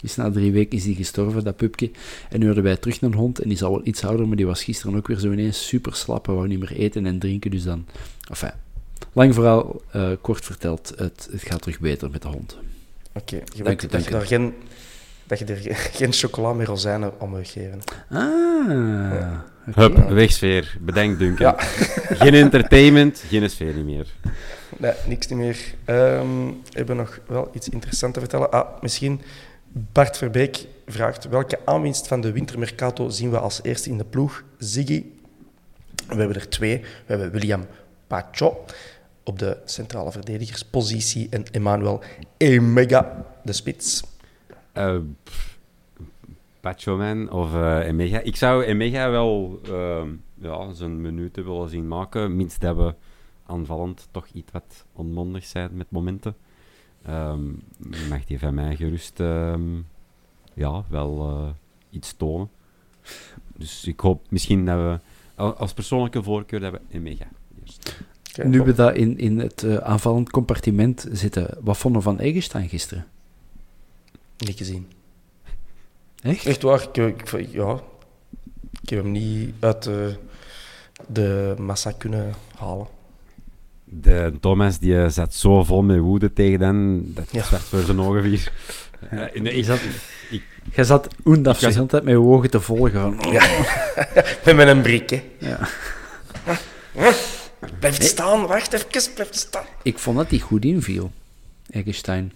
dus 0.01 0.15
na 0.15 0.31
drie 0.31 0.51
weken 0.51 0.77
is 0.77 0.83
die 0.83 0.95
gestorven, 0.95 1.43
dat 1.43 1.55
pupje. 1.55 1.91
En 2.29 2.39
nu 2.39 2.45
hadden 2.45 2.63
wij 2.63 2.77
terug 2.77 3.01
een 3.01 3.13
hond 3.13 3.39
en 3.39 3.43
die 3.43 3.53
is 3.57 3.63
al 3.63 3.71
wel 3.71 3.81
iets 3.83 4.03
ouder, 4.05 4.27
maar 4.27 4.35
die 4.35 4.45
was 4.45 4.63
gisteren 4.63 4.95
ook 4.95 5.07
weer 5.07 5.19
zo 5.19 5.31
ineens 5.31 5.67
super 5.67 5.95
slap. 5.95 6.25
Hij 6.25 6.35
wou 6.35 6.47
niet 6.47 6.59
meer 6.59 6.71
eten 6.71 7.05
en 7.05 7.19
drinken, 7.19 7.51
dus 7.51 7.63
dan... 7.63 7.85
Enfin, 8.29 8.51
lang 9.13 9.33
verhaal, 9.33 9.81
eh, 9.91 10.09
kort 10.21 10.45
verteld, 10.45 10.93
het, 10.97 11.27
het 11.31 11.41
gaat 11.41 11.61
terug 11.61 11.79
beter 11.79 12.09
met 12.09 12.21
de 12.21 12.27
hond. 12.27 12.57
Oké, 13.13 13.35
je 13.35 13.63
Dank 13.63 13.67
weet 13.67 13.77
u, 13.77 13.81
dat 13.81 13.91
dank 13.91 14.03
je 14.03 14.11
daar 14.11 14.25
geen, 14.25 14.53
dat 15.25 15.39
je 15.39 15.45
er 15.45 15.55
ge- 15.55 15.73
geen 15.97 16.13
chocola 16.13 16.63
rozijnen 16.63 17.21
om 17.21 17.29
moet 17.29 17.47
geven. 17.47 17.79
Ah. 18.09 19.39
Hup, 19.75 20.09
wegsfeer. 20.09 20.77
Bedenk, 20.81 21.19
Duncan. 21.19 21.45
Ja. 21.57 21.63
Geen 22.23 22.33
entertainment, 22.33 23.23
geen 23.27 23.49
sfeer 23.49 23.73
niet 23.73 23.85
meer. 23.85 24.07
Nee, 24.77 24.91
niks 25.07 25.27
niet 25.27 25.39
meer. 25.39 25.57
Ehm, 25.85 26.45
we 26.47 26.53
hebben 26.71 26.95
nog 26.95 27.19
wel 27.27 27.49
iets 27.53 27.69
interessants 27.69 28.13
te 28.13 28.19
vertellen. 28.19 28.51
Ah, 28.51 28.81
misschien 28.81 29.21
Bart 29.71 30.17
Verbeek 30.17 30.65
vraagt 30.87 31.27
welke 31.27 31.59
aanwinst 31.65 32.07
van 32.07 32.21
de 32.21 32.31
wintermercato 32.31 33.09
zien 33.09 33.29
we 33.29 33.39
als 33.39 33.59
eerste 33.63 33.89
in 33.89 33.97
de 33.97 34.03
ploeg? 34.05 34.43
Ziggy. 34.57 35.05
We 36.07 36.15
hebben 36.15 36.35
er 36.35 36.49
twee. 36.49 36.77
We 36.79 36.87
hebben 37.05 37.31
William 37.31 37.65
Pacho 38.07 38.65
op 39.23 39.39
de 39.39 39.57
centrale 39.65 40.11
verdedigerspositie 40.11 41.27
en 41.29 41.43
Emmanuel 41.51 42.03
Emega, 42.37 43.25
de 43.43 43.53
spits. 43.53 44.03
Man 46.85 47.29
of 47.31 47.53
eh, 47.53 47.87
Emega. 47.87 48.19
Ik 48.19 48.35
zou 48.35 48.63
Emega 48.63 49.09
wel 49.09 49.59
ehm, 49.65 50.09
ja, 50.41 50.73
zijn 50.73 51.01
minuten 51.01 51.43
willen 51.45 51.69
zien 51.69 51.87
maken. 51.87 52.35
Mits 52.35 52.59
dat 52.59 52.75
we 52.75 52.95
aanvallend 53.45 54.07
toch 54.11 54.27
iets 54.33 54.51
wat 54.51 54.85
onmondig 54.93 55.43
zijn 55.45 55.69
met 55.73 55.91
momenten. 55.91 56.35
Ehm, 57.05 57.43
mag 58.09 58.27
hij 58.27 58.39
van 58.39 58.53
mij 58.53 58.75
gerust 58.75 59.19
ehm, 59.19 59.61
ja, 60.53 60.83
wel 60.89 61.19
eh, 61.29 61.49
iets 61.89 62.13
tonen. 62.17 62.49
Dus 63.57 63.85
ik 63.87 63.99
hoop 63.99 64.21
misschien 64.29 64.65
dat 64.65 64.75
we 64.77 64.99
al- 65.35 65.55
als 65.55 65.73
persoonlijke 65.73 66.23
voorkeur 66.23 66.59
dat 66.59 66.71
we 66.71 66.79
een 66.91 67.01
mega 67.01 67.25
eerst. 67.61 68.03
Oké, 68.29 68.47
Nu 68.47 68.61
we 68.61 68.73
dat 68.73 68.95
in, 68.95 69.17
in 69.17 69.39
het 69.39 69.81
aanvallend 69.81 70.29
compartiment 70.29 71.07
zitten, 71.11 71.57
wat 71.61 71.77
vonden 71.77 72.01
we 72.01 72.07
van 72.07 72.19
Eggestein 72.19 72.69
gisteren? 72.69 73.05
Niet 74.37 74.57
gezien. 74.57 74.87
Echt? 76.21 76.45
Echt 76.45 76.61
waar, 76.61 76.87
ik, 76.93 77.31
ik, 77.31 77.47
ja, 77.51 77.79
ik 78.81 78.89
heb 78.89 79.03
hem 79.03 79.11
niet 79.11 79.53
uit 79.59 79.83
de, 79.83 80.15
de 81.07 81.55
massa 81.57 81.91
kunnen 81.91 82.33
halen. 82.57 82.87
De 83.83 84.33
Thomas 84.39 84.79
die 84.79 85.01
eh, 85.03 85.09
zat 85.09 85.33
zo 85.33 85.63
vol 85.63 85.81
met 85.83 85.99
woede 85.99 86.33
tegen 86.33 86.61
hen, 86.61 87.11
dat 87.13 87.27
Ja. 87.31 87.43
zwart 87.43 87.63
voor 87.63 87.79
zijn 87.81 87.99
ogen 87.99 88.21
vier. 88.23 88.51
Eh, 89.09 89.41
nee, 89.41 89.53
ik, 89.53 89.65
zat- 89.65 89.79
ik, 90.31 90.43
Jij 90.75 90.83
zat 90.83 91.07
oendaf 91.25 91.53
Ik 91.55 91.59
de 91.59 91.65
was- 91.65 91.75
hele 91.75 91.87
tijd 91.87 92.03
met 92.03 92.13
je 92.13 92.19
ogen 92.19 92.49
te 92.49 92.59
volgen. 92.61 93.01
Van, 93.01 93.15
Met 94.45 94.55
mijn 94.55 94.81
brik, 94.81 95.09
hè. 95.09 95.23
Ja. 95.37 95.67
Blijf 97.79 98.01
staan, 98.03 98.45
wacht 98.47 98.73
even, 98.73 99.13
blijf 99.13 99.27
staan. 99.31 99.65
Ik 99.83 99.97
vond 99.99 100.17
dat 100.17 100.29
hij 100.29 100.39
goed 100.39 100.65
inviel, 100.65 101.11
Eggestein. 101.69 102.33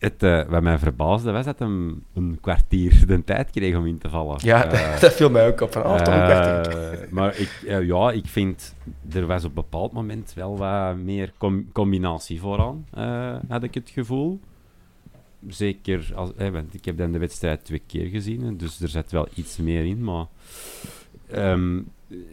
Het, 0.00 0.22
eh, 0.22 0.42
wat 0.48 0.62
mij 0.62 0.78
verbaasde 0.78 1.30
was 1.32 1.44
dat 1.44 1.58
hem 1.58 2.04
een 2.14 2.38
kwartier 2.40 3.06
de 3.06 3.24
tijd 3.24 3.50
kreeg 3.50 3.76
om 3.76 3.86
in 3.86 3.98
te 3.98 4.08
vallen. 4.08 4.38
Ja, 4.42 4.64
Eh, 4.64 5.00
dat 5.00 5.12
viel 5.12 5.30
mij 5.30 5.46
ook 5.48 5.60
op. 5.60 5.72
Van, 5.72 5.82
oh, 5.82 5.96
toch 5.96 6.14
een 6.14 6.24
kwartier. 6.24 6.90
Eh, 7.02 7.10
maar 7.10 7.36
ik, 7.38 7.64
ja, 7.82 8.10
ik 8.10 8.26
vind, 8.26 8.74
er 9.12 9.26
was 9.26 9.44
op 9.44 9.48
een 9.48 9.54
bepaald 9.54 9.92
moment 9.92 10.32
wel 10.34 10.56
wat 10.56 10.96
meer 10.96 11.32
com- 11.38 11.72
combinatie 11.72 12.40
vooraan, 12.40 12.86
had 13.48 13.62
ik 13.62 13.74
het 13.74 13.90
gevoel. 13.90 14.40
Zeker, 15.48 16.12
als, 16.14 16.30
want 16.36 16.74
ik 16.74 16.84
heb 16.84 16.96
dan 16.98 17.12
de 17.12 17.18
wedstrijd 17.18 17.64
twee 17.64 17.82
keer 17.86 18.06
gezien, 18.06 18.56
dus 18.56 18.80
er 18.80 18.88
zit 18.88 19.12
wel 19.12 19.28
iets 19.34 19.56
meer 19.56 19.84
in, 19.84 20.04
maar... 20.04 20.26
ehm 21.30 21.78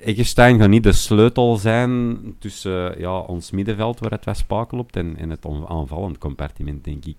Eggestein 0.03 0.59
gaat 0.59 0.69
niet 0.69 0.83
de 0.83 0.91
sleutel 0.91 1.55
zijn 1.57 2.17
tussen 2.39 2.99
ja, 2.99 3.19
ons 3.19 3.51
middenveld, 3.51 3.99
waar 3.99 4.11
het 4.11 4.25
wat 4.25 4.37
spakel 4.37 4.85
en, 4.91 5.17
en 5.17 5.29
het 5.29 5.45
aanvallend 5.67 6.17
compartiment, 6.17 6.83
denk 6.83 7.05
ik. 7.05 7.17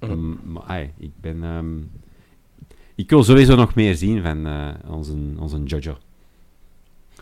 Mm, 0.00 0.40
maar 0.44 0.90
ik 0.98 1.10
ben... 1.20 1.44
ehm, 1.44 1.78
ik 2.94 3.10
wil 3.10 3.24
sowieso 3.24 3.54
nog 3.56 3.74
meer 3.74 3.94
zien 3.94 4.22
van 4.22 4.46
eh, 4.46 4.68
onze, 4.86 5.14
onze 5.38 5.62
Jojo. 5.62 5.98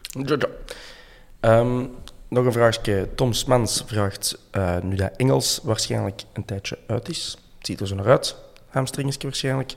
Jojo. 0.02 0.48
Ehm, 1.40 1.86
nog 2.28 2.44
een 2.44 2.52
vraagje. 2.52 3.08
Tom 3.14 3.32
Smans 3.32 3.82
vraagt, 3.86 4.38
eh, 4.50 4.80
nu 4.80 4.96
dat 4.96 5.16
Engels 5.16 5.60
waarschijnlijk 5.62 6.22
een 6.32 6.44
tijdje 6.44 6.78
uit 6.86 7.08
is, 7.08 7.38
het 7.56 7.66
ziet 7.66 7.80
er 7.80 7.86
zo 7.86 7.94
naar 7.94 8.06
uit, 8.08 8.36
hamstringetje 8.68 9.26
waarschijnlijk, 9.26 9.74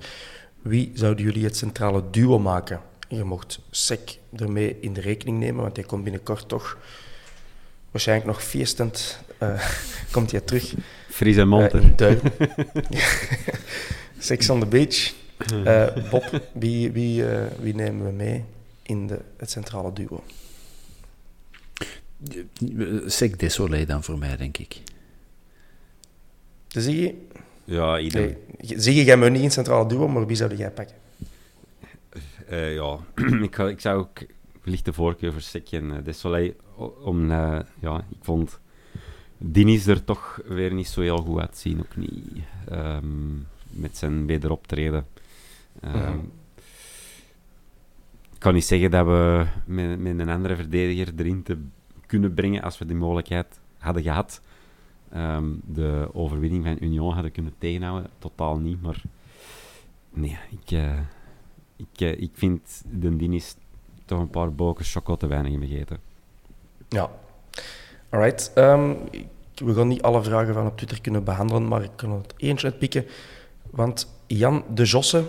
wie 0.61 0.91
zouden 0.93 1.25
jullie 1.25 1.43
het 1.43 1.57
centrale 1.57 2.03
duo 2.11 2.39
maken? 2.39 2.81
Je 3.07 3.23
mocht 3.23 3.59
Sek 3.69 4.19
ermee 4.35 4.77
in 4.79 4.93
de 4.93 5.01
rekening 5.01 5.39
nemen, 5.39 5.61
want 5.61 5.75
hij 5.75 5.85
komt 5.85 6.03
binnenkort 6.03 6.47
toch 6.47 6.77
waarschijnlijk 7.91 8.27
nog 8.27 8.43
feestend 8.43 9.19
eh, 9.37 9.67
komt 10.11 10.31
hij 10.31 10.41
terug 10.41 10.73
Fries 11.11 11.35
en 11.35 11.41
eh, 11.41 11.47
Monter. 11.47 11.81
in 11.81 11.93
Duin. 11.95 12.19
Sex 14.19 14.49
on 14.49 14.59
the 14.59 14.65
beach. 14.65 15.13
Eh, 15.65 16.09
Bob, 16.09 16.41
wie, 16.53 16.91
wie, 16.91 17.25
eh, 17.25 17.45
wie 17.59 17.75
nemen 17.75 18.05
we 18.05 18.11
mee 18.11 18.43
in 18.81 19.07
de, 19.07 19.19
het 19.37 19.49
centrale 19.49 19.93
duo? 19.93 20.23
Sec 23.05 23.39
Desolé 23.39 23.85
dan 23.85 24.03
voor 24.03 24.17
mij, 24.17 24.37
denk 24.37 24.57
ik. 24.57 24.81
Dus 26.67 26.83
zie 26.83 27.01
je, 27.01 27.15
ja, 27.63 27.99
ieder. 27.99 28.21
nee, 28.21 28.79
zie 28.79 28.95
je, 28.95 29.03
jij 29.03 29.17
me 29.17 29.29
niet 29.29 29.37
in 29.37 29.43
het 29.43 29.53
centrale 29.53 29.87
duo, 29.87 30.07
maar 30.07 30.25
wie 30.25 30.35
zou 30.35 30.55
jij 30.55 30.71
pakken? 30.71 30.95
Eh, 32.47 32.73
ja, 32.73 32.99
ik, 33.47 33.57
ik 33.57 33.79
zou 33.79 33.99
ook 33.99 34.19
licht 34.63 34.85
de 34.85 34.93
voorkeur 34.93 35.31
voor 35.31 35.41
Sek 35.41 35.71
en 35.71 35.85
uh, 35.85 35.97
Desolé. 36.03 36.53
Om, 37.03 37.31
eh, 37.31 37.59
ja, 37.79 37.97
ik 37.97 38.17
vond 38.21 38.59
Dinis 39.43 39.87
er 39.87 40.03
toch 40.03 40.39
weer 40.45 40.73
niet 40.73 40.87
zo 40.87 41.01
heel 41.01 41.17
goed 41.17 41.39
uitzien. 41.39 41.79
Ook 41.79 41.95
niet 41.95 42.43
ehm, 42.67 43.35
met 43.69 43.97
zijn 43.97 44.25
wederoptreden. 44.25 45.05
Mhm. 45.81 46.17
Ik 48.33 48.47
kan 48.47 48.53
niet 48.53 48.65
zeggen 48.65 48.91
dat 48.91 49.05
we 49.05 49.45
met, 49.65 49.99
met 49.99 50.19
een 50.19 50.29
andere 50.29 50.55
verdediger 50.55 51.13
erin 51.17 51.43
te 51.43 51.57
kunnen 52.05 52.33
brengen 52.33 52.61
als 52.61 52.77
we 52.77 52.85
die 52.85 52.95
mogelijkheid 52.95 53.59
hadden 53.77 54.03
gehad. 54.03 54.41
Ehm, 55.09 55.45
de 55.65 56.09
overwinning 56.13 56.63
van 56.65 56.77
Union 56.79 57.13
hadden 57.13 57.31
kunnen 57.31 57.53
tegenhouden. 57.57 58.09
Totaal 58.19 58.57
niet, 58.59 58.81
maar 58.81 59.01
nee, 60.09 60.37
ik, 60.49 60.71
eh, 60.71 60.99
ik, 61.75 62.01
eh, 62.01 62.21
ik 62.21 62.31
vind 62.33 62.83
de 62.99 63.15
Dinis 63.15 63.55
toch 64.05 64.19
een 64.19 64.29
paar 64.29 64.53
boken 64.53 64.85
choco 64.85 65.15
te 65.15 65.27
weinig 65.27 65.51
hebben 65.51 65.69
gegeten. 65.69 65.97
Ja. 66.89 67.11
Alright. 68.11 68.51
ik- 69.11 69.27
we 69.55 69.73
gaan 69.73 69.87
niet 69.87 70.01
alle 70.01 70.23
vragen 70.23 70.53
van 70.53 70.65
op 70.65 70.77
Twitter 70.77 71.01
kunnen 71.01 71.23
behandelen, 71.23 71.67
maar 71.67 71.83
ik 71.83 71.89
kan 71.95 72.11
er 72.11 72.17
het 72.17 72.33
eentje 72.37 72.67
uitpikken. 72.67 73.05
Want 73.69 74.07
Jan 74.27 74.63
de 74.73 74.83
Josse, 74.83 75.23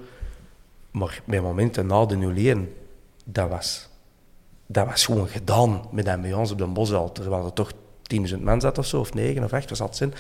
Maar 0.90 1.22
bij 1.24 1.40
momenten 1.40 1.86
na 1.86 2.06
de 2.06 2.54
0-1, 2.56 2.58
dat 3.24 3.48
was, 3.48 3.88
dat 4.66 4.86
was 4.86 5.04
gewoon 5.04 5.28
gedaan 5.28 5.82
met 5.90 6.04
de 6.04 6.12
ambiance 6.12 6.52
op 6.52 6.58
de 6.58 6.66
Bosel. 6.66 7.12
Terwijl 7.12 7.44
er 7.44 7.52
toch 7.52 7.72
10.000 8.28 8.38
man 8.40 8.60
zat 8.60 8.78
of 8.78 8.86
zo, 8.86 9.00
of 9.00 9.14
9 9.14 9.44
of 9.44 9.52
8, 9.52 9.68
wat 9.68 9.78
zal 9.78 9.86
het 9.86 9.96
zijn? 9.96 10.14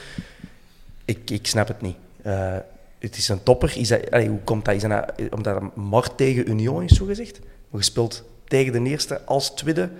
Ik, 1.04 1.30
ik 1.30 1.46
snap 1.46 1.68
het 1.68 1.80
niet. 1.80 1.96
Eh, 2.22 2.56
het 2.98 3.16
is 3.16 3.28
een 3.28 3.42
topper. 3.42 3.76
Is 3.76 3.88
dat, 3.88 4.00
hoe 4.10 4.40
komt 4.44 4.64
dat? 4.64 4.74
Is 4.74 4.82
dat 4.82 4.90
nou- 4.90 5.28
omdat 5.30 6.04
het 6.04 6.16
tegen 6.16 6.50
Union 6.50 6.82
is 6.82 6.96
zogezegd? 6.96 7.40
Maar 7.40 7.80
je 7.80 7.86
speelt 7.86 8.24
tegen 8.48 8.72
de 8.72 8.90
eerste 8.90 9.24
als 9.24 9.50
tweede. 9.54 9.90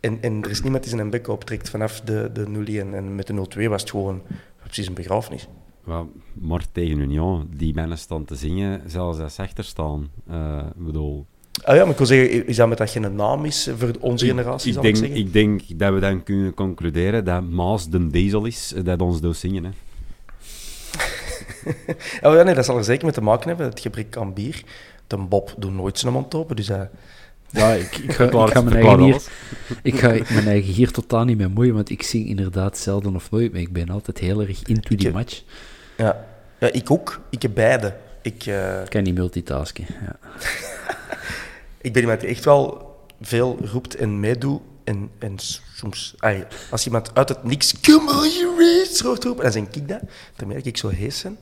En, 0.00 0.18
en 0.20 0.42
er 0.42 0.50
is 0.50 0.62
niemand 0.62 0.82
die 0.82 0.96
zijn 0.96 1.10
bek 1.10 1.28
optrekt 1.28 1.70
vanaf 1.70 2.00
de, 2.00 2.30
de 2.32 2.46
0-1. 2.90 2.94
En 2.94 3.14
met 3.14 3.26
de 3.26 3.46
0-2 3.58 3.68
was 3.68 3.80
het 3.80 3.90
gewoon 3.90 4.22
precies 4.62 4.86
een 4.86 4.94
begrafenis. 4.94 5.48
Wel, 5.84 6.10
maar 6.32 6.64
tegen 6.72 6.98
Union, 6.98 7.48
die 7.56 7.74
mannen 7.74 7.98
staan 7.98 8.24
te 8.24 8.34
zingen, 8.34 8.82
zelfs 8.86 9.18
als 9.18 9.34
ze 9.34 9.42
achter 9.42 9.64
staan. 9.64 10.10
Ik 10.76 10.84
bedoel, 10.84 11.26
Ah 11.64 11.76
ja, 11.76 11.82
maar 11.82 11.90
ik 11.90 11.96
wil 11.98 12.06
zeggen, 12.06 12.46
is 12.46 12.56
dat 12.56 12.68
met 12.68 12.78
dat 12.78 12.90
geen 12.90 13.14
naam 13.14 13.44
is 13.44 13.70
voor 13.76 13.90
onze 14.00 14.26
generatie, 14.26 14.68
ik, 14.68 14.74
zal 14.74 14.82
denk, 14.82 14.96
ik 14.96 15.14
ik 15.14 15.32
denk 15.32 15.62
dat 15.78 15.92
we 15.92 16.00
dan 16.00 16.22
kunnen 16.22 16.54
concluderen 16.54 17.24
dat 17.24 17.50
Maas 17.50 17.88
de 17.88 18.06
Diesel 18.06 18.44
is, 18.44 18.72
eh, 18.76 18.84
dat 18.84 19.00
ons 19.00 19.20
doet 19.20 19.36
zingen. 19.36 19.64
Hè. 19.64 19.70
Ja, 22.22 22.42
nee, 22.42 22.54
dat 22.54 22.64
zal 22.64 22.76
er 22.76 22.84
zeker 22.84 23.04
mee 23.04 23.14
te 23.14 23.20
maken 23.20 23.48
hebben, 23.48 23.66
het 23.66 23.80
gebrek 23.80 24.16
aan 24.16 24.34
bier. 24.34 24.62
De 25.20 25.26
Bob 25.26 25.54
doet 25.58 25.74
nooit 25.74 25.98
zijn 25.98 26.12
mond 26.12 26.34
open, 26.34 26.56
dus 26.56 26.68
hij... 26.68 26.90
Ja, 27.50 27.72
ik, 27.72 27.96
ik 28.06 28.12
ga, 28.12 28.24
ik 28.24 28.50
ga 28.50 28.60
mijn 28.60 28.76
eigen 28.76 29.00
hier, 29.00 29.22
ik 29.82 29.98
ga 29.98 30.08
mijn 30.08 30.46
eigen 30.46 30.72
hier 30.72 30.90
totaal 30.90 31.24
niet 31.24 31.36
mee 31.38 31.48
moeien, 31.48 31.74
want 31.74 31.90
ik 31.90 32.02
zing 32.02 32.26
inderdaad 32.26 32.78
zelden 32.78 33.14
of 33.14 33.30
nooit, 33.30 33.52
maar 33.52 33.60
ik 33.60 33.72
ben 33.72 33.88
altijd 33.88 34.18
heel 34.18 34.40
erg 34.40 34.62
into 34.62 34.96
die 34.96 35.12
match. 35.12 35.42
Ja. 35.96 36.26
ja, 36.58 36.72
ik 36.72 36.90
ook. 36.90 37.20
Ik 37.30 37.42
heb 37.42 37.54
beide. 37.54 37.96
Ik, 38.22 38.46
eh, 38.46 38.80
Ik 38.82 38.90
kan 38.90 39.02
niet 39.02 39.14
multitasken. 39.14 39.86
Ja. 39.88 40.16
ik 41.86 41.92
ben 41.92 42.02
iemand 42.02 42.20
die 42.20 42.28
echt 42.28 42.44
wel 42.44 42.96
veel 43.20 43.58
roept 43.72 43.94
en 43.94 44.20
meedoet. 44.20 44.60
En, 44.84 45.10
en 45.18 45.34
soms, 45.74 46.14
als 46.70 46.84
iemand 46.84 47.14
uit 47.14 47.28
het 47.28 47.44
niks, 47.44 47.80
come 47.80 48.10
on, 48.10 48.30
you 48.30 48.56
race, 48.58 49.04
hoort 49.06 49.24
roepen, 49.24 49.44
dan 49.44 49.52
denk 49.52 49.74
ik 49.74 49.88
dat. 49.88 50.00
Dan 50.36 50.48
merk 50.48 50.64
ik 50.64 50.76
zo 50.76 50.88
hees 50.88 51.22
ben. 51.22 51.38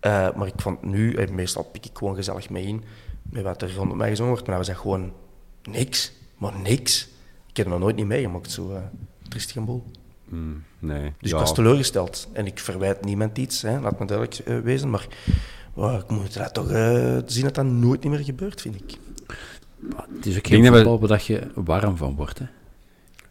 Eh, 0.00 0.28
maar 0.36 0.46
ik 0.46 0.52
vond 0.56 0.82
nu, 0.82 1.14
eh, 1.14 1.28
meestal 1.28 1.62
pik 1.64 1.86
ik 1.86 1.98
gewoon 1.98 2.14
gezellig 2.14 2.50
mee 2.50 2.64
in, 2.66 2.84
met 3.22 3.42
wat 3.42 3.62
er 3.62 3.74
rondom 3.74 3.96
mij 3.96 4.08
gezongen 4.08 4.32
wordt. 4.32 4.46
Maar 4.48 4.56
dat 4.56 4.66
was 4.66 4.74
echt 4.74 4.84
gewoon 4.84 5.12
niks, 5.70 6.12
maar 6.36 6.52
niks. 6.62 7.08
Ik 7.50 7.56
heb 7.56 7.66
er 7.66 7.72
nog 7.72 7.80
nooit 7.80 7.96
niet 7.96 8.06
meegemaakt, 8.06 8.50
zo 8.50 8.70
uh, 8.70 8.76
triestig 9.28 9.56
en 9.56 9.64
boel. 9.64 9.84
Mm, 10.24 10.62
nee. 10.78 11.00
Dus 11.02 11.30
ja, 11.30 11.36
ik 11.36 11.42
was 11.42 11.54
teleurgesteld. 11.54 12.28
En 12.32 12.46
ik 12.46 12.58
verwijt 12.58 13.04
niemand 13.04 13.38
iets, 13.38 13.62
hè, 13.62 13.80
laat 13.80 13.98
me 13.98 14.06
duidelijk 14.06 14.64
wezen. 14.64 14.90
Maar 14.90 15.06
ik 15.98 16.08
moet 16.10 16.34
dat 16.34 16.54
toch 16.54 16.68
zien 17.26 17.44
dat 17.44 17.54
dat 17.54 17.64
nooit 17.64 18.02
niet 18.02 18.12
meer 18.12 18.24
gebeurt, 18.24 18.60
vind 18.60 18.74
ik. 18.74 18.98
Maar 19.78 20.06
Het 20.16 20.26
is 20.26 20.36
ook 20.36 20.42
dat 20.42 20.52
we- 20.72 20.84
je 21.26 21.50
warm 21.54 21.96
van 21.96 22.14
wordt. 22.16 22.38
Hè. 22.38 22.44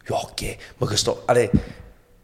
Ja, 0.04 0.20
oké. 0.20 0.56
Maar 0.78 0.88
gestop. 0.88 1.22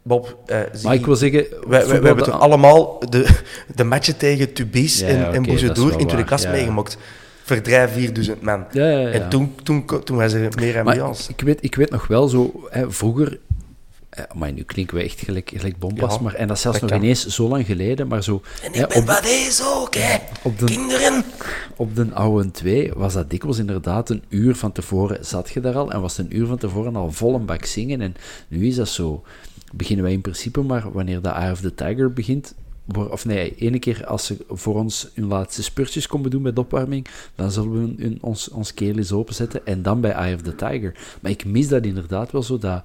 Bob, 0.07 0.37
zie 0.73 0.83
Maar 0.83 0.93
ik 0.95 1.05
wil 1.05 1.15
zeggen, 1.15 1.39
wij, 1.49 1.59
wij, 1.67 1.79
voetbal 1.81 1.99
wij 1.99 2.07
hebben 2.07 2.25
toch 2.25 2.39
allemaal 2.39 2.99
de, 3.09 3.39
de 3.75 3.83
matchen 3.83 4.17
tegen 4.17 4.53
Tubies 4.53 4.99
Ja, 4.99 5.07
en, 5.07 5.17
ja, 5.17 5.31
en 5.31 5.41
is 5.43 5.47
Boezedoer 5.47 5.89
wel 5.89 5.99
in 5.99 6.07
ja. 6.41 6.51
meegemaakt. 6.51 6.97
Verdrijf 7.43 7.93
4000 7.93 8.41
man. 8.41 8.65
En 8.71 9.29
toen, 9.29 9.55
toen, 9.63 9.85
toen 10.03 10.17
was 10.17 10.33
er 10.33 10.49
meer 10.55 10.77
ambiance. 10.79 11.29
ik 11.31 11.41
weet, 11.41 11.57
ik 11.61 11.75
weet 11.75 11.89
nog 11.89 12.07
wel 12.07 12.27
zo, 12.27 12.51
hè, 12.69 12.91
vroeger. 12.91 13.39
eh, 14.09 14.23
Maar 14.33 14.51
nu 14.51 14.63
klinken 14.63 14.97
we 14.97 15.03
echt 15.03 15.19
gelijk, 15.19 15.51
gelijk 15.55 15.77
bompas, 15.79 16.19
maar 16.19 16.33
en 16.33 16.47
dat 16.47 16.55
is 16.55 16.61
zelfs 16.61 16.79
dat 16.79 16.89
nog 16.89 16.97
kan. 16.99 17.07
ineens 17.07 17.27
zo 17.27 17.47
lang 17.47 17.65
geleden, 17.65 18.07
maar 18.07 18.23
zo. 18.23 18.41
En 18.63 18.71
hè, 18.73 18.81
ik 18.81 18.87
ben 19.05 19.15
op, 19.17 19.21
deze 19.23 19.63
ook, 19.75 19.95
hè. 19.95 20.17
op 20.41 20.59
de- 20.59 20.65
Kinderen. 20.65 21.23
op 21.75 21.95
de 21.95 22.07
oude 22.13 22.51
2 22.51 22.91
was 22.95 23.13
dat 23.13 23.29
dikwijls 23.29 23.57
inderdaad 23.57 24.09
een 24.09 24.23
uur 24.29 24.55
van 24.55 24.71
tevoren 24.71 25.25
zat 25.25 25.49
je 25.49 25.59
daar 25.59 25.75
al 25.75 25.91
en 25.91 26.01
was 26.01 26.17
het 26.17 26.25
een 26.25 26.37
uur 26.37 26.47
van 26.47 26.57
tevoren 26.57 26.95
al 26.95 27.11
vol 27.11 27.35
een 27.35 27.45
bak 27.45 27.65
zingen. 27.65 28.01
En 28.01 28.15
nu 28.47 28.67
is 28.67 28.75
dat 28.75 28.87
zo. 28.89 29.23
Beginnen 29.73 30.03
wij 30.05 30.13
in 30.13 30.21
principe 30.21 30.61
maar 30.61 30.91
wanneer 30.91 31.21
de 31.21 31.29
Eye 31.29 31.51
of 31.51 31.61
the 31.61 31.75
Tiger 31.75 32.13
begint. 32.13 32.55
Of 33.09 33.25
nee, 33.25 33.55
ene 33.55 33.79
keer 33.79 34.05
als 34.05 34.25
ze 34.25 34.37
voor 34.49 34.75
ons 34.75 35.09
hun 35.13 35.25
laatste 35.27 35.63
spurtjes 35.63 36.07
komen 36.07 36.29
doen 36.29 36.43
de 36.43 36.53
opwarming, 36.55 37.07
dan 37.35 37.51
zullen 37.51 37.71
we 37.71 37.77
hun- 37.77 37.95
hun- 37.99 38.17
ons, 38.21 38.49
ons 38.49 38.73
keel 38.73 38.95
eens 38.95 39.11
openzetten 39.11 39.65
en 39.65 39.81
dan 39.81 40.01
bij 40.01 40.11
Eye 40.11 40.35
of 40.35 40.41
the 40.41 40.55
Tiger. 40.55 40.95
Maar 41.21 41.31
ik 41.31 41.45
mis 41.45 41.67
dat 41.67 41.85
inderdaad 41.85 42.31
wel 42.31 42.43
zo, 42.43 42.57
dat 42.57 42.83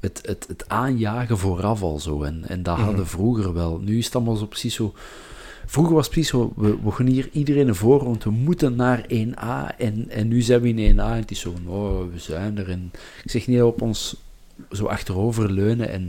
het, 0.00 0.20
het, 0.26 0.44
het 0.48 0.68
aanjagen 0.68 1.38
vooraf 1.38 1.82
al 1.82 1.98
zo. 1.98 2.22
En, 2.22 2.44
en 2.46 2.62
dat 2.62 2.76
hadden 2.78 3.06
vroeger 3.06 3.52
wel. 3.52 3.78
Nu 3.78 3.98
is 3.98 4.04
het 4.04 4.14
allemaal 4.14 4.36
zo 4.36 4.46
precies 4.46 4.74
zo... 4.74 4.94
Vroeger 5.66 5.94
was 5.94 6.04
het 6.04 6.12
precies 6.14 6.30
zo, 6.30 6.52
we, 6.56 6.76
we 6.84 6.90
gaan 6.90 7.06
hier 7.06 7.28
iedereen 7.32 7.74
voor, 7.74 8.04
want 8.04 8.24
we 8.24 8.30
moeten 8.30 8.76
naar 8.76 9.02
1A. 9.12 9.76
En, 9.78 10.08
en 10.10 10.28
nu 10.28 10.40
zijn 10.42 10.60
we 10.60 10.68
in 10.68 10.94
1A 10.96 10.98
en 10.98 11.10
het 11.12 11.30
is 11.30 11.40
zo, 11.40 11.54
oh, 11.66 11.98
we 12.12 12.18
zijn 12.18 12.58
er. 12.58 12.68
En 12.70 12.90
ik 13.24 13.30
zeg 13.30 13.46
niet 13.46 13.62
op 13.62 13.82
ons 13.82 14.16
zo 14.70 14.86
achterover 14.86 15.50
leunen 15.52 15.88
en 15.88 16.08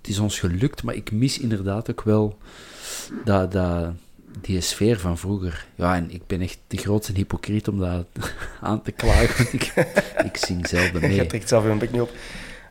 het 0.00 0.10
is 0.10 0.18
ons 0.18 0.38
gelukt, 0.38 0.82
maar 0.82 0.94
ik 0.94 1.12
mis 1.12 1.38
inderdaad 1.38 1.90
ook 1.90 2.02
wel 2.02 2.38
dat, 3.24 3.52
dat, 3.52 3.90
die 4.40 4.60
sfeer 4.60 4.98
van 4.98 5.18
vroeger. 5.18 5.66
Ja, 5.74 5.94
en 5.94 6.10
ik 6.10 6.26
ben 6.26 6.40
echt 6.40 6.58
de 6.66 6.76
grootste 6.76 7.12
hypocriet 7.12 7.68
om 7.68 7.78
dat 7.78 8.06
aan 8.60 8.82
te 8.82 8.92
klagen, 8.92 9.36
want 9.36 9.52
ik, 9.62 9.72
ik 10.24 10.36
zing 10.36 10.68
zelden 10.68 11.00
Je 11.10 11.16
mee. 11.16 11.26
trekt 11.26 11.48
zelf 11.48 11.64
je 11.64 11.74
bek 11.74 11.92
niet 11.92 12.00
op. 12.00 12.10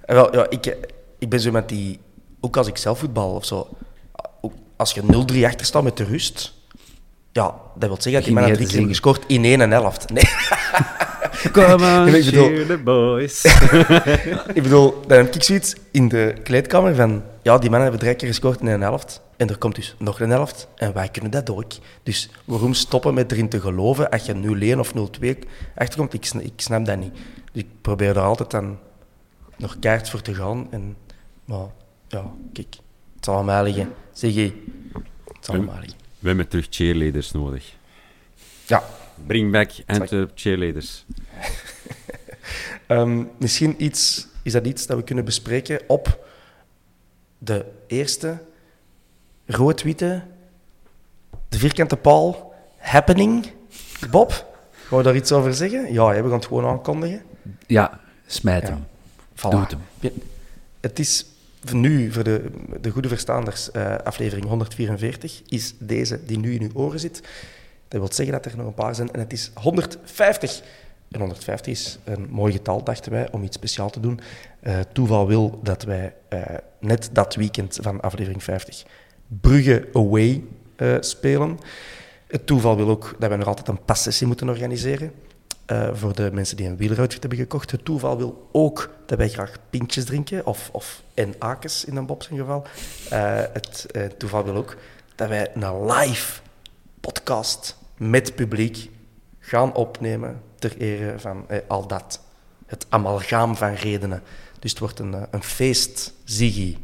En 0.05 0.15
wel, 0.15 0.35
ja, 0.35 0.49
ik, 0.49 0.65
eh, 0.65 0.77
ik 1.19 1.29
ben 1.29 1.39
zo 1.39 1.45
iemand 1.45 1.69
die, 1.69 1.99
ook 2.39 2.57
als 2.57 2.67
ik 2.67 2.77
zelf 2.77 2.99
voetbal 2.99 3.33
of 3.33 3.45
zo, 3.45 3.67
ook 4.41 4.53
als 4.75 4.91
je 4.91 5.01
0-3 5.01 5.45
achter 5.45 5.65
staat 5.65 5.83
met 5.83 5.97
de 5.97 6.03
rust, 6.03 6.53
ja, 7.31 7.55
dat 7.75 7.89
wil 7.89 8.01
zeggen 8.01 8.23
dat 8.23 8.33
man 8.33 8.45
jij 8.45 8.55
drie 8.55 8.67
keer 8.67 8.87
gescoord 8.87 9.23
in 9.27 9.43
1 9.43 9.61
en 9.61 9.73
11. 9.73 10.07
Nee, 10.09 10.23
Come 11.51 11.99
on, 12.01 12.07
ik 12.15 12.25
bedoel- 12.25 12.65
the 12.65 12.77
boys. 12.83 13.43
ik 14.53 14.63
bedoel, 14.63 15.01
dan 15.07 15.17
heb 15.17 15.35
ik 15.35 15.43
zoiets 15.43 15.75
in 15.91 16.07
de 16.07 16.33
kleedkamer 16.43 16.95
van, 16.95 17.23
ja, 17.41 17.57
die 17.57 17.69
mannen 17.69 17.81
hebben 17.81 17.99
drie 17.99 18.15
keer 18.15 18.27
gescoord 18.27 18.59
in 18.59 18.67
een 18.67 18.81
helft. 18.81 19.21
En 19.37 19.49
er 19.49 19.57
komt 19.57 19.75
dus 19.75 19.95
nog 19.97 20.19
een 20.19 20.29
helft. 20.29 20.67
En 20.75 20.93
wij 20.93 21.09
kunnen 21.09 21.31
dat 21.31 21.49
ook. 21.49 21.71
Dus 22.03 22.29
waarom 22.45 22.73
stoppen 22.73 23.13
met 23.13 23.31
erin 23.31 23.49
te 23.49 23.59
geloven 23.61 24.09
als 24.09 24.25
je 24.25 24.73
0-1 24.75 24.79
of 24.79 24.93
0-2 25.21 25.27
achterkomt? 25.75 26.13
Ik, 26.13 26.25
ik 26.25 26.53
snap 26.55 26.85
dat 26.85 26.97
niet. 26.97 27.13
Dus 27.51 27.61
ik 27.63 27.67
probeer 27.81 28.09
er 28.09 28.21
altijd 28.21 28.51
dan 28.51 28.77
nog 29.57 29.79
kaart 29.79 30.09
voor 30.09 30.21
te 30.21 30.33
gaan. 30.35 30.67
En, 30.71 30.95
maar 31.45 31.65
ja, 32.07 32.25
kijk, 32.53 32.75
het 33.15 33.25
zal 33.25 33.37
aan 33.37 33.45
mij 33.45 33.63
liggen. 33.63 33.93
Zeg 34.11 34.33
je, 34.33 34.51
het 35.27 35.45
zal 35.45 35.55
aan 35.55 35.65
mij 35.65 35.79
liggen. 35.79 35.97
We 36.19 36.27
hebben 36.27 36.47
terug 36.47 36.67
cheerleaders 36.69 37.31
nodig. 37.31 37.73
Ja, 38.65 38.83
Bring 39.27 39.51
back 39.51 39.71
Antwerp 39.85 40.31
cheerleaders. 40.35 41.05
Ehm, 42.87 43.23
misschien 43.37 43.83
iets, 43.83 44.27
is 44.43 44.51
dat 44.51 44.65
iets 44.65 44.85
dat 44.85 44.97
we 44.97 45.03
kunnen 45.03 45.25
bespreken 45.25 45.81
op 45.87 46.25
de 47.37 47.65
eerste 47.87 48.37
rood-witte, 49.45 50.21
de 51.49 51.57
vierkante 51.57 51.97
paal 51.97 52.53
happening. 52.77 53.51
Bob, 54.09 54.31
gaan 54.87 54.97
we 54.97 55.03
daar 55.03 55.15
iets 55.15 55.31
over 55.31 55.53
zeggen? 55.53 55.93
Ja, 55.93 56.07
we 56.09 56.21
gaan 56.21 56.31
het 56.31 56.45
gewoon 56.45 56.65
aankondigen. 56.65 57.21
Ja, 57.67 57.99
smijt 58.25 58.67
Ja. 58.67 58.69
hem. 58.73 58.85
Voilà. 59.35 59.49
Doe 59.49 59.59
het 59.59 59.71
hem. 59.71 59.81
Ja, 59.99 60.09
Het 60.79 60.99
is 60.99 61.25
nu, 61.71 62.11
voor 62.11 62.23
de, 62.23 62.51
de 62.81 62.89
goede 62.89 63.07
verstaanders, 63.07 63.71
eh, 63.71 63.95
aflevering 63.95 64.47
144, 64.47 65.41
is 65.47 65.73
deze 65.77 66.19
die 66.25 66.37
nu 66.39 66.53
in 66.53 66.61
uw 66.61 66.69
oren 66.73 66.99
zit. 66.99 67.21
Dat 67.91 67.99
wil 67.99 68.13
zeggen 68.13 68.41
dat 68.41 68.45
er 68.45 68.57
nog 68.57 68.67
een 68.67 68.73
paar 68.73 68.95
zijn 68.95 69.11
en 69.11 69.19
het 69.19 69.33
is 69.33 69.51
150. 69.53 70.61
En 71.11 71.19
150 71.19 71.73
is 71.73 71.99
een 72.03 72.27
mooi 72.29 72.53
getal, 72.53 72.83
dachten 72.83 73.11
wij, 73.11 73.31
om 73.31 73.43
iets 73.43 73.55
speciaal 73.55 73.89
te 73.89 73.99
doen. 73.99 74.19
Eh, 74.59 74.79
toeval 74.93 75.27
wil 75.27 75.59
dat 75.63 75.83
wij 75.83 76.13
eh, 76.29 76.41
net 76.79 77.09
dat 77.11 77.35
weekend 77.35 77.79
van 77.81 78.01
aflevering 78.01 78.43
50 78.43 78.83
Brugge 79.27 79.89
away 79.93 80.43
eh, 80.75 80.95
spelen. 80.99 81.59
Het 82.27 82.45
toeval 82.45 82.75
wil 82.75 82.89
ook 82.89 83.15
dat 83.19 83.29
wij 83.29 83.37
nog 83.37 83.47
altijd 83.47 83.67
een 83.67 83.85
passessie 83.85 84.27
moeten 84.27 84.49
organiseren. 84.49 85.11
voor 85.93 86.15
de 86.15 86.29
mensen 86.33 86.57
die 86.57 86.67
een 86.67 86.77
wieleruitfit 86.77 87.21
hebben 87.21 87.39
gekocht. 87.39 87.71
Het 87.71 87.85
toeval 87.85 88.17
wil 88.17 88.49
ook 88.51 88.89
dat 89.05 89.17
wij 89.17 89.29
graag 89.29 89.57
pintjes 89.69 90.05
drinken, 90.05 90.45
of, 90.45 90.69
of 90.71 91.01
en 91.13 91.35
akens 91.39 91.85
in 91.85 91.95
een 91.95 92.05
Bob 92.05 92.23
zijn 92.23 92.39
geval. 92.39 92.65
Het 93.53 93.87
toeval 94.17 94.43
wil 94.43 94.55
ook 94.55 94.77
dat 95.15 95.29
wij 95.29 95.51
een 95.53 95.85
live 95.85 96.41
podcast 96.99 97.79
met 98.09 98.35
publiek 98.35 98.89
gaan 99.39 99.73
opnemen 99.73 100.41
ter 100.59 100.77
ere 100.77 101.19
van 101.19 101.49
eh, 101.49 101.57
al 101.67 101.87
dat. 101.87 102.21
Het 102.65 102.85
amalgaam 102.89 103.55
van 103.55 103.73
redenen. 103.73 104.21
Dus 104.59 104.71
het 104.71 104.79
wordt 104.79 104.99
een, 104.99 105.13
eh, 105.13 105.21
een 105.31 105.43
feest, 105.43 106.13
Ziggy. 106.23 106.77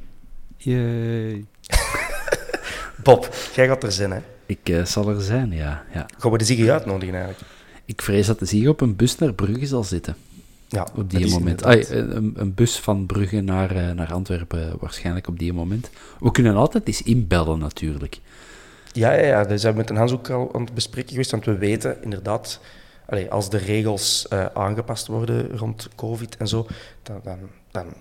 Yay. 0.57 1.45
Bob, 3.03 3.35
jij 3.55 3.67
gaat 3.67 3.83
er 3.83 3.91
zijn, 3.91 4.11
hè? 4.11 4.19
Ik 4.45 4.69
eh, 4.69 4.85
zal 4.85 5.09
er 5.09 5.21
zijn, 5.21 5.51
ja, 5.51 5.83
ja. 5.93 6.05
Gaan 6.17 6.31
we 6.31 6.37
de 6.37 6.45
Ziggy 6.45 6.69
uitnodigen 6.69 7.15
eigenlijk? 7.15 7.45
Ik 7.85 8.01
vrees 8.01 8.27
dat 8.27 8.39
de 8.39 8.45
Ziggo 8.45 8.69
op 8.69 8.81
een 8.81 8.95
bus 8.95 9.17
naar 9.17 9.33
Brugge 9.33 9.65
zal 9.65 9.83
zitten. 9.83 10.15
Ja, 10.67 10.87
Op 10.95 11.09
die 11.09 11.29
moment. 11.29 11.63
Ai, 11.63 11.85
een, 11.89 12.33
een 12.35 12.53
bus 12.53 12.79
van 12.79 13.05
Brugge 13.05 13.41
naar, 13.41 13.75
eh, 13.75 13.91
naar 13.91 14.13
Antwerpen 14.13 14.73
waarschijnlijk 14.79 15.27
op 15.27 15.39
die 15.39 15.53
moment. 15.53 15.89
We 16.19 16.31
kunnen 16.31 16.55
altijd 16.55 16.87
eens 16.87 17.01
inbellen 17.01 17.59
natuurlijk. 17.59 18.19
Ja, 18.97 19.11
ja, 19.13 19.25
ja, 19.25 19.43
daar 19.43 19.59
zijn 19.59 19.73
we 19.73 19.79
met 19.79 19.89
een 19.89 19.95
Hans 19.95 20.11
ook 20.11 20.29
al 20.29 20.53
aan 20.53 20.61
het 20.61 20.73
bespreken 20.73 21.09
geweest, 21.09 21.31
want 21.31 21.45
we 21.45 21.57
weten 21.57 21.97
inderdaad, 22.03 22.59
als 23.29 23.49
de 23.49 23.57
regels 23.57 24.27
eh, 24.27 24.45
aangepast 24.53 25.07
worden 25.07 25.57
rond 25.57 25.87
COVID 25.95 26.37
en 26.37 26.47
zo, 26.47 26.67
dan, 27.03 27.21
dan, 27.23 27.37
dan 27.71 27.93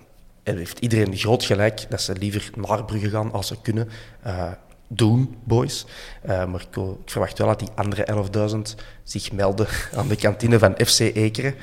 heeft 0.43 0.79
iedereen 0.79 1.15
groot 1.17 1.43
gelijk 1.43 1.85
dat 1.89 2.01
ze 2.01 2.13
liever 2.15 2.49
naar 2.55 2.85
Brugge 2.85 3.09
gaan 3.09 3.31
als 3.31 3.47
ze 3.47 3.61
kunnen. 3.61 3.89
Eh, 4.21 4.51
doen, 4.89 5.37
boys. 5.43 5.85
Eh, 6.21 6.45
maar 6.45 6.61
ik, 6.61 6.67
wil- 6.75 6.99
ik 7.05 7.11
verwacht 7.11 7.37
wel 7.37 7.47
dat 7.47 7.59
die 7.59 7.69
andere 7.75 8.07
11.000 8.49 8.57
zich 9.03 9.31
melden 9.31 9.67
aan 9.97 10.07
de 10.07 10.15
kantine 10.15 10.59
van 10.59 10.75
FC 10.85 10.99
Ekeren 10.99 11.55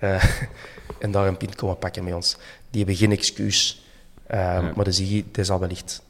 eh, 0.00 0.24
en 1.00 1.10
daar 1.10 1.26
een 1.26 1.36
pint 1.36 1.54
komen 1.54 1.78
pakken 1.78 2.04
met 2.04 2.14
ons. 2.14 2.36
Die 2.70 2.78
hebben 2.84 2.96
geen 2.96 3.12
excuus. 3.12 3.84
Eh, 4.26 4.74
Maar 4.74 4.84
de 4.84 4.92
Ziggy, 4.92 5.24
die 5.32 5.44
zal 5.44 5.58
wellicht 5.60 6.02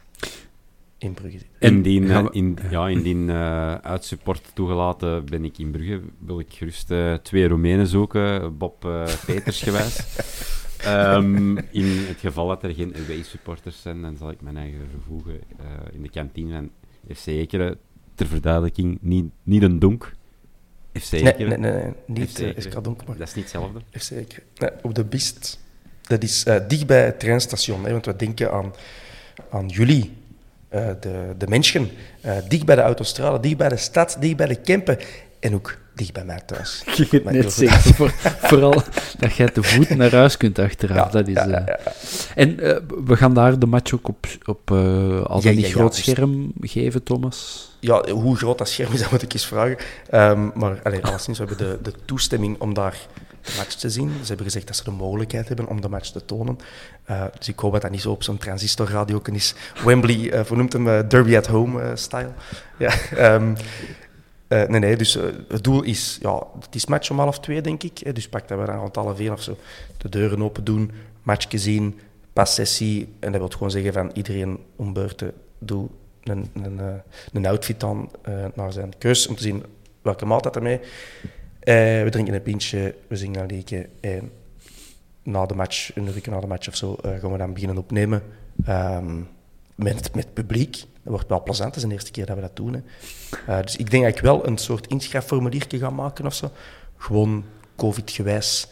in 0.99 1.15
Brugge 1.15 1.39
zit. 1.39 1.47
Indien, 1.59 2.11
eh, 2.11 2.27
in, 2.31 2.59
ja, 2.71 2.89
indien 2.89 3.31
eh, 3.31 3.75
uitsupport 3.75 4.51
toegelaten 4.55 5.25
ben 5.25 5.45
ik 5.45 5.59
in 5.59 5.71
Brugge, 5.71 6.01
wil 6.19 6.39
ik 6.41 6.47
gerust 6.53 6.91
eh, 6.91 7.15
twee 7.15 7.49
Roemenen 7.49 7.87
zoeken, 7.87 8.57
Bob 8.59 8.85
eh, 8.85 9.05
Peters 9.27 9.63
gewijs. 9.63 10.01
Ehm, 10.77 11.57
in 11.57 11.87
het 12.07 12.19
geval 12.21 12.49
dat 12.49 12.63
er 12.63 12.75
geen 12.75 12.95
away-supporters 13.05 13.83
zijn, 13.83 14.03
dan 14.03 14.17
zal 14.17 14.31
ik 14.31 14.41
mijn 14.41 14.57
eigen 14.57 14.81
vervoegen 14.91 15.41
eh, 15.59 15.65
in 15.93 16.03
de 16.03 16.09
kantine 16.11 16.53
van 16.55 16.71
FC 17.17 17.27
Ekeren. 17.27 17.79
Ter 18.15 18.27
verduidelijking, 18.27 18.99
niet, 19.01 19.25
niet 19.43 19.63
een 19.63 19.79
donk. 19.79 20.13
FC 20.93 21.13
Nee, 21.13 21.23
Ekeren. 21.35 21.61
nee, 21.61 21.71
nee, 21.73 21.83
nee, 21.83 21.93
niet 22.07 22.31
FC 22.31 22.39
uh, 22.39 22.47
Ekeren. 22.47 22.63
SK 22.73 22.85
Donk, 22.85 23.07
maar 23.07 23.17
Dat 23.17 23.29
is 23.29 23.35
niet 23.35 23.45
hetzelfde. 23.45 23.81
FC 23.91 24.11
Ekeren. 24.11 24.45
Nee, 24.59 24.71
op 24.83 24.95
de 24.95 25.05
Bist. 25.05 25.61
Dat 26.03 26.23
is 26.23 26.45
eh, 26.45 26.69
dicht 26.69 26.87
bij 26.87 27.05
het 27.05 27.21
treinstation, 27.21 27.85
hè, 27.85 27.93
want 27.93 28.07
we 28.07 28.17
denken 28.17 28.53
aan, 28.53 28.73
aan 29.51 29.69
jullie, 29.69 30.13
eh, 30.69 30.87
de, 31.01 31.35
de 31.39 31.47
mensen. 31.49 31.91
eh, 32.21 32.33
dicht 32.49 32.65
bij 32.67 32.75
de 32.77 32.83
autostrade, 32.83 33.41
dicht 33.41 33.57
bij 33.57 33.69
de 33.69 33.77
stad, 33.77 34.17
dicht 34.21 34.37
bij 34.37 34.47
de 34.47 34.55
Kempen 34.55 34.99
en 35.41 35.55
ook 35.55 35.77
dicht 35.95 36.13
bij 36.13 36.25
mij 36.25 36.41
thuis. 36.47 36.83
Je 36.97 37.09
kunt 37.09 37.25
Maar 37.25 37.33
net 37.33 37.43
heel 37.43 37.51
zeggen, 37.51 37.95
voor- 37.95 38.13
vooral 38.43 38.83
dat 39.19 39.35
jij 39.35 39.49
te 39.49 39.63
voet 39.63 39.89
naar 39.97 40.13
huis 40.15 40.37
kunt 40.37 40.59
achteraf. 40.59 40.97
Ja, 40.97 41.09
dat 41.11 41.29
is, 41.29 41.35
ja, 41.35 41.47
ja, 41.49 41.67
eh. 41.67 41.85
En 42.35 42.57
we 43.07 43.17
gaan 43.17 43.35
daar 43.35 43.59
de 43.59 43.67
match 43.67 43.93
ook 43.95 44.09
op, 44.09 44.27
op 44.45 44.71
eh 44.71 45.25
al 45.25 45.41
dan 45.41 45.55
niet 45.55 45.67
groot 45.67 45.95
dus- 45.97 46.05
scherm 46.05 46.53
geven, 46.61 47.03
Thomas. 47.03 47.71
Ja, 47.81 48.09
hoe 48.11 48.37
groot 48.37 48.59
dat 48.59 48.69
scherm 48.69 48.93
is, 48.93 49.01
dat 49.03 49.11
moet 49.11 49.23
ik 49.23 49.33
eens 49.33 49.47
vragen. 49.47 49.77
Ehm, 50.11 50.49
maar 50.55 50.81
allee, 50.83 51.05
alleszins, 51.05 51.39
we 51.39 51.45
hebben 51.47 51.67
de, 51.83 51.91
de 51.91 51.97
toestemming 52.05 52.61
om 52.61 52.75
daar 52.75 52.97
match 53.57 53.75
te 53.75 53.91
zien. 53.91 54.11
Ze 54.21 54.27
hebben 54.27 54.47
gezegd 54.47 54.67
dat 54.67 54.77
ze 54.77 54.85
de 54.85 54.91
mogelijkheid 54.91 55.49
hebben 55.49 55.67
om 55.67 55.81
de 55.81 55.89
match 55.89 56.11
te 56.11 56.25
tonen. 56.25 56.59
Eh, 57.05 57.25
dus 57.39 57.49
ik 57.49 57.59
hoop 57.59 57.73
dat 57.73 57.83
dat 57.83 57.91
niet 57.91 58.01
zo 58.01 58.11
op 58.11 58.23
zo'n 58.23 58.39
transistorradio 58.39 59.21
is. 59.33 59.55
Wembley 59.85 60.17
uh, 60.17 60.45
vernoemt 60.45 60.73
hem 60.73 60.87
uh, 60.87 61.09
Derby 61.09 61.37
at 61.37 61.47
Home-style. 61.47 62.31
ja, 62.79 62.95
um, 63.35 63.57
uh, 64.49 64.67
nee, 64.69 64.81
nee, 64.81 64.97
dus 64.97 65.19
het 65.49 65.65
doel 65.65 65.83
is... 65.83 66.19
Ja, 66.21 66.43
het 66.61 66.75
is 66.75 66.87
match 66.87 67.11
om 67.11 67.19
half 67.19 67.41
twee, 67.41 67.61
denk 67.61 67.83
ik. 67.83 68.15
Dus 68.15 68.29
pak 68.29 68.49
dat 68.49 68.59
we 68.59 68.67
dan 68.67 68.79
rond 68.79 68.97
half 68.97 69.19
één 69.19 69.33
of 69.33 69.43
zo 69.43 69.57
de 69.99 70.09
deuren 70.09 70.43
open 70.43 70.65
doen, 70.65 70.93
matchje 71.23 71.59
zien, 71.59 72.01
passessie. 72.33 73.15
En 73.21 73.33
dat 73.33 73.41
wil 73.41 73.51
gewoon 73.51 73.71
zeggen 73.71 73.93
van 73.93 74.11
iedereen 74.15 74.59
om 74.77 74.93
beurten 74.93 75.33
doe 75.59 75.89
een, 76.23 76.51
een, 77.33 77.47
outfit 77.47 77.83
uh, 77.83 77.99
naar 78.55 78.73
zijn 78.73 78.93
keus 78.99 79.27
om 79.27 79.37
te 79.37 79.43
zien 79.43 79.65
welke 80.03 80.27
maaltijd 80.27 80.57
ermee. 80.57 80.81
Uh, 81.67 81.75
we 82.03 82.07
drinken 82.11 82.35
een 82.35 82.43
pintje, 82.43 82.95
we 83.09 83.17
zingen 83.17 83.41
een 83.41 83.47
liedje 83.47 83.89
en 84.01 84.33
na 85.23 85.47
de 85.47 85.55
match, 85.55 85.97
een 85.97 86.07
uur 86.07 86.31
na 86.31 86.41
de 86.41 86.47
match 86.47 86.69
of 86.69 86.77
zo, 86.77 86.97
uh, 87.05 87.19
gaan 87.21 87.33
we 87.33 87.39
dan 87.39 87.53
beginnen 87.53 87.79
opnemen 87.79 88.23
um, 88.69 89.29
met, 89.75 90.15
met 90.15 90.35
publiek. 90.35 90.77
Dat 90.77 90.87
wordt 91.03 91.29
wel 91.29 91.43
plezant, 91.43 91.75
het 91.75 91.83
is 91.83 91.89
de 91.89 91.95
eerste 91.95 92.11
keer 92.11 92.27
dat 92.27 92.37
we 92.37 92.43
dat 92.43 92.57
doen. 92.57 92.85
Hè. 93.47 93.63
dus 93.63 93.77
ik 93.77 93.91
denk 93.91 94.05
dat 94.05 94.15
ik 94.15 94.21
wel 94.21 94.47
een 94.47 94.59
soort 94.59 94.87
inschrijfformulier 94.87 95.67
gaan 95.69 95.95
maken 95.95 96.27
of 96.27 96.35
zo. 96.35 96.51
Gewoon 96.97 97.45
covid-gewijs 97.77 98.69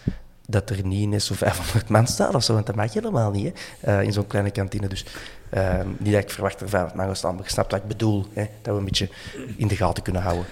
dat 0.47 0.71
er 0.71 0.87
niet 0.87 1.13
in 1.13 1.21
zo 1.21 1.35
500 1.35 1.89
man 1.89 2.07
staat 2.07 2.35
of 2.35 2.45
zo, 2.45 2.53
want 2.55 2.67
dat 2.67 2.75
mag 2.75 2.93
je 2.93 3.01
helemaal 3.01 3.31
niet 3.31 3.61
hè, 3.81 4.03
in 4.03 4.13
zo'n 4.13 4.27
kleine 4.27 4.51
kantine. 4.51 4.89
Dus 4.89 5.07
uh, 5.55 5.81
niet 5.99 6.13
dat 6.13 6.23
ik 6.23 6.31
verwacht 6.31 6.61
er 6.61 6.69
500 6.69 6.95
man 6.97 7.07
gaan 7.07 7.17
staan, 7.17 7.35
maar 7.35 7.45
je 7.45 7.51
snapt 7.51 7.71
wat 7.71 7.81
ik 7.81 7.89
bedoel, 7.89 8.27
hè, 8.33 8.47
dat 8.63 8.73
we 8.75 8.79
een 8.79 8.85
beetje 8.85 9.09
in 9.57 9.69
de 9.69 9.77
gaten 9.77 10.03
kunnen 10.03 10.23
houden. 10.23 10.47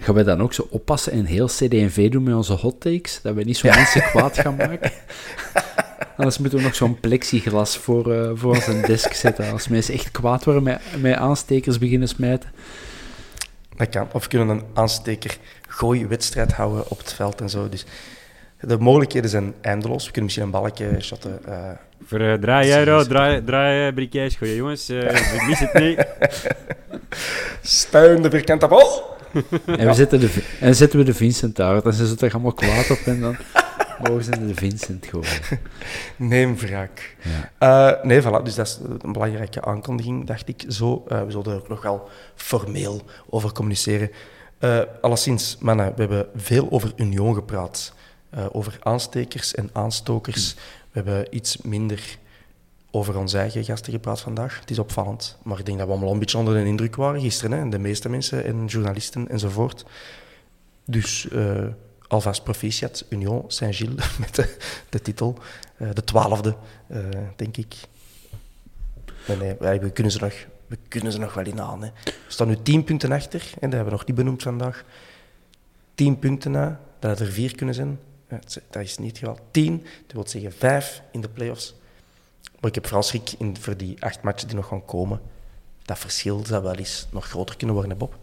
Gaan 0.00 0.14
wij 0.14 0.24
dan 0.24 0.42
ook 0.42 0.52
zo 0.52 0.66
oppassen 0.70 1.12
en 1.12 1.24
heel 1.24 1.46
CD&V 1.46 2.10
doen 2.10 2.22
met 2.22 2.34
onze 2.34 2.52
hot 2.52 2.80
takes? 2.80 3.20
Dat 3.22 3.34
we 3.34 3.42
niet 3.42 3.56
zo 3.56 3.66
ja. 3.66 3.74
mensen 3.74 4.02
kwaad 4.02 4.38
gaan 4.38 4.56
maken? 4.56 4.92
Anders 6.16 6.38
moeten 6.38 6.58
we 6.58 6.64
nog 6.64 6.74
zo'n 6.74 7.00
plexiglas 7.00 7.76
voor, 7.76 8.14
uh, 8.14 8.30
voor 8.34 8.54
onze 8.54 8.80
desk 8.86 9.12
zetten. 9.12 9.52
Als 9.52 9.68
mensen 9.68 9.94
echt 9.94 10.10
kwaad 10.10 10.44
worden 10.44 10.62
met, 10.62 10.80
met 11.00 11.14
aanstekers 11.14 11.78
beginnen 11.78 12.08
smijten. 12.08 12.50
Dat 13.76 13.88
kan. 13.88 14.08
Of 14.12 14.22
we 14.22 14.28
kunnen 14.28 14.48
een 14.48 14.64
aansteker 14.74 15.36
gooiwedstrijd 15.68 16.52
houden 16.52 16.90
op 16.90 16.98
het 16.98 17.12
veld 17.12 17.40
en 17.40 17.50
zo. 17.50 17.68
Dus 17.68 17.84
de 18.60 18.78
mogelijkheden 18.78 19.30
zijn 19.30 19.54
eindeloos. 19.60 20.04
We 20.04 20.10
kunnen 20.10 20.24
misschien 20.24 20.44
een 20.44 20.50
balkje 20.50 21.00
shotten. 21.00 21.40
Uh, 21.48 21.70
Voor 22.04 22.20
uh, 22.20 22.32
3 22.34 22.76
euro, 22.76 23.04
draai, 23.04 23.44
draai 23.44 23.92
briquets 23.92 24.36
gooien, 24.36 24.54
jongens. 24.54 24.90
Uh, 24.90 25.34
ik 25.34 25.46
mis 25.46 25.58
het 25.58 25.74
niet. 25.74 26.06
Steun 27.62 28.22
de 28.22 28.30
vierkante 28.30 28.66
bal. 28.66 29.16
En, 29.66 29.86
we 29.86 29.94
zetten 29.94 30.20
de, 30.20 30.42
en 30.60 30.74
zetten 30.74 30.98
we 30.98 31.04
de 31.04 31.14
Vincent 31.14 31.60
uit. 31.60 31.84
Dan 31.84 31.92
ze 31.92 32.14
toch 32.14 32.32
allemaal 32.32 32.52
kwaad 32.52 32.90
op 32.90 32.98
en 33.04 33.20
dan 33.20 33.36
mogen 34.02 34.24
ze 34.24 34.30
de 34.30 34.54
Vincent 34.54 35.06
gooien. 35.06 35.60
Neem 36.16 36.56
wraak. 36.56 37.16
Ja. 37.58 37.96
Uh, 37.96 38.04
nee, 38.04 38.22
voilà. 38.22 38.42
Dus 38.42 38.54
dat 38.54 38.66
is 38.66 38.78
een 39.02 39.12
belangrijke 39.12 39.64
aankondiging, 39.64 40.26
dacht 40.26 40.48
ik 40.48 40.64
zo. 40.68 41.04
Uh, 41.08 41.22
we 41.22 41.30
zullen 41.30 41.52
er 41.52 41.58
ook 41.58 41.68
nog 41.68 41.82
wel 41.82 42.08
formeel 42.34 43.02
over 43.28 43.52
communiceren. 43.52 44.10
Uh, 44.60 44.80
alleszins, 45.00 45.56
mannen, 45.60 45.92
we 45.94 46.00
hebben 46.00 46.26
veel 46.36 46.70
over 46.70 46.92
Union 46.96 47.34
gepraat. 47.34 47.96
Over 48.52 48.76
aanstekers 48.80 49.54
en 49.54 49.70
aanstokers. 49.72 50.54
Mm. 50.54 50.60
We 50.92 51.00
hebben 51.00 51.36
iets 51.36 51.56
minder 51.56 52.18
over 52.90 53.18
onze 53.18 53.38
eigen 53.38 53.64
gasten 53.64 53.92
gepraat 53.92 54.20
vandaag. 54.20 54.60
Het 54.60 54.70
is 54.70 54.78
opvallend. 54.78 55.38
Maar 55.42 55.58
ik 55.58 55.66
denk 55.66 55.78
dat 55.78 55.86
we 55.86 55.92
allemaal 55.92 56.12
een 56.12 56.18
beetje 56.18 56.38
onder 56.38 56.54
de 56.54 56.64
indruk 56.64 56.96
waren 56.96 57.20
gisteren. 57.20 57.58
Hè? 57.58 57.68
De 57.68 57.78
meeste 57.78 58.08
mensen 58.08 58.44
en 58.44 58.66
journalisten 58.66 59.28
enzovoort. 59.28 59.84
Dus 60.84 61.28
uh, 61.32 61.66
alvast 62.08 62.44
proficiat, 62.44 63.04
Union 63.08 63.44
Saint-Gilles 63.46 64.16
met 64.18 64.34
de, 64.88 65.02
titel. 65.02 65.38
Uh, 65.78 65.88
de 65.92 66.04
twaalfde, 66.04 66.56
uh, 66.90 66.98
denk 67.36 67.56
ik. 67.56 67.74
Nee, 69.26 69.56
nee, 69.60 69.80
we 69.80 69.90
kunnen 69.90 70.12
ze 70.12 70.18
nog, 70.20 70.34
we 70.66 70.78
kunnen 70.88 71.12
ze 71.12 71.18
nog 71.18 71.34
wel 71.34 71.46
in 71.46 71.60
aan. 71.60 71.82
Hè. 71.82 71.90
We 72.04 72.12
staan 72.26 72.48
nu 72.48 72.56
tien 72.62 72.84
punten 72.84 73.12
achter. 73.12 73.40
En 73.40 73.70
dat 73.70 73.72
hebben 73.72 73.84
we 73.84 73.98
nog 73.98 74.06
niet 74.06 74.16
benoemd 74.16 74.42
vandaag. 74.42 74.84
Tien 75.94 76.18
punten 76.18 76.50
na, 76.50 76.80
dat 76.98 77.20
er 77.20 77.26
vier 77.26 77.54
kunnen 77.54 77.74
zijn. 77.74 77.98
Dat 78.70 78.82
is 78.82 78.98
niet 78.98 79.18
geval. 79.18 79.38
Tien, 79.50 79.82
dat 80.06 80.12
wil 80.12 80.28
zeggen 80.28 80.52
vijf 80.52 81.02
in 81.12 81.20
de 81.20 81.28
play-offs. 81.28 81.74
Maar 82.60 82.70
ik 82.70 82.74
heb 82.74 82.86
vooral 82.86 83.02
schrik 83.02 83.32
in, 83.38 83.56
voor 83.60 83.76
die 83.76 84.02
acht 84.02 84.22
matchen 84.22 84.48
die 84.48 84.56
nog 84.56 84.66
gaan 84.66 84.84
komen. 84.84 85.20
Dat 85.84 85.98
verschil 85.98 86.42
zou 86.46 86.62
wel 86.62 86.74
eens 86.74 87.06
nog 87.10 87.26
groter 87.28 87.56
kunnen 87.56 87.76
worden, 87.76 87.98
Bob. 87.98 88.16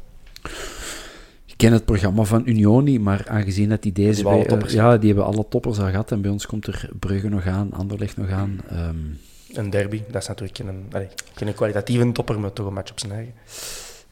Ik 1.46 1.58
ken 1.58 1.74
het 1.74 1.86
programma 1.86 2.24
van 2.24 2.42
Union 2.46 2.84
niet, 2.84 3.02
maar 3.02 3.30
aangezien 3.30 3.70
dat 3.70 3.82
die 3.82 3.92
deze... 3.92 4.24
Die 4.24 4.32
bij, 4.32 4.46
toppers, 4.46 4.74
uh, 4.74 4.80
ja, 4.80 4.98
die 4.98 5.14
hebben 5.14 5.26
alle 5.34 5.46
toppers 5.50 5.80
al 5.80 5.90
gehad. 5.90 6.12
En 6.12 6.22
bij 6.22 6.32
ons 6.32 6.46
komt 6.46 6.68
er 6.68 6.90
Brugge 7.00 7.30
nog 7.30 7.46
aan, 7.46 7.74
Anderlecht 7.74 8.18
nog 8.18 8.30
aan. 8.30 8.60
Um... 8.72 9.20
Een 9.52 9.70
derby, 9.70 10.02
dat 10.12 10.22
is 10.22 10.28
natuurlijk 10.28 10.58
geen, 10.58 10.86
allee, 10.92 11.08
geen 11.34 11.54
kwalitatieve 11.54 12.12
topper, 12.12 12.40
maar 12.40 12.54
toch 12.54 12.66
een 12.68 12.74
match 12.74 12.92
op 12.92 13.00
zijn 13.00 13.12
eigen. 13.12 13.34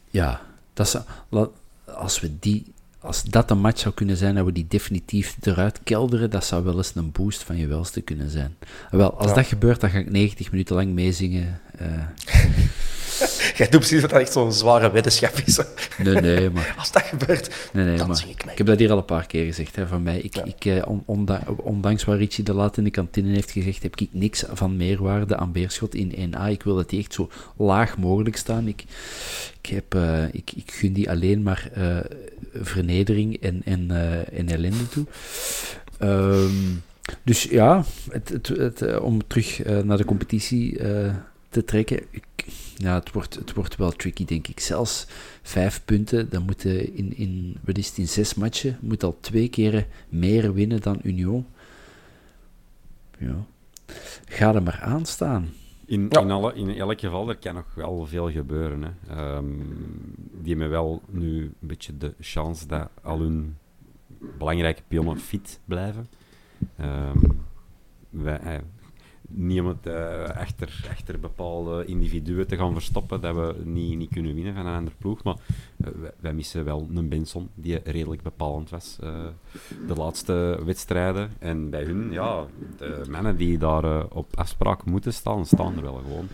Ja, 0.09 0.41
dat 0.73 0.85
is, 0.87 0.97
als 1.85 2.19
we 2.19 2.39
die 2.39 2.72
als 3.03 3.23
dat 3.23 3.51
een 3.51 3.59
match 3.59 3.79
zou 3.79 3.93
kunnen 3.93 4.17
zijn 4.17 4.35
dat 4.35 4.45
we 4.45 4.51
die 4.51 4.67
definitief 4.67 5.37
eruit 5.41 5.79
kelderen, 5.83 6.29
dat 6.29 6.45
zou 6.45 6.63
wel 6.63 6.77
eens 6.77 6.95
een 6.95 7.11
boost 7.11 7.43
van 7.43 7.57
je 7.57 7.67
welste 7.67 8.01
kunnen 8.01 8.29
zijn. 8.29 8.55
Wel, 8.91 9.17
als 9.17 9.29
ja. 9.29 9.35
dat 9.35 9.45
gebeurt, 9.45 9.81
dan 9.81 9.89
ga 9.89 9.97
ik 9.97 10.11
90 10.11 10.51
minuten 10.51 10.75
lang 10.75 10.93
meezingen. 10.93 11.59
Uh... 11.81 11.87
Jij 13.57 13.69
doet 13.69 13.79
precies 13.79 14.01
dat 14.01 14.09
dat 14.09 14.19
echt 14.19 14.31
zo'n 14.31 14.53
zware 14.53 14.91
weddenschap 14.91 15.37
is. 15.45 15.59
Nee, 15.97 16.15
nee, 16.15 16.49
maar... 16.53 16.75
Als 16.77 16.91
dat 16.91 17.01
gebeurt, 17.01 17.69
nee, 17.73 17.85
nee, 17.85 17.97
dan 17.97 18.07
maar 18.07 18.17
zing 18.17 18.31
ik 18.31 18.45
mee. 18.45 18.51
Ik 18.51 18.57
heb 18.57 18.67
dat 18.67 18.79
hier 18.79 18.91
al 18.91 18.97
een 18.97 19.05
paar 19.05 19.25
keer 19.25 19.45
gezegd, 19.45 19.75
hè, 19.75 19.87
van 19.87 20.03
mij. 20.03 20.19
Ik, 20.19 20.35
ja. 20.35 20.43
ik, 20.43 20.65
eh, 20.65 20.87
on, 21.05 21.27
ondanks 21.57 22.03
waar 22.03 22.17
Richie 22.17 22.43
de 22.43 22.53
Laat 22.53 22.77
in 22.77 22.83
de 22.83 22.89
kantine 22.89 23.33
heeft 23.33 23.51
gezegd, 23.51 23.83
heb 23.83 23.95
ik 23.95 24.07
niks 24.11 24.43
van 24.53 24.77
meerwaarde 24.77 25.37
aan 25.37 25.51
Beerschot 25.51 25.95
in 25.95 26.35
1A. 26.35 26.49
Ik 26.49 26.63
wil 26.63 26.75
dat 26.75 26.89
die 26.89 26.99
echt 26.99 27.13
zo 27.13 27.29
laag 27.57 27.97
mogelijk 27.97 28.37
staan. 28.37 28.67
Ik, 28.67 28.83
ik, 29.61 29.69
heb, 29.69 29.95
uh, 29.95 30.23
ik, 30.31 30.51
ik 30.55 30.71
gun 30.71 30.93
die 30.93 31.09
alleen 31.09 31.43
maar 31.43 31.69
uh, 31.77 31.97
vernedering 32.53 33.41
en, 33.41 33.61
en, 33.65 33.87
uh, 33.91 34.39
en 34.39 34.49
ellende 34.49 34.89
toe. 34.89 35.05
Um, 36.01 36.83
dus 37.23 37.43
ja, 37.43 37.83
het, 38.09 38.29
het, 38.29 38.47
het, 38.47 38.99
om 38.99 39.27
terug 39.27 39.63
naar 39.83 39.97
de 39.97 40.05
competitie 40.05 40.79
te 41.53 41.63
trekken. 41.63 42.03
Ik, 42.09 42.25
ja, 42.75 42.93
het 42.93 43.11
wordt, 43.11 43.35
het 43.35 43.53
wordt 43.53 43.75
wel 43.75 43.91
tricky, 43.91 44.25
denk 44.25 44.47
ik. 44.47 44.59
Zelfs 44.59 45.07
vijf 45.41 45.85
punten, 45.85 46.29
dan 46.29 46.43
moeten 46.43 46.95
in, 46.95 47.17
in, 47.17 47.57
wat 47.65 47.77
is 47.77 47.87
het, 47.87 47.97
in 47.97 48.07
zes 48.07 48.33
matchen, 48.33 48.77
moet 48.81 49.03
al 49.03 49.17
twee 49.19 49.49
keren 49.49 49.85
meer 50.09 50.53
winnen 50.53 50.81
dan 50.81 50.99
Union. 51.03 51.45
Ja. 53.17 53.45
Ga 54.25 54.55
er 54.55 54.63
maar 54.63 54.79
aan 54.81 55.05
staan. 55.05 55.49
In, 55.85 56.07
ja. 56.09 56.21
in, 56.21 56.31
alle, 56.31 56.53
in 56.53 56.69
elk 56.69 56.99
geval, 56.99 57.29
er 57.29 57.37
kan 57.37 57.53
nog 57.53 57.73
wel 57.75 58.05
veel 58.05 58.31
gebeuren. 58.31 58.97
Hè. 59.07 59.35
Um, 59.35 59.75
die 60.31 60.51
hebben 60.51 60.69
wel 60.69 61.01
nu 61.09 61.41
een 61.43 61.67
beetje 61.67 61.97
de 61.97 62.13
chance 62.19 62.67
dat 62.67 62.89
al 63.01 63.19
hun 63.19 63.57
belangrijke 64.37 64.81
pionnen 64.87 65.19
fit 65.19 65.59
blijven. 65.65 66.07
Um, 66.81 67.41
wij, 68.09 68.61
om 69.37 69.67
het 69.67 69.87
uh, 69.87 70.23
achter, 70.23 70.85
achter 70.89 71.19
bepaalde 71.19 71.85
individuen 71.85 72.47
te 72.47 72.57
gaan 72.57 72.73
verstoppen 72.73 73.21
dat 73.21 73.35
we 73.35 73.55
niet, 73.63 73.97
niet 73.97 74.09
kunnen 74.09 74.35
winnen 74.35 74.53
van 74.53 74.65
een 74.65 74.75
andere 74.75 74.95
ploeg. 74.97 75.23
Maar 75.23 75.35
uh, 75.77 75.87
wij, 76.01 76.11
wij, 76.19 76.33
missen 76.33 76.65
wel 76.65 76.87
een 76.95 77.09
Benson 77.09 77.49
die 77.55 77.79
redelijk 77.83 78.21
bepalend 78.21 78.69
was 78.69 78.97
uh, 79.03 79.25
de 79.87 79.95
laatste 79.95 80.59
wedstrijden. 80.65 81.31
En 81.39 81.69
bij 81.69 81.83
hun, 81.83 82.11
ja, 82.11 82.45
de 82.77 83.03
mannen 83.09 83.37
die 83.37 83.57
daar 83.57 84.07
op 84.07 84.27
afspraak 84.35 84.85
moeten 84.85 85.13
staan, 85.13 85.45
staan 85.45 85.75
er 85.75 85.81
wel 85.81 86.01
gewoon. 86.05 86.27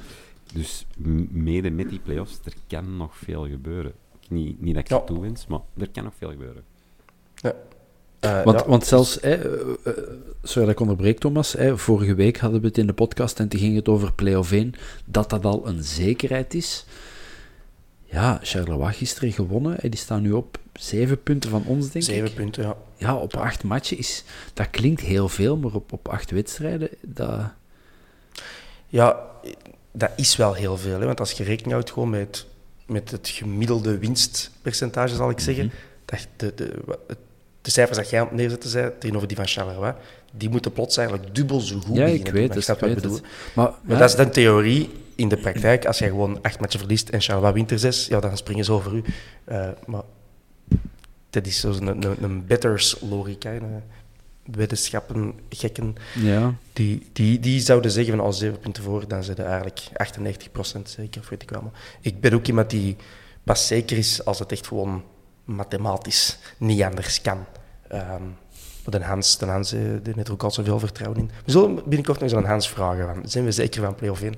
dus 0.54 0.86
mede 1.30 1.70
met 1.70 1.90
die 1.90 2.00
play-offs, 2.00 2.40
er 2.44 2.54
kan 2.68 2.98
nog 2.98 3.18
veel 3.18 3.48
gebeuren. 3.48 3.94
Niet, 4.30 4.62
niet 4.62 4.74
dat 4.74 4.84
ik 4.84 4.90
Ja. 4.90 5.00
toewens, 5.00 5.48
maar 5.48 5.60
er 5.78 5.90
kan 5.90 6.04
nog 6.04 6.14
veel 6.18 6.30
gebeuren. 6.30 6.64
Eh, 8.20 8.44
Want, 8.44 8.60
ja, 8.60 8.66
want 8.68 8.86
zelfs, 8.86 9.18
hè, 9.22 9.34
eh, 9.34 9.76
eh, 9.84 9.94
sorry 10.44 10.62
dat 10.66 10.70
ik 10.76 10.80
onderbreek, 10.80 11.20
Thomas. 11.20 11.54
Hè, 11.54 11.78
vorige 11.78 12.14
week 12.16 12.38
hadden 12.38 12.62
we 12.62 12.68
het 12.68 12.78
in 12.78 12.88
de 12.88 12.94
podcast 12.94 13.40
en 13.40 13.48
toen 13.48 13.60
ging 13.60 13.76
het 13.76 13.88
over 13.90 14.14
play-off 14.14 14.52
1, 14.52 14.74
dat 15.06 15.30
dat 15.30 15.46
al 15.46 15.68
een 15.68 15.84
zekerheid 15.84 16.54
is. 16.54 16.86
Ja, 18.06 18.40
Charleroi 18.44 18.94
gisteren 18.94 19.32
gewonnen. 19.32 19.76
Hè, 19.80 19.90
die 19.90 20.00
staan 20.00 20.22
nu 20.22 20.32
op 20.32 20.58
zeven 20.74 21.24
punten 21.24 21.50
van 21.50 21.64
ons, 21.66 21.90
denk 21.92 22.06
zeven 22.06 22.28
ik. 22.28 22.36
punten, 22.36 22.64
ja. 22.64 22.76
Ja, 22.98 23.16
op 23.16 23.36
acht 23.36 23.64
matchen 23.64 23.98
is... 23.98 24.24
Dat 24.54 24.70
klinkt 24.70 25.02
heel 25.02 25.30
veel, 25.30 25.58
maar 25.58 25.74
op, 25.74 25.92
op 25.94 26.08
acht 26.08 26.32
wedstrijden, 26.32 26.90
dat... 27.02 27.40
Ja, 28.88 29.26
dat 29.92 30.12
is 30.16 30.36
wel 30.36 30.54
heel 30.54 30.78
veel. 30.78 31.00
Hè? 31.00 31.06
Want 31.06 31.20
als 31.20 31.32
je 31.32 31.44
rekening 31.44 31.72
houdt 31.74 31.92
gewoon 31.92 32.10
met, 32.10 32.20
het- 32.28 32.46
met 32.88 33.12
het 33.12 33.28
gemiddelde 33.28 33.98
winstpercentage, 33.98 35.16
zal 35.16 35.30
ik 35.30 35.40
zeggen, 35.40 35.72
dat 36.06 36.28
de, 36.36 36.52
de, 36.56 36.74
het- 37.08 37.18
de 37.62 37.72
cijfers 37.72 37.98
dat 37.98 38.10
jij 38.10 38.20
aan 38.20 38.28
het 38.28 38.36
neerzetten 38.36 38.70
zei, 38.70 38.92
tegenover 39.00 39.28
die 39.28 39.38
van 39.38 39.48
Charleroi, 39.48 39.94
die 40.34 40.50
moeten 40.50 40.74
plots 40.74 40.98
eigenlijk 40.98 41.36
dubbel 41.36 41.60
zo 41.60 41.80
goed 41.80 41.96
Ja, 41.96 42.04
beginnen 42.04 42.28
ik 42.28 42.32
weet 42.32 42.54
het, 42.54 42.68
ik 42.68 42.80
weet 42.80 43.04
het. 43.04 43.22
Maar, 43.56 43.66
Maar 43.66 43.76
ja, 43.88 43.98
dat 43.98 44.10
is 44.10 44.16
de 44.16 44.30
theorie. 44.30 44.90
In 45.16 45.30
de 45.30 45.38
praktijk, 45.38 45.86
als 45.86 46.00
jij 46.00 46.08
gewoon 46.08 46.42
acht 46.42 46.60
matchen 46.60 46.80
verliest 46.80 47.10
en 47.10 47.22
Charleroi 47.22 47.54
wint 47.54 47.72
er 47.72 47.80
zes, 47.80 48.08
ja, 48.08 48.20
dan 48.20 48.38
springen 48.38 48.66
ze 48.66 48.72
over 48.72 48.94
u. 48.94 49.04
Eh, 49.44 49.68
maar 49.86 50.02
dat 51.30 51.48
is 51.48 51.60
zo'n 51.60 51.88
een, 52.24 52.46
betters-logica. 52.48 53.50
hè. 53.50 53.56
Een 53.56 53.82
Weddenschappen, 54.52 55.34
gekken, 55.50 55.96
ja, 56.16 56.54
die, 56.74 57.10
die, 57.14 57.40
die 57.40 57.60
zouden 57.60 57.92
zeggen 57.92 58.16
van 58.16 58.26
als 58.26 58.38
zeven 58.38 58.60
punten 58.60 58.84
voor, 58.84 59.08
dan 59.08 59.24
zijn 59.24 59.36
ze 59.36 59.44
eigenlijk 59.44 59.80
98% 60.78 60.82
zeker, 60.84 61.22
of 61.22 61.30
weet 61.30 61.42
ik 61.42 61.50
wel. 61.50 61.62
Maar 61.62 61.98
ik 62.02 62.22
ben 62.22 62.34
ook 62.34 62.48
iemand 62.48 62.70
die 62.70 62.96
pas 63.44 63.68
zeker 63.68 63.98
is 63.98 64.26
als 64.26 64.40
het 64.40 64.52
echt 64.52 64.68
gewoon 64.68 65.04
mathematisch 65.56 66.38
niet 66.58 66.82
anders 66.82 67.22
kan. 67.22 67.46
Ehm, 67.88 68.24
maar 68.86 69.00
de 69.00 69.04
Hans, 69.06 69.38
de 69.38 69.46
Hans 69.46 69.72
eh, 69.74 69.80
die 70.04 70.14
heeft 70.16 70.28
er 70.28 70.34
ook 70.34 70.44
al 70.44 70.52
zoveel 70.52 70.80
vertrouwen 70.80 71.20
in. 71.20 71.32
We 71.46 71.52
zullen 71.52 71.76
binnenkort 71.76 72.20
nog 72.20 72.30
eens 72.30 72.34
aan 72.38 72.46
Hans 72.46 72.70
vragen, 72.70 73.30
zijn 73.30 73.44
we 73.46 73.52
zeker 73.52 73.82
van 73.84 73.96
play-off 73.96 74.22
1? 74.22 74.34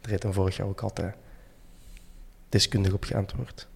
Daar 0.00 0.10
heeft 0.10 0.22
hij 0.22 0.32
vorig 0.32 0.56
jaar 0.56 0.66
ook 0.66 0.80
altijd 0.80 1.14
deskundig 2.48 2.92
op 2.92 3.04
geantwoord. 3.04 3.66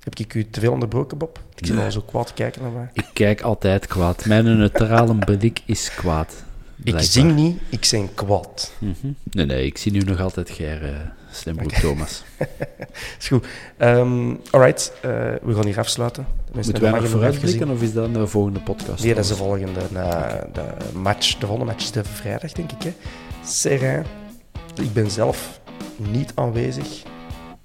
Heb 0.00 0.14
ik 0.18 0.34
u 0.34 0.50
te 0.50 0.60
veel 0.60 0.72
onderbroken, 0.72 1.18
Bob? 1.18 1.40
Ik 1.56 1.66
zie 1.66 1.74
Nee. 1.74 1.84
al 1.84 1.90
zo 1.92 2.00
kwaad 2.00 2.34
kijken 2.34 2.62
naar 2.62 2.70
mij. 2.70 2.90
ik 2.92 3.06
kijk 3.12 3.40
altijd 3.40 3.86
kwaad. 3.86 4.24
Mijn 4.26 4.44
neutrale 4.44 5.14
blik 5.26 5.62
is 5.64 5.94
kwaad. 5.94 6.34
Ik 6.84 6.98
zing 6.98 7.34
niet, 7.34 7.60
ik 7.68 7.84
zing 7.84 8.14
kwaad. 8.14 8.72
Mhm. 8.78 9.12
Nee, 9.30 9.46
nee, 9.46 9.66
ik 9.66 9.78
zie 9.78 9.92
nu 9.92 9.98
nog 9.98 10.20
altijd 10.20 10.50
Ger 11.30 11.52
uh, 11.52 11.56
Slembroek 11.56 11.72
Thomas. 11.72 12.22
Is 13.18 13.28
goed. 13.28 13.46
Ehm 13.76 14.34
alright, 14.50 14.92
eh, 15.00 15.10
we 15.42 15.54
gaan 15.54 15.64
hier 15.64 15.78
afsluiten. 15.78 16.26
Moeten 16.52 16.72
wij 16.72 16.82
hebben 16.82 17.00
nog 17.00 17.10
vooruitblikken 17.10 17.70
of 17.70 17.82
is 17.82 17.92
dat 17.92 18.14
de 18.14 18.26
volgende 18.26 18.60
podcast? 18.60 19.04
Nee, 19.04 19.14
dat 19.14 19.24
is 19.24 19.30
de 19.30 19.36
volgende 19.36 19.80
eh, 19.94 20.34
de 20.52 20.98
match. 20.98 21.38
De 21.38 21.46
volgende 21.46 21.72
match 21.72 21.84
is 21.84 21.90
de 21.90 22.04
vrijdag, 22.04 22.52
denk 22.52 22.72
ik. 22.72 22.82
Hè. 22.82 22.94
Serrain. 23.44 24.04
Ik 24.74 24.92
ben 24.92 25.10
zelf 25.10 25.60
niet 25.96 26.32
aanwezig. 26.34 27.02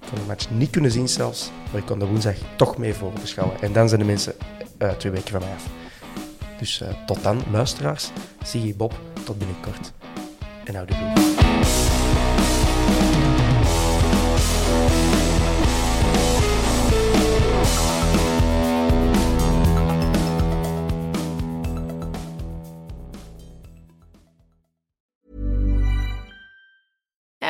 Ik 0.00 0.12
kon 0.12 0.18
de 0.18 0.26
match 0.26 0.50
niet 0.50 0.70
kunnen 0.70 0.90
zien 0.90 1.08
zelfs. 1.08 1.50
Maar 1.70 1.80
ik 1.80 1.86
kon 1.86 1.98
de 1.98 2.06
woensdag 2.06 2.34
toch 2.56 2.78
mee 2.78 2.94
voor 2.94 3.12
beschouwen. 3.20 3.60
En 3.60 3.72
dan 3.72 3.88
zijn 3.88 4.00
de 4.00 4.06
mensen 4.06 4.34
eh, 4.78 4.90
twee 4.90 5.12
weken 5.12 5.30
van 5.30 5.40
mij 5.40 5.50
af. 5.50 5.66
Dus 6.58 6.80
eh, 6.80 6.88
tot 7.06 7.22
dan, 7.22 7.42
luisteraars. 7.52 8.10
Zie 8.44 8.66
je 8.66 8.74
Bob, 8.74 9.00
tot 9.24 9.38
binnenkort. 9.38 9.92
En 10.64 10.74
hou 10.74 10.86
de 10.86 10.94
goed. 10.94 11.35